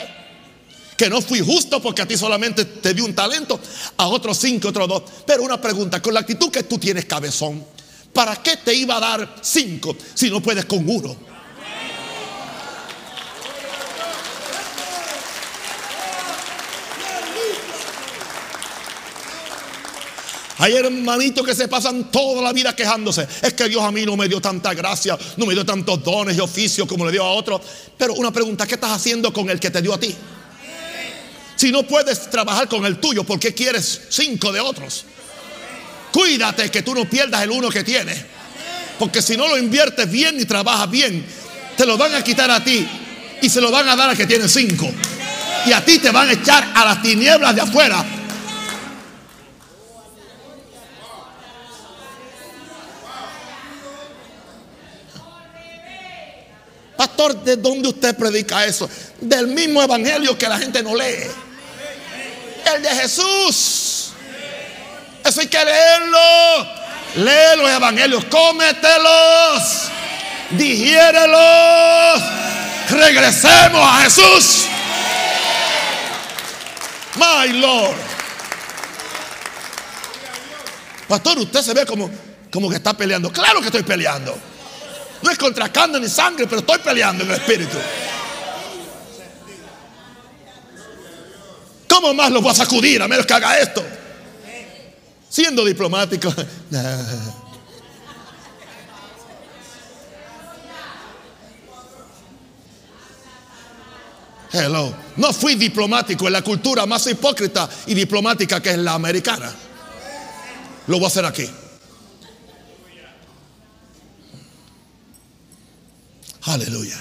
que 0.96 1.10
no 1.10 1.20
fui 1.20 1.40
justo 1.40 1.82
porque 1.82 2.02
a 2.02 2.06
ti 2.06 2.16
solamente 2.16 2.64
te 2.64 2.94
di 2.94 3.00
un 3.00 3.14
talento, 3.14 3.58
a 3.96 4.06
otros 4.06 4.38
cinco, 4.38 4.68
otros 4.68 4.88
dos. 4.88 5.02
Pero 5.26 5.42
una 5.42 5.60
pregunta, 5.60 6.00
con 6.00 6.14
la 6.14 6.20
actitud 6.20 6.50
que 6.50 6.62
tú 6.62 6.78
tienes, 6.78 7.06
cabezón, 7.06 7.64
¿para 8.12 8.36
qué 8.36 8.56
te 8.58 8.74
iba 8.74 8.96
a 8.96 9.00
dar 9.00 9.36
cinco 9.42 9.96
si 10.14 10.30
no 10.30 10.40
puedes 10.40 10.64
con 10.64 10.88
uno? 10.88 11.31
Hay 20.62 20.74
hermanitos 20.74 21.44
que 21.44 21.56
se 21.56 21.66
pasan 21.66 22.04
toda 22.12 22.40
la 22.40 22.52
vida 22.52 22.76
quejándose. 22.76 23.26
Es 23.42 23.52
que 23.52 23.68
Dios 23.68 23.82
a 23.82 23.90
mí 23.90 24.06
no 24.06 24.16
me 24.16 24.28
dio 24.28 24.40
tanta 24.40 24.72
gracia, 24.74 25.18
no 25.36 25.44
me 25.44 25.54
dio 25.54 25.66
tantos 25.66 26.04
dones 26.04 26.36
y 26.36 26.40
oficios 26.40 26.86
como 26.86 27.04
le 27.04 27.10
dio 27.10 27.24
a 27.24 27.32
otros. 27.32 27.60
Pero 27.98 28.14
una 28.14 28.30
pregunta, 28.30 28.64
¿qué 28.64 28.74
estás 28.74 28.92
haciendo 28.92 29.32
con 29.32 29.50
el 29.50 29.58
que 29.58 29.70
te 29.70 29.82
dio 29.82 29.92
a 29.92 29.98
ti? 29.98 30.14
Si 31.56 31.72
no 31.72 31.82
puedes 31.82 32.30
trabajar 32.30 32.68
con 32.68 32.86
el 32.86 33.00
tuyo, 33.00 33.24
¿por 33.24 33.40
qué 33.40 33.52
quieres 33.52 34.02
cinco 34.08 34.52
de 34.52 34.60
otros? 34.60 35.04
Cuídate 36.12 36.70
que 36.70 36.82
tú 36.82 36.94
no 36.94 37.10
pierdas 37.10 37.42
el 37.42 37.50
uno 37.50 37.68
que 37.68 37.82
tienes. 37.82 38.24
Porque 39.00 39.20
si 39.20 39.36
no 39.36 39.48
lo 39.48 39.58
inviertes 39.58 40.08
bien 40.08 40.38
y 40.38 40.44
trabajas 40.44 40.88
bien, 40.88 41.26
te 41.76 41.84
lo 41.84 41.98
van 41.98 42.14
a 42.14 42.22
quitar 42.22 42.52
a 42.52 42.62
ti 42.62 42.86
y 43.42 43.48
se 43.48 43.60
lo 43.60 43.72
van 43.72 43.88
a 43.88 43.96
dar 43.96 44.10
al 44.10 44.16
que 44.16 44.26
tiene 44.26 44.48
cinco. 44.48 44.88
Y 45.66 45.72
a 45.72 45.84
ti 45.84 45.98
te 45.98 46.12
van 46.12 46.28
a 46.28 46.32
echar 46.34 46.70
a 46.72 46.84
las 46.84 47.02
tinieblas 47.02 47.52
de 47.52 47.62
afuera 47.62 48.21
Pastor, 57.02 57.34
¿de 57.42 57.56
dónde 57.56 57.88
usted 57.88 58.16
predica 58.16 58.64
eso? 58.64 58.88
Del 59.20 59.48
mismo 59.48 59.82
evangelio 59.82 60.38
que 60.38 60.48
la 60.48 60.56
gente 60.56 60.84
no 60.84 60.94
lee. 60.94 61.28
El 62.72 62.80
de 62.80 62.90
Jesús. 62.90 64.12
Eso 65.24 65.40
hay 65.40 65.48
que 65.48 65.64
leerlo. 65.64 66.18
Lee 67.16 67.56
los 67.56 67.70
evangelios, 67.70 68.24
cómetelos, 68.26 69.62
digiérelos. 70.50 72.22
Regresemos 72.90 73.84
a 73.84 74.02
Jesús. 74.02 74.66
My 77.16 77.52
Lord. 77.52 77.96
Pastor, 81.08 81.38
usted 81.40 81.62
se 81.62 81.74
ve 81.74 81.84
como, 81.84 82.08
como 82.52 82.70
que 82.70 82.76
está 82.76 82.96
peleando. 82.96 83.32
Claro 83.32 83.58
que 83.58 83.66
estoy 83.66 83.82
peleando. 83.82 84.51
No 85.22 85.30
es 85.30 85.38
contra 85.38 85.72
carne 85.72 86.00
ni 86.00 86.08
sangre, 86.08 86.46
pero 86.46 86.60
estoy 86.60 86.78
peleando 86.78 87.24
en 87.24 87.30
el 87.30 87.36
espíritu. 87.36 87.78
¿Cómo 91.88 92.14
más 92.14 92.30
lo 92.32 92.40
voy 92.40 92.50
a 92.50 92.54
sacudir 92.54 93.00
a 93.02 93.08
menos 93.08 93.26
que 93.26 93.34
haga 93.34 93.58
esto? 93.58 93.84
Siendo 95.28 95.64
diplomático. 95.64 96.34
Hello. 104.52 104.94
No 105.16 105.32
fui 105.32 105.54
diplomático 105.54 106.26
en 106.26 106.32
la 106.34 106.42
cultura 106.42 106.84
más 106.84 107.06
hipócrita 107.06 107.68
y 107.86 107.94
diplomática 107.94 108.60
que 108.60 108.70
es 108.70 108.78
la 108.78 108.94
americana. 108.94 109.50
Lo 110.88 110.96
voy 110.96 111.04
a 111.04 111.08
hacer 111.08 111.24
aquí. 111.24 111.48
Aleluya. 116.44 116.98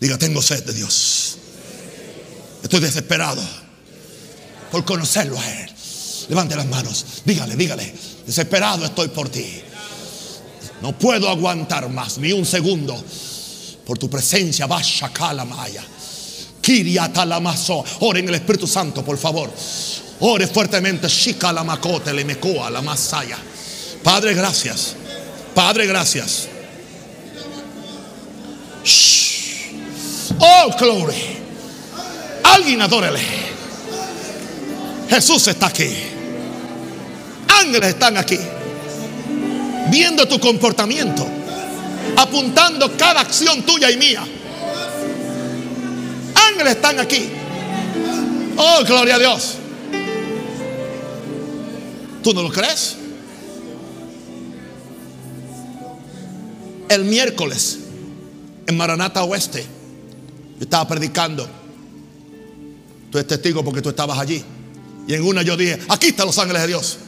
Diga, 0.00 0.18
tengo 0.18 0.42
sed 0.42 0.64
de 0.64 0.72
Dios. 0.72 1.36
Estoy 2.62 2.80
desesperado 2.80 3.42
por 4.70 4.84
conocerlo 4.84 5.38
a 5.38 5.50
Él. 5.62 5.70
Levante 6.28 6.56
las 6.56 6.66
manos. 6.66 7.22
Dígale, 7.24 7.56
dígale. 7.56 7.94
Desesperado 8.26 8.84
estoy 8.84 9.08
por 9.08 9.28
ti. 9.28 9.62
No 10.80 10.98
puedo 10.98 11.28
aguantar 11.28 11.88
más 11.90 12.18
ni 12.18 12.32
un 12.32 12.46
segundo 12.46 13.02
por 13.84 13.98
tu 13.98 14.08
presencia. 14.08 14.66
Vasha 14.66 15.10
Kalamaya. 15.12 15.84
Kiria 16.60 17.12
Talamazo. 17.12 17.84
Ore 18.00 18.20
en 18.20 18.28
el 18.28 18.36
Espíritu 18.36 18.66
Santo, 18.66 19.04
por 19.04 19.18
favor. 19.18 19.52
Ore 20.20 20.46
fuertemente. 20.46 21.08
Shika 21.08 21.52
le 22.12 22.24
mecoa 22.24 22.70
la 22.70 22.80
masaya. 22.80 23.38
Padre, 24.02 24.34
gracias. 24.34 24.94
Padre, 25.54 25.86
gracias. 25.86 26.48
Oh, 30.40 30.74
glory. 30.78 31.38
Alguien 32.42 32.80
adórele. 32.80 33.20
Jesús 35.08 35.46
está 35.48 35.66
aquí. 35.66 35.88
Ángeles 37.48 37.90
están 37.90 38.16
aquí. 38.16 38.38
Viendo 39.90 40.26
tu 40.26 40.40
comportamiento. 40.40 41.26
Apuntando 42.16 42.96
cada 42.96 43.20
acción 43.20 43.62
tuya 43.62 43.90
y 43.90 43.96
mía. 43.96 44.24
Ángeles 46.34 46.76
están 46.76 46.98
aquí. 47.00 47.28
Oh, 48.56 48.84
gloria 48.84 49.16
a 49.16 49.18
Dios. 49.18 49.56
¿Tú 52.22 52.32
no 52.34 52.42
lo 52.42 52.50
crees? 52.50 52.96
El 56.88 57.04
miércoles 57.04 57.78
en 58.66 58.76
Maranata 58.76 59.22
Oeste. 59.22 59.79
Yo 60.60 60.64
estaba 60.64 60.86
predicando. 60.86 61.48
Tú 63.10 63.16
eres 63.16 63.26
testigo 63.26 63.64
porque 63.64 63.80
tú 63.80 63.88
estabas 63.88 64.18
allí. 64.18 64.44
Y 65.08 65.14
en 65.14 65.24
una 65.24 65.42
yo 65.42 65.56
dije, 65.56 65.78
aquí 65.88 66.08
están 66.08 66.26
los 66.26 66.38
ángeles 66.38 66.60
de 66.60 66.68
Dios. 66.68 66.98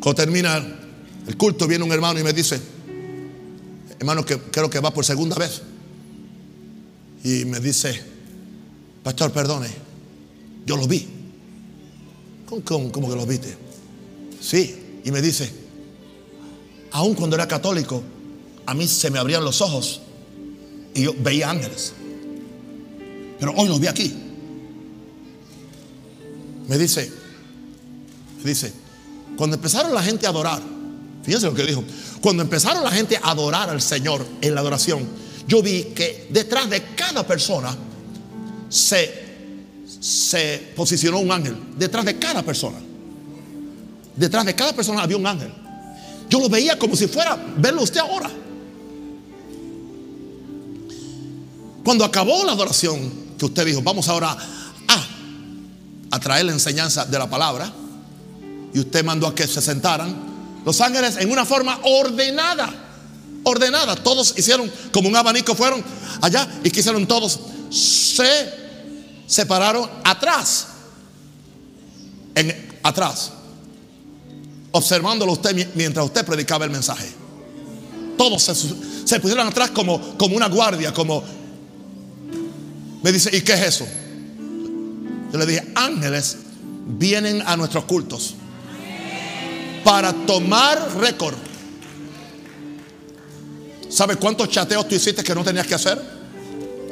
Cuando 0.00 0.14
termina 0.14 0.62
el 1.26 1.36
culto, 1.38 1.66
viene 1.66 1.84
un 1.84 1.90
hermano 1.90 2.20
y 2.20 2.22
me 2.22 2.34
dice, 2.34 2.60
hermano, 3.98 4.26
que 4.26 4.38
creo 4.38 4.68
que 4.68 4.78
va 4.78 4.92
por 4.92 5.06
segunda 5.06 5.36
vez. 5.36 5.62
Y 7.24 7.46
me 7.46 7.58
dice, 7.58 7.98
pastor, 9.02 9.32
perdone, 9.32 9.70
yo 10.66 10.76
lo 10.76 10.86
vi. 10.86 11.08
¿Cómo, 12.44 12.92
cómo 12.92 13.08
que 13.08 13.16
lo 13.16 13.24
viste? 13.24 13.56
Sí. 14.38 15.00
Y 15.02 15.10
me 15.10 15.22
dice, 15.22 15.50
aún 16.92 17.14
cuando 17.14 17.36
era 17.36 17.48
católico, 17.48 18.02
a 18.66 18.74
mí 18.74 18.86
se 18.86 19.10
me 19.10 19.18
abrían 19.18 19.44
los 19.44 19.60
ojos 19.60 20.00
y 20.94 21.02
yo 21.02 21.14
veía 21.18 21.50
ángeles. 21.50 21.92
Pero 23.38 23.52
hoy 23.56 23.68
los 23.68 23.80
vi 23.80 23.86
aquí. 23.86 24.14
Me 26.68 26.78
dice, 26.78 27.12
me 28.42 28.50
dice, 28.50 28.72
cuando 29.36 29.56
empezaron 29.56 29.92
la 29.92 30.02
gente 30.02 30.26
a 30.26 30.30
adorar, 30.30 30.62
fíjense 31.22 31.46
lo 31.46 31.54
que 31.54 31.64
dijo, 31.64 31.84
cuando 32.20 32.42
empezaron 32.42 32.82
la 32.82 32.90
gente 32.90 33.18
a 33.22 33.30
adorar 33.30 33.68
al 33.68 33.82
Señor 33.82 34.24
en 34.40 34.54
la 34.54 34.60
adoración, 34.60 35.06
yo 35.46 35.62
vi 35.62 35.84
que 35.94 36.28
detrás 36.30 36.70
de 36.70 36.82
cada 36.94 37.26
persona 37.26 37.76
se, 38.70 39.24
se 40.00 40.72
posicionó 40.74 41.18
un 41.18 41.30
ángel. 41.30 41.56
Detrás 41.76 42.04
de 42.04 42.18
cada 42.18 42.42
persona. 42.42 42.78
Detrás 44.16 44.46
de 44.46 44.54
cada 44.54 44.72
persona 44.72 45.02
había 45.02 45.16
un 45.16 45.26
ángel. 45.26 45.52
Yo 46.30 46.40
lo 46.40 46.48
veía 46.48 46.78
como 46.78 46.96
si 46.96 47.06
fuera 47.06 47.36
verlo 47.58 47.82
usted 47.82 48.00
ahora. 48.00 48.30
Cuando 51.84 52.04
acabó 52.04 52.44
la 52.44 52.52
adoración, 52.52 53.12
que 53.38 53.44
usted 53.44 53.66
dijo, 53.66 53.82
vamos 53.82 54.08
ahora 54.08 54.36
a, 54.88 55.06
a 56.10 56.20
traer 56.20 56.46
la 56.46 56.52
enseñanza 56.52 57.04
de 57.04 57.18
la 57.18 57.28
palabra, 57.28 57.70
y 58.72 58.80
usted 58.80 59.04
mandó 59.04 59.26
a 59.26 59.34
que 59.34 59.46
se 59.46 59.60
sentaran, 59.60 60.16
los 60.64 60.80
ángeles 60.80 61.18
en 61.18 61.30
una 61.30 61.44
forma 61.44 61.78
ordenada, 61.82 62.72
ordenada, 63.44 63.96
todos 63.96 64.34
hicieron 64.38 64.72
como 64.92 65.08
un 65.10 65.16
abanico, 65.16 65.54
fueron 65.54 65.84
allá 66.22 66.48
y 66.64 66.70
que 66.70 66.80
hicieron 66.80 67.06
todos, 67.06 67.38
se 67.70 68.54
separaron 69.26 69.88
atrás, 70.02 70.68
en, 72.34 72.78
atrás, 72.82 73.30
observándolo 74.72 75.32
usted 75.32 75.68
mientras 75.74 76.06
usted 76.06 76.24
predicaba 76.24 76.64
el 76.64 76.70
mensaje. 76.70 77.12
Todos 78.16 78.42
se, 78.42 78.54
se 78.54 79.20
pusieron 79.20 79.46
atrás 79.46 79.70
como, 79.70 80.16
como 80.16 80.34
una 80.34 80.48
guardia, 80.48 80.94
como... 80.94 81.43
Me 83.04 83.12
dice, 83.12 83.28
¿y 83.36 83.42
qué 83.42 83.52
es 83.52 83.60
eso? 83.60 83.86
Yo 85.30 85.38
le 85.38 85.44
dije, 85.44 85.62
ángeles 85.74 86.38
vienen 86.86 87.42
a 87.44 87.54
nuestros 87.54 87.84
cultos 87.84 88.34
para 89.84 90.10
tomar 90.14 90.96
récord. 90.96 91.34
¿Sabe 93.90 94.16
cuántos 94.16 94.48
chateos 94.48 94.88
tú 94.88 94.94
hiciste 94.94 95.22
que 95.22 95.34
no 95.34 95.44
tenías 95.44 95.66
que 95.66 95.74
hacer? 95.74 96.00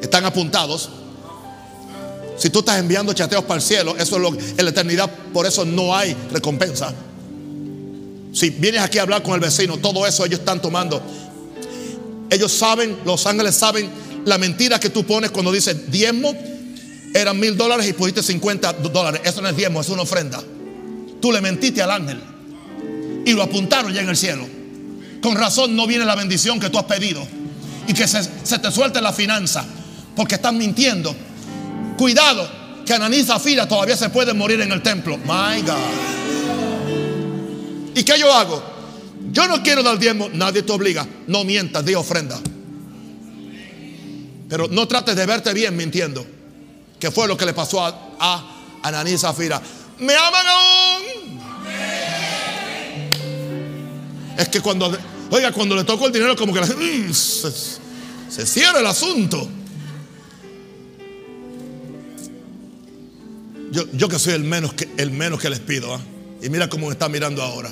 Están 0.02 0.26
apuntados. 0.26 0.90
Si 2.36 2.50
tú 2.50 2.58
estás 2.58 2.78
enviando 2.78 3.14
chateos 3.14 3.44
para 3.44 3.54
el 3.54 3.62
cielo, 3.62 3.96
eso 3.96 4.16
es 4.16 4.22
lo 4.22 4.28
en 4.34 4.64
la 4.66 4.70
eternidad, 4.70 5.10
por 5.32 5.46
eso 5.46 5.64
no 5.64 5.96
hay 5.96 6.14
recompensa. 6.30 6.92
Si 8.34 8.50
vienes 8.50 8.82
aquí 8.82 8.98
a 8.98 9.02
hablar 9.02 9.22
con 9.22 9.32
el 9.32 9.40
vecino, 9.40 9.78
todo 9.78 10.06
eso 10.06 10.26
ellos 10.26 10.40
están 10.40 10.60
tomando. 10.60 11.00
Ellos 12.28 12.52
saben, 12.52 12.98
los 13.06 13.26
ángeles 13.26 13.54
saben 13.54 14.11
la 14.24 14.38
mentira 14.38 14.78
que 14.78 14.90
tú 14.90 15.04
pones 15.04 15.30
cuando 15.30 15.50
dices 15.50 15.90
diezmo 15.90 16.34
eran 17.14 17.38
mil 17.38 17.56
dólares 17.56 17.88
y 17.88 17.92
pusiste 17.92 18.22
50 18.22 18.72
dólares. 18.74 19.20
Eso 19.24 19.42
no 19.42 19.48
es 19.48 19.56
diezmo, 19.56 19.80
es 19.80 19.88
una 19.88 20.02
ofrenda. 20.02 20.42
Tú 21.20 21.32
le 21.32 21.40
mentiste 21.40 21.82
al 21.82 21.90
ángel 21.90 22.20
y 23.24 23.32
lo 23.32 23.42
apuntaron 23.42 23.92
ya 23.92 24.00
en 24.00 24.08
el 24.08 24.16
cielo. 24.16 24.46
Con 25.22 25.36
razón 25.36 25.76
no 25.76 25.86
viene 25.86 26.04
la 26.04 26.16
bendición 26.16 26.58
que 26.58 26.70
tú 26.70 26.78
has 26.78 26.84
pedido 26.84 27.26
y 27.86 27.92
que 27.92 28.08
se, 28.08 28.22
te 28.58 28.72
suelte 28.72 29.00
la 29.00 29.12
finanza 29.12 29.64
porque 30.16 30.36
están 30.36 30.58
mintiendo. 30.58 31.14
Cuidado, 31.96 32.48
que 32.84 32.94
Ananí 32.94 33.22
Zafira 33.22 33.68
todavía 33.68 33.96
se 33.96 34.08
pueden 34.08 34.36
morir 34.36 34.60
en 34.60 34.72
el 34.72 34.82
templo. 34.82 35.16
My 35.18 35.62
God. 35.62 35.76
¿Y 37.94 38.02
qué 38.02 38.18
yo 38.18 38.32
hago? 38.32 38.62
Yo 39.30 39.46
no 39.46 39.62
quiero 39.62 39.82
dar 39.82 39.98
diezmo, 39.98 40.28
nadie 40.32 40.62
te 40.62 40.72
obliga. 40.72 41.06
No 41.26 41.44
mientas, 41.44 41.84
di 41.84 41.94
ofrenda. 41.94 42.40
Pero 44.52 44.68
no 44.68 44.86
trates 44.86 45.16
de 45.16 45.24
verte 45.24 45.54
bien 45.54 45.74
mintiendo. 45.74 46.26
Que 47.00 47.10
fue 47.10 47.26
lo 47.26 47.38
que 47.38 47.46
le 47.46 47.54
pasó 47.54 47.82
a, 47.86 48.16
a 48.20 48.80
Ananí 48.82 49.16
Zafira. 49.16 49.62
¿Me 49.98 50.14
aman 50.14 50.46
aún? 50.46 51.40
Es 54.36 54.48
que 54.50 54.60
cuando, 54.60 54.94
oiga, 55.30 55.52
cuando 55.52 55.74
le 55.74 55.84
tocó 55.84 56.06
el 56.06 56.12
dinero, 56.12 56.36
como 56.36 56.52
que 56.52 56.60
mm, 56.60 57.14
se, 57.14 58.46
cierra 58.46 58.80
el 58.80 58.86
asunto. 58.86 59.48
Yo, 63.70 63.84
yo 63.94 64.06
que 64.06 64.18
soy 64.18 64.34
el 64.34 64.44
menos 64.44 64.74
que, 64.74 64.86
el 64.98 65.12
menos 65.12 65.40
que 65.40 65.48
les 65.48 65.60
pido. 65.60 65.94
¿ah? 65.94 66.00
Y 66.42 66.50
mira 66.50 66.68
cómo 66.68 66.88
me 66.88 66.92
está 66.92 67.08
mirando 67.08 67.42
ahora. 67.42 67.70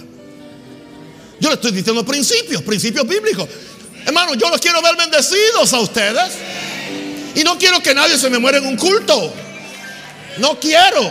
Yo 1.41 1.51
le 1.51 1.57
estoy 1.57 1.72
diciendo 1.72 2.07
principios, 2.07 2.62
principios 2.62 3.07
bíblicos. 3.07 3.47
Hermano, 4.07 4.35
yo 4.35 4.49
los 4.49 4.62
quiero 4.62 4.81
ver 4.81 4.97
bendecidos 4.97 5.74
a 5.74 5.81
ustedes. 5.81 6.70
Y 7.35 7.45
no 7.45 7.57
quiero 7.59 7.81
que 7.81 7.95
nadie 7.95 8.18
se 8.18 8.28
me 8.31 8.39
muera 8.39 8.59
en 8.59 8.66
un 8.66 8.76
culto. 8.76 9.33
No 10.39 10.59
quiero. 10.59 11.11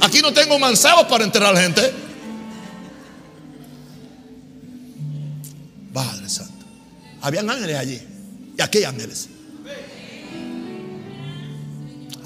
Aquí 0.00 0.20
no 0.20 0.32
tengo 0.32 0.58
manzanos 0.58 1.04
para 1.04 1.24
enterrar 1.24 1.56
gente. 1.56 1.92
Padre 5.92 6.28
Santo. 6.28 6.64
Habían 7.22 7.50
ángeles 7.50 7.76
allí. 7.76 8.00
¿Y 8.56 8.62
aquí 8.62 8.84
ángeles? 8.84 9.28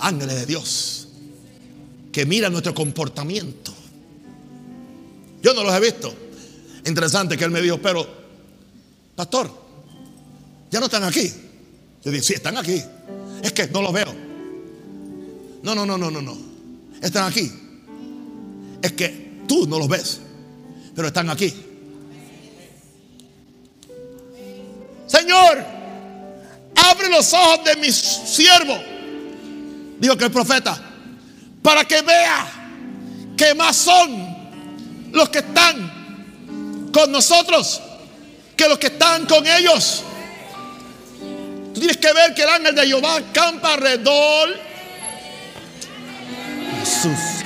Ángeles 0.01 0.41
de 0.41 0.47
Dios. 0.47 1.09
Que 2.13 2.27
miran 2.27 2.53
nuestro 2.53 2.75
comportamiento. 2.75 3.73
Yo 5.43 5.55
no 5.55 5.65
los 5.65 5.75
he 5.75 5.81
visto. 5.81 6.15
Interesante 6.85 7.37
que 7.37 7.45
él 7.45 7.51
me 7.51 7.61
dijo, 7.61 7.79
pero, 7.79 8.07
pastor, 9.15 9.51
ya 10.71 10.81
no 10.81 10.87
están 10.87 11.05
aquí. 11.05 11.33
Yo 12.05 12.11
dije, 12.11 12.23
sí, 12.23 12.35
están 12.35 12.57
aquí. 12.57 12.83
Es 13.43 13.53
que 13.53 13.69
no 13.69 13.83
los 13.83 13.93
veo. 13.93 14.15
No, 15.63 15.75
no, 15.75 15.87
no, 15.87 15.97
no, 15.97 16.11
no, 16.11 16.23
no. 16.23 16.37
Están 17.01 17.31
aquí. 17.31 17.51
Es 18.83 18.93
que 18.93 19.43
tú 19.47 19.67
no 19.67 19.79
los 19.79 19.89
ves, 19.89 20.21
pero 20.95 21.09
están 21.09 21.31
aquí. 21.31 21.53
Señor, 25.07 25.65
abre 26.75 27.11
los 27.11 27.33
ojos 27.35 27.65
de 27.65 27.77
mi 27.77 27.93
siervo, 27.93 28.77
dijo 30.01 30.17
que 30.17 30.25
el 30.25 30.31
profeta, 30.31 30.81
para 31.63 31.85
que 31.85 32.03
vea 32.03 32.47
que 33.37 33.55
más 33.55 33.77
son 33.77 35.13
los 35.13 35.29
que 35.29 35.41
están 35.41 36.91
con 36.93 37.13
nosotros 37.13 37.81
que 38.57 38.69
los 38.69 38.79
que 38.79 38.89
están 38.89 39.27
con 39.27 39.47
ellos. 39.47 40.03
Tienes 41.83 41.97
que 41.97 42.13
ver 42.13 42.33
que 42.33 42.43
el 42.43 42.49
ángel 42.49 42.77
de 42.77 42.87
Jehová 42.87 43.21
campa 43.33 43.75
alrededor. 43.75 44.57
Jesús. 46.79 47.43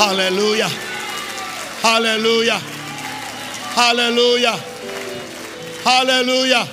Aleluya. 0.00 0.68
Aleluya. 1.80 2.60
Aleluya. 3.76 4.54
Aleluya. 5.84 6.66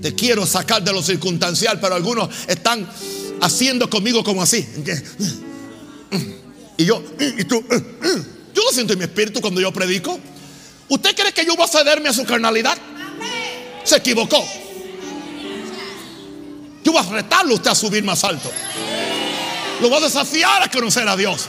Te 0.00 0.14
quiero 0.14 0.46
sacar 0.46 0.82
de 0.82 0.90
lo 0.90 1.02
circunstancial, 1.02 1.80
pero 1.80 1.96
algunos 1.96 2.30
están 2.48 2.88
haciendo 3.42 3.90
conmigo 3.90 4.24
como 4.24 4.42
así. 4.42 4.66
Y 6.78 6.86
yo, 6.86 7.04
y 7.20 7.44
tú, 7.44 7.62
yo 7.68 8.62
lo 8.62 8.72
siento 8.72 8.94
en 8.94 9.00
mi 9.00 9.04
espíritu 9.04 9.42
cuando 9.42 9.60
yo 9.60 9.70
predico. 9.70 10.18
¿Usted 10.88 11.14
cree 11.14 11.32
que 11.32 11.44
yo 11.44 11.56
voy 11.56 11.64
a 11.64 11.68
cederme 11.68 12.08
a 12.08 12.12
su 12.12 12.24
carnalidad? 12.24 12.76
Se 13.84 13.96
equivocó. 13.96 14.46
Yo 16.82 16.92
voy 16.92 17.02
a 17.02 17.10
retarlo 17.10 17.54
usted 17.54 17.70
a 17.70 17.74
subir 17.74 18.04
más 18.04 18.24
alto. 18.24 18.50
Lo 19.80 19.88
voy 19.88 19.98
a 19.98 20.00
desafiar 20.02 20.62
a 20.62 20.70
conocer 20.70 21.08
a 21.08 21.16
Dios. 21.16 21.46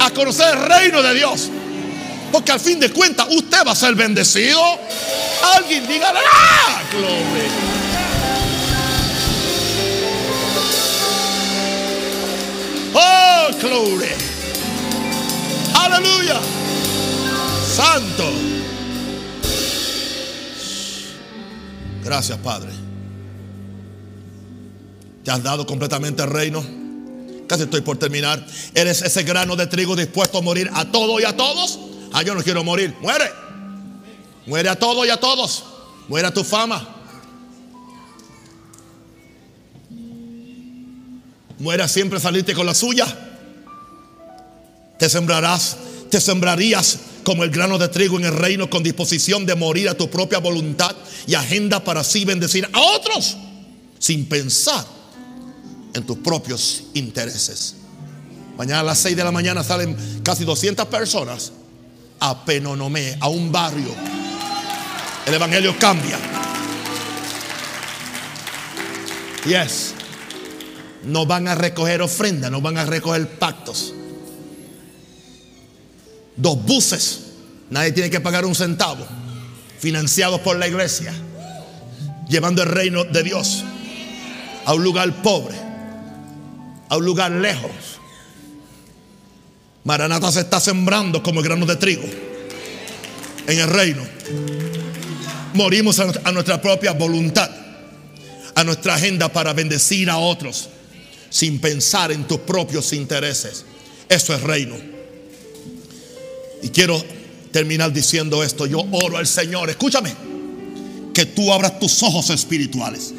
A 0.00 0.10
conocer 0.10 0.56
el 0.56 0.64
reino 0.64 1.02
de 1.02 1.14
Dios. 1.14 1.50
Porque 2.30 2.52
al 2.52 2.60
fin 2.60 2.78
de 2.78 2.90
cuentas 2.92 3.26
usted 3.30 3.66
va 3.66 3.72
a 3.72 3.76
ser 3.76 3.94
bendecido. 3.94 4.62
Alguien 5.54 5.86
diga, 5.86 6.12
¡ah! 6.14 6.82
Gloria. 6.92 7.78
Oh, 12.94 13.48
gloria. 13.60 14.16
Aleluya. 15.74 16.40
Santo. 17.78 18.24
Gracias, 22.02 22.36
Padre. 22.38 22.72
Te 25.22 25.30
has 25.30 25.40
dado 25.44 25.64
completamente 25.64 26.24
el 26.24 26.28
reino. 26.28 26.64
Casi 27.46 27.62
estoy 27.62 27.82
por 27.82 27.96
terminar. 27.96 28.44
Eres 28.74 29.02
ese 29.02 29.22
grano 29.22 29.54
de 29.54 29.68
trigo 29.68 29.94
dispuesto 29.94 30.38
a 30.38 30.42
morir 30.42 30.68
a 30.74 30.90
todo 30.90 31.20
y 31.20 31.24
a 31.24 31.36
todos. 31.36 31.78
Ah, 32.12 32.24
yo 32.24 32.34
no 32.34 32.42
quiero 32.42 32.64
morir. 32.64 32.96
Muere. 33.00 33.30
Muere 34.46 34.70
a 34.70 34.74
todo 34.74 35.04
y 35.04 35.10
a 35.10 35.18
todos. 35.18 35.62
Muere 36.08 36.26
a 36.26 36.34
tu 36.34 36.42
fama. 36.42 36.96
Muera 41.60 41.86
siempre 41.86 42.18
salirte 42.18 42.54
con 42.54 42.66
la 42.66 42.74
suya. 42.74 43.06
Te 44.98 45.08
sembrarás, 45.08 45.76
te 46.10 46.20
sembrarías 46.20 46.98
como 47.28 47.44
el 47.44 47.50
grano 47.50 47.76
de 47.76 47.88
trigo 47.88 48.18
en 48.18 48.24
el 48.24 48.32
reino 48.32 48.70
con 48.70 48.82
disposición 48.82 49.44
de 49.44 49.54
morir 49.54 49.90
a 49.90 49.94
tu 49.94 50.08
propia 50.08 50.38
voluntad 50.38 50.96
y 51.26 51.34
agenda 51.34 51.84
para 51.84 52.00
así 52.00 52.24
bendecir 52.24 52.66
a 52.72 52.80
otros 52.80 53.36
sin 53.98 54.24
pensar 54.24 54.82
en 55.92 56.06
tus 56.06 56.16
propios 56.16 56.84
intereses. 56.94 57.74
Mañana 58.56 58.80
a 58.80 58.82
las 58.82 59.00
6 59.00 59.14
de 59.14 59.24
la 59.24 59.30
mañana 59.30 59.62
salen 59.62 59.94
casi 60.22 60.46
200 60.46 60.86
personas 60.86 61.52
a 62.18 62.46
Penonomé, 62.46 63.18
a 63.20 63.28
un 63.28 63.52
barrio. 63.52 63.94
El 65.26 65.34
evangelio 65.34 65.78
cambia. 65.78 66.18
Yes 69.44 69.92
no 71.04 71.26
van 71.26 71.46
a 71.46 71.54
recoger 71.54 72.00
ofrenda, 72.00 72.48
no 72.48 72.62
van 72.62 72.78
a 72.78 72.86
recoger 72.86 73.28
pactos. 73.38 73.92
Dos 76.38 76.64
buses 76.64 77.28
Nadie 77.70 77.92
tiene 77.92 78.10
que 78.10 78.20
pagar 78.20 78.44
un 78.44 78.54
centavo. 78.54 79.06
Financiados 79.78 80.40
por 80.40 80.56
la 80.56 80.66
iglesia. 80.66 81.12
Llevando 82.28 82.62
el 82.62 82.68
reino 82.68 83.04
de 83.04 83.22
Dios 83.22 83.64
a 84.64 84.74
un 84.74 84.82
lugar 84.82 85.22
pobre. 85.22 85.56
A 86.88 86.96
un 86.96 87.04
lugar 87.04 87.30
lejos. 87.30 87.70
Maranata 89.84 90.30
se 90.32 90.40
está 90.40 90.60
sembrando 90.60 91.22
como 91.22 91.40
granos 91.40 91.68
de 91.68 91.76
trigo 91.76 92.04
en 93.46 93.58
el 93.58 93.68
reino. 93.68 94.02
Morimos 95.54 95.98
a 95.98 96.32
nuestra 96.32 96.60
propia 96.60 96.92
voluntad, 96.92 97.50
a 98.54 98.64
nuestra 98.64 98.96
agenda 98.96 99.32
para 99.32 99.54
bendecir 99.54 100.10
a 100.10 100.18
otros 100.18 100.68
sin 101.30 101.58
pensar 101.58 102.12
en 102.12 102.24
tus 102.24 102.40
propios 102.40 102.92
intereses. 102.92 103.64
Eso 104.08 104.34
es 104.34 104.42
reino. 104.42 104.97
Y 106.62 106.70
quiero 106.70 107.02
terminar 107.50 107.92
diciendo 107.92 108.42
esto. 108.42 108.66
Yo 108.66 108.84
oro 108.92 109.16
al 109.16 109.26
Señor, 109.26 109.70
escúchame, 109.70 110.14
que 111.14 111.26
tú 111.26 111.52
abras 111.52 111.78
tus 111.78 112.02
ojos 112.02 112.30
espirituales 112.30 113.14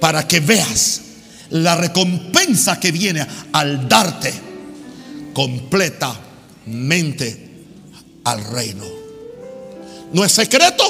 para 0.00 0.26
que 0.26 0.40
veas 0.40 1.02
la 1.50 1.76
recompensa 1.76 2.80
que 2.80 2.92
viene 2.92 3.26
al 3.52 3.88
darte 3.88 4.32
completamente 5.32 7.48
al 8.24 8.44
reino. 8.44 8.84
No 10.12 10.24
es 10.24 10.32
secreto 10.32 10.84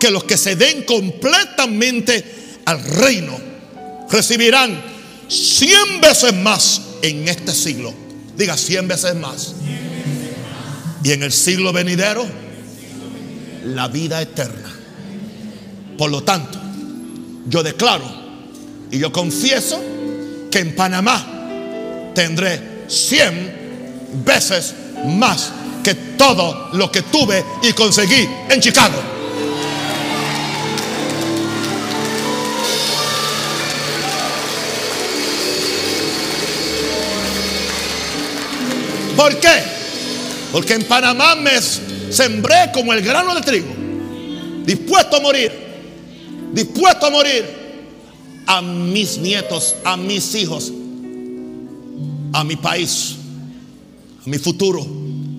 que 0.00 0.10
los 0.10 0.24
que 0.24 0.36
se 0.36 0.56
den 0.56 0.82
completamente 0.84 2.24
al 2.64 2.82
reino 2.82 3.38
recibirán 4.10 4.82
cien 5.28 6.00
veces 6.00 6.34
más 6.34 6.80
en 7.02 7.28
este 7.28 7.52
siglo. 7.52 7.94
Diga 8.36 8.56
cien 8.56 8.88
veces 8.88 9.14
más. 9.14 9.54
Y 11.04 11.12
en 11.12 11.22
el 11.22 11.32
siglo 11.32 11.70
venidero, 11.70 12.26
la 13.66 13.88
vida 13.88 14.22
eterna. 14.22 14.74
Por 15.98 16.10
lo 16.10 16.22
tanto, 16.22 16.58
yo 17.46 17.62
declaro 17.62 18.04
y 18.90 18.98
yo 18.98 19.12
confieso 19.12 19.80
que 20.50 20.60
en 20.60 20.74
Panamá 20.74 22.12
tendré 22.14 22.86
cien 22.88 23.52
veces 24.24 24.74
más 25.06 25.52
que 25.82 25.94
todo 25.94 26.70
lo 26.72 26.90
que 26.90 27.02
tuve 27.02 27.44
y 27.62 27.74
conseguí 27.74 28.26
en 28.48 28.60
Chicago. 28.60 28.96
¿Por 39.14 39.38
qué? 39.38 39.73
Porque 40.54 40.74
en 40.74 40.84
Panamá 40.84 41.34
me 41.34 41.60
sembré 41.60 42.70
como 42.72 42.92
el 42.92 43.02
grano 43.02 43.34
de 43.34 43.40
trigo, 43.40 43.66
dispuesto 44.64 45.16
a 45.16 45.20
morir, 45.20 45.50
dispuesto 46.52 47.06
a 47.06 47.10
morir 47.10 47.44
a 48.46 48.62
mis 48.62 49.18
nietos, 49.18 49.74
a 49.82 49.96
mis 49.96 50.32
hijos, 50.36 50.72
a 52.32 52.44
mi 52.44 52.54
país, 52.54 53.16
a 54.24 54.30
mi 54.30 54.38
futuro, 54.38 54.86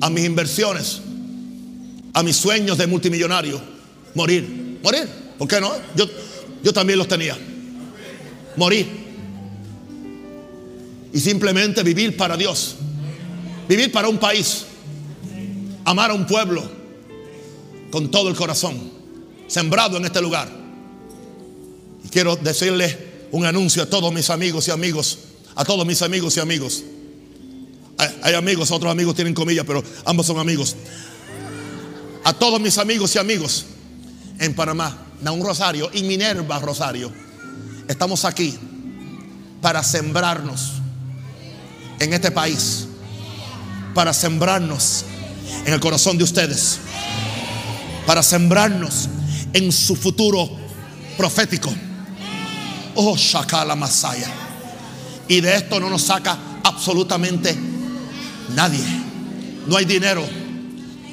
a 0.02 0.10
mis 0.10 0.26
inversiones, 0.26 1.00
a 2.12 2.22
mis 2.22 2.36
sueños 2.36 2.78
de 2.78 2.86
multimillonario. 2.86 3.62
Morir, 4.16 4.80
morir. 4.84 5.08
¿Por 5.38 5.48
qué 5.48 5.62
no? 5.62 5.72
Yo, 5.96 6.10
yo 6.62 6.74
también 6.74 7.00
los 7.00 7.08
tenía. 7.08 7.38
Morir. 8.58 8.86
Y 11.14 11.20
simplemente 11.22 11.84
vivir 11.84 12.18
para 12.18 12.36
Dios. 12.36 12.76
Vivir 13.70 13.94
para 13.94 14.10
un 14.10 14.18
país. 14.18 14.66
Amar 15.86 16.12
a 16.12 16.14
un 16.14 16.26
pueblo 16.26 16.64
con 17.92 18.12
todo 18.12 18.30
el 18.30 18.36
corazón. 18.36 18.92
Sembrado 19.48 19.98
en 19.98 20.06
este 20.06 20.22
lugar. 20.22 20.50
Y 22.04 22.10
quiero 22.10 22.36
decirle 22.36 23.28
un 23.32 23.46
anuncio 23.46 23.84
a 23.84 23.86
todos 23.86 24.12
mis 24.14 24.30
amigos 24.30 24.68
y 24.68 24.72
amigos. 24.72 25.20
A 25.56 25.64
todos 25.64 25.86
mis 25.86 26.02
amigos 26.02 26.36
y 26.38 26.40
amigos. 26.40 26.84
Hay, 28.24 28.34
amigos, 28.34 28.72
otros 28.72 28.92
amigos 28.92 29.16
tienen 29.16 29.34
comillas, 29.34 29.64
pero 29.66 29.82
ambos 30.04 30.26
son 30.26 30.38
amigos. 30.38 30.76
A 32.26 32.34
todos 32.34 32.60
mis 32.60 32.78
amigos 32.78 33.16
y 33.16 33.20
amigos 33.20 33.66
en 34.40 34.54
Panamá, 34.54 34.98
un 35.24 35.46
Rosario 35.46 35.90
y 35.94 36.04
Minerva 36.04 36.60
Rosario, 36.60 37.14
estamos 37.88 38.26
aquí 38.26 38.54
para 39.62 39.82
sembrarnos 39.82 40.74
en 42.00 42.12
este 42.12 42.32
país 42.32 42.88
para 43.96 44.14
sembrarnos 44.14 45.06
en 45.66 45.74
el 45.74 45.80
corazón 45.80 46.18
de 46.18 46.24
ustedes, 46.24 46.80
para 48.06 48.22
sembrarnos 48.22 49.10
en 49.54 49.72
su 49.72 49.96
futuro 49.96 50.50
profético. 51.18 51.74
Oh, 52.96 53.16
Shakala 53.16 53.76
Masaya. 53.76 54.30
Y 55.28 55.42
de 55.42 55.56
esto 55.56 55.80
no 55.80 55.90
nos 55.90 56.04
saca 56.04 56.38
absolutamente 56.64 57.56
nadie. 58.54 58.84
No 59.66 59.78
hay 59.78 59.86
dinero, 59.86 60.24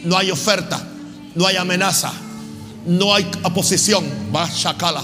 no 0.04 0.16
hay 0.16 0.30
oferta, 0.30 0.86
no 1.34 1.46
hay 1.46 1.56
amenaza, 1.56 2.12
no 2.86 3.14
hay 3.14 3.30
oposición. 3.42 4.04
Va 4.34 4.48
Shakala. 4.48 5.02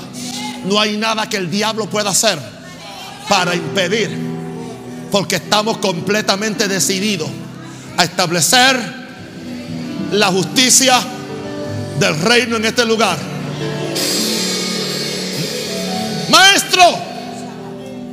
No 0.66 0.80
hay 0.80 0.96
nada 0.96 1.28
que 1.28 1.36
el 1.36 1.50
diablo 1.50 1.88
pueda 1.88 2.10
hacer 2.10 2.38
para 3.28 3.54
impedir, 3.54 4.10
porque 5.10 5.36
estamos 5.36 5.78
completamente 5.78 6.66
decididos 6.66 7.28
a 7.96 8.04
establecer 8.04 8.97
la 10.12 10.28
justicia 10.28 11.00
del 11.98 12.18
reino 12.20 12.56
en 12.56 12.64
este 12.64 12.84
lugar. 12.84 13.18
Maestro, 16.30 16.82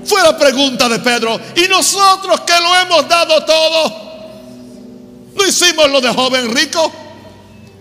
fue 0.06 0.22
la 0.24 0.38
pregunta 0.38 0.88
de 0.90 1.00
Pedro, 1.00 1.40
¿y 1.56 1.68
nosotros 1.68 2.42
que 2.42 2.54
lo 2.54 2.76
hemos 2.76 3.08
dado 3.08 3.44
todo? 3.46 4.06
¿No 5.36 5.46
hicimos 5.46 5.90
lo 5.90 6.02
de 6.02 6.10
joven 6.10 6.54
rico? 6.56 6.92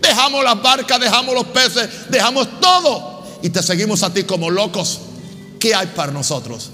Dejamos 0.01 0.43
las 0.43 0.61
barcas, 0.61 0.99
dejamos 0.99 1.33
los 1.33 1.45
peces, 1.45 1.89
dejamos 2.09 2.59
todo 2.59 3.23
y 3.41 3.49
te 3.49 3.63
seguimos 3.63 4.03
a 4.03 4.13
ti 4.13 4.23
como 4.23 4.49
locos. 4.49 4.99
¿Qué 5.59 5.73
hay 5.73 5.87
para 5.87 6.11
nosotros? 6.11 6.69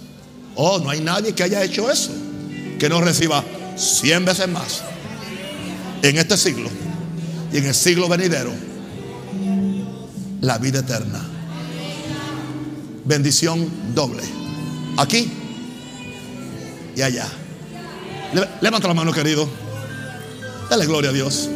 Oh, 0.55 0.79
no 0.79 0.89
hay 0.89 0.99
nadie 0.99 1.33
que 1.33 1.43
haya 1.43 1.63
hecho 1.63 1.89
eso, 1.89 2.11
que 2.79 2.89
no 2.89 2.99
reciba 2.99 3.43
cien 3.77 4.25
veces 4.25 4.49
más 4.49 4.81
en 6.01 6.17
este 6.17 6.35
siglo 6.35 6.69
y 7.51 7.57
en 7.57 7.65
el 7.65 7.73
siglo 7.75 8.07
venidero 8.07 8.51
la 10.41 10.57
vida 10.57 10.79
eterna. 10.79 11.21
Bendición 13.05 13.67
doble. 13.93 14.23
Aquí 14.97 15.31
y 16.95 17.01
allá. 17.01 17.27
Levanta 18.61 18.87
la 18.87 18.93
mano, 18.93 19.13
querido. 19.13 19.47
Dale 20.69 20.85
gloria 20.85 21.09
a 21.09 21.13
Dios. 21.13 21.49